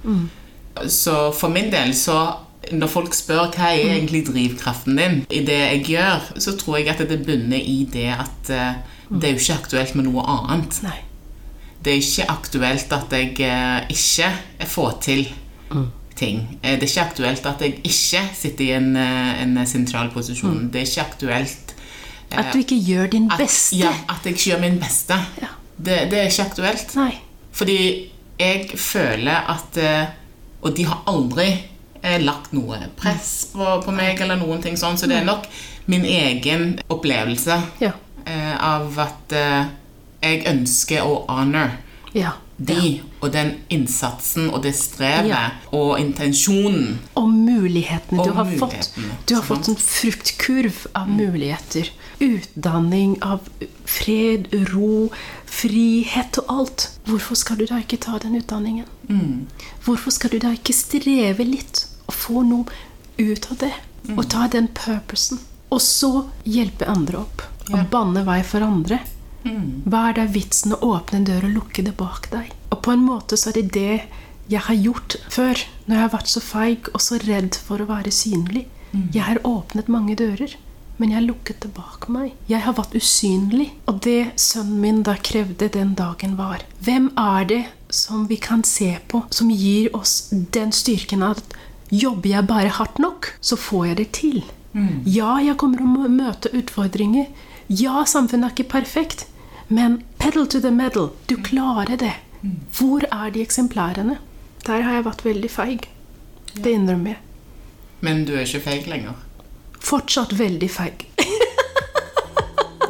Så 0.89 1.33
for 1.37 1.53
min 1.53 1.71
del 1.73 1.95
så 1.97 2.19
når 2.73 2.89
folk 2.93 3.15
spør 3.17 3.49
hva 3.57 3.73
er 3.75 3.97
egentlig 3.97 4.23
drivkraften 4.29 4.97
din 4.97 5.17
i 5.35 5.41
det 5.45 5.57
jeg 5.59 5.81
gjør, 5.93 6.29
så 6.41 6.55
tror 6.57 6.79
jeg 6.79 6.93
at 6.93 7.03
det 7.11 7.19
bunner 7.27 7.59
i 7.59 7.83
det 7.93 8.07
at 8.15 8.53
eh, 8.55 8.77
det 9.11 9.29
er 9.29 9.35
jo 9.35 9.41
ikke 9.43 9.57
aktuelt 9.59 9.97
med 9.99 10.07
noe 10.07 10.23
annet. 10.31 10.79
Nei. 10.87 11.01
Det 11.83 11.93
er 11.93 11.99
ikke 11.99 12.29
aktuelt 12.31 12.95
at 12.95 13.13
jeg 13.19 13.33
eh, 13.43 13.91
ikke 13.93 14.31
får 14.71 14.93
til 15.03 15.25
ting. 16.17 16.45
Eh, 16.63 16.79
Det 16.79 16.87
er 16.87 16.89
ikke 16.93 17.07
aktuelt 17.09 17.47
at 17.51 17.61
jeg 17.67 17.81
ikke 17.83 18.23
sitter 18.39 18.65
i 18.65 18.71
en, 18.79 18.97
en 18.97 19.67
sentral 19.67 20.13
posisjon. 20.15 20.71
Det 20.73 20.85
er 20.85 20.87
ikke 20.87 21.09
aktuelt 21.09 21.75
At 22.31 22.55
du 22.55 22.63
ikke 22.63 22.79
gjør 22.79 23.11
din 23.13 23.27
at, 23.33 23.43
beste. 23.43 23.77
Ja, 23.83 23.91
at 24.09 24.23
jeg 24.25 24.39
ikke 24.39 24.53
gjør 24.53 24.63
min 24.63 24.79
beste. 24.81 25.19
Ja. 25.43 25.51
Det, 25.77 26.11
det 26.11 26.19
er 26.19 26.29
ikke 26.31 26.47
aktuelt. 26.51 26.95
Nei. 26.97 27.13
Fordi 27.53 27.79
jeg 28.39 28.69
føler 28.81 29.49
at 29.53 29.77
eh, 29.77 30.07
Og 30.63 30.77
de 30.77 30.85
har 30.87 31.03
aldri 31.11 31.49
eh, 32.03 32.21
lagt 32.23 32.53
noe 32.55 32.79
press 32.97 33.49
på, 33.53 33.67
på 33.85 33.91
meg, 33.95 34.21
eller 34.23 34.37
noen 34.39 34.63
ting 34.63 34.77
sånn, 34.79 34.97
så 34.99 35.09
det 35.11 35.17
er 35.21 35.25
nok 35.27 35.49
min 35.91 36.05
egen 36.07 36.79
opplevelse 36.89 37.57
Ja. 37.83 37.91
eh, 38.27 38.55
av 38.63 38.99
at 39.03 39.35
jeg 40.23 40.45
ønsker 40.47 41.03
å 41.03 41.25
honor 41.29 41.73
Ja. 42.15 42.31
de, 42.59 43.01
og 43.21 43.33
den 43.35 43.57
innsatsen 43.75 44.51
og 44.55 44.63
det 44.63 44.75
strevet 44.79 45.27
Ja. 45.33 45.51
og 45.73 45.99
intensjonen. 45.99 47.01
Og 47.19 47.27
mulighetene 47.29 48.21
Og 48.21 48.29
du 48.29 48.33
har 48.39 48.45
fått. 48.61 48.93
Du 49.27 49.35
har 49.35 49.43
fått 49.43 49.69
en 49.69 49.77
fruktkurv 49.77 50.87
av 50.95 51.09
muligheter. 51.11 51.91
Utdanning 52.23 53.17
av 53.23 53.41
fred, 53.85 54.47
ro, 54.73 55.11
frihet 55.53 56.39
og 56.43 56.51
alt. 56.57 56.89
Hvorfor 57.09 57.39
skal 57.39 57.61
du 57.61 57.67
da 57.69 57.81
ikke 57.83 58.01
ta 58.03 58.19
den 58.23 58.39
utdanningen? 58.41 58.89
Hvorfor 59.85 60.15
skal 60.15 60.33
du 60.33 60.39
da 60.43 60.53
ikke 60.57 60.75
streve 60.77 61.45
litt 61.47 61.85
og 62.09 62.15
få 62.17 62.43
noe 62.49 62.65
ut 63.21 63.49
av 63.53 63.59
det? 63.61 63.73
Og 64.17 64.25
ta 64.33 64.49
den 64.51 64.69
purposen. 64.75 65.39
Og 65.73 65.81
så 65.81 66.25
hjelpe 66.45 66.89
andre 66.91 67.23
opp. 67.23 67.45
Og 67.73 67.85
banne 67.93 68.25
vei 68.27 68.41
for 68.45 68.65
andre. 68.67 68.99
Hva 69.43 70.09
er 70.11 70.19
da 70.19 70.27
vitsen 70.31 70.75
å 70.77 70.83
åpne 70.97 71.21
en 71.21 71.29
dør 71.29 71.47
og 71.49 71.55
lukke 71.61 71.85
det 71.87 71.95
bak 71.99 72.29
deg? 72.33 72.51
Og 72.73 72.83
på 72.85 72.93
en 72.95 73.05
måte 73.07 73.39
så 73.39 73.51
er 73.53 73.61
det 73.61 73.73
det 73.77 74.03
jeg 74.51 74.61
har 74.67 74.75
gjort 74.75 75.17
før, 75.31 75.59
når 75.87 75.97
jeg 75.97 76.03
har 76.03 76.13
vært 76.13 76.31
så 76.33 76.43
feig 76.43 76.89
og 76.93 77.01
så 77.01 77.19
redd 77.23 77.57
for 77.57 77.83
å 77.83 77.89
være 77.89 78.11
synlig. 78.15 78.67
Jeg 79.15 79.25
har 79.25 79.39
åpnet 79.49 79.89
mange 79.89 80.15
dører, 80.19 80.53
men 81.01 81.13
jeg 81.15 81.27
lukket 81.27 81.67
bak 81.75 82.09
meg. 82.13 82.33
Jeg 82.51 82.63
har 82.67 82.77
vært 82.77 82.95
usynlig. 82.99 83.71
Og 83.91 84.01
det 84.05 84.33
sønnen 84.41 84.81
min 84.83 85.03
da 85.07 85.17
krevde 85.19 85.71
den 85.73 85.95
dagen, 85.99 86.37
var 86.39 86.65
Hvem 86.85 87.11
er 87.19 87.47
det 87.49 87.63
som 87.93 88.27
vi 88.29 88.37
kan 88.37 88.65
se 88.65 88.97
på, 89.09 89.25
som 89.31 89.51
gir 89.51 89.91
oss 89.97 90.31
den 90.31 90.73
styrken 90.73 91.25
at 91.27 91.43
jobber 91.93 92.31
jeg 92.31 92.49
bare 92.49 92.73
hardt 92.79 92.99
nok, 93.03 93.33
så 93.41 93.57
får 93.57 93.87
jeg 93.87 93.97
det 93.97 94.11
til? 94.17 94.43
Ja, 95.05 95.37
jeg 95.45 95.59
kommer 95.61 95.83
til 95.83 96.07
å 96.07 96.09
møte 96.09 96.53
utfordringer. 96.57 97.27
Ja, 97.69 98.05
samfunnet 98.09 98.49
er 98.49 98.55
ikke 98.55 98.73
perfekt. 98.79 99.27
Men 99.69 100.03
pedal 100.19 100.47
to 100.49 100.61
the 100.61 100.71
metal. 100.71 101.11
Du 101.29 101.37
klarer 101.37 101.97
det. 102.01 102.15
Hvor 102.77 103.05
er 103.13 103.31
de 103.31 103.43
eksemplarene? 103.45 104.17
Der 104.67 104.83
har 104.87 104.99
jeg 104.99 105.05
vært 105.07 105.25
veldig 105.27 105.51
feig. 105.51 105.89
Det 106.55 106.73
innrømmer 106.73 107.15
jeg. 107.15 107.21
Men 108.03 108.25
du 108.27 108.33
er 108.35 108.47
ikke 108.47 108.65
feig 108.65 108.89
lenger. 108.91 109.15
Fortsatt 109.83 110.33
veldig 110.39 110.69
feig. 110.71 111.07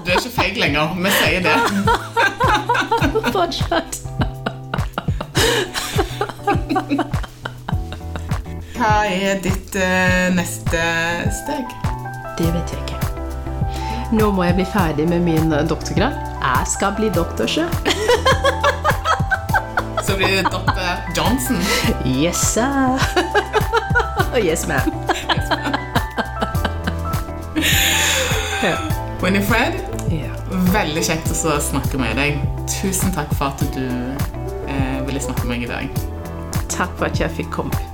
Du 0.03 0.11
er 0.11 0.19
ikke 0.19 0.33
feig 0.35 0.59
lenger. 0.61 0.93
Vi 0.99 1.11
sier 1.17 1.41
det. 1.45 1.57
Fortsatt. 3.33 4.01
Hva 8.77 8.95
er 9.07 9.39
ditt 9.45 9.77
eh, 9.79 10.29
neste 10.35 10.83
steg? 11.43 11.71
Det 12.39 12.49
vet 12.51 12.75
jeg 12.75 12.83
ikke. 12.83 12.99
Nå 14.19 14.33
må 14.35 14.45
jeg 14.49 14.59
bli 14.59 14.67
ferdig 14.69 15.07
med 15.09 15.23
min 15.25 15.55
eh, 15.55 15.63
doktorgrad. 15.71 16.19
Jeg 16.43 16.73
skal 16.75 16.97
bli 16.99 17.13
doktor, 17.15 17.47
sjø. 17.47 17.69
Så 20.03 20.19
blir 20.19 20.43
det 20.43 20.51
dr. 20.51 20.83
Johnson. 21.17 21.63
Yes, 22.05 22.43
sir. 22.53 22.99
yes, 24.49 24.67
ma'am. 24.67 25.82
Ja. 28.63 28.77
Winifred, 29.23 29.79
ja. 30.11 30.33
veldig 30.75 31.05
kjekt 31.07 31.31
å 31.31 31.57
snakke 31.63 32.01
med 32.01 32.19
deg. 32.19 32.43
Tusen 32.71 33.15
takk 33.15 33.31
for 33.39 33.53
at 33.53 33.63
du 33.77 33.87
eh, 33.87 34.99
ville 35.07 35.23
snakke 35.23 35.47
med 35.47 35.57
meg 35.57 35.69
i 35.69 35.73
dag. 35.73 36.05
Takk 36.67 36.97
for 36.99 37.07
at 37.11 37.21
jeg 37.23 37.31
fikk 37.39 37.53
komme. 37.61 37.92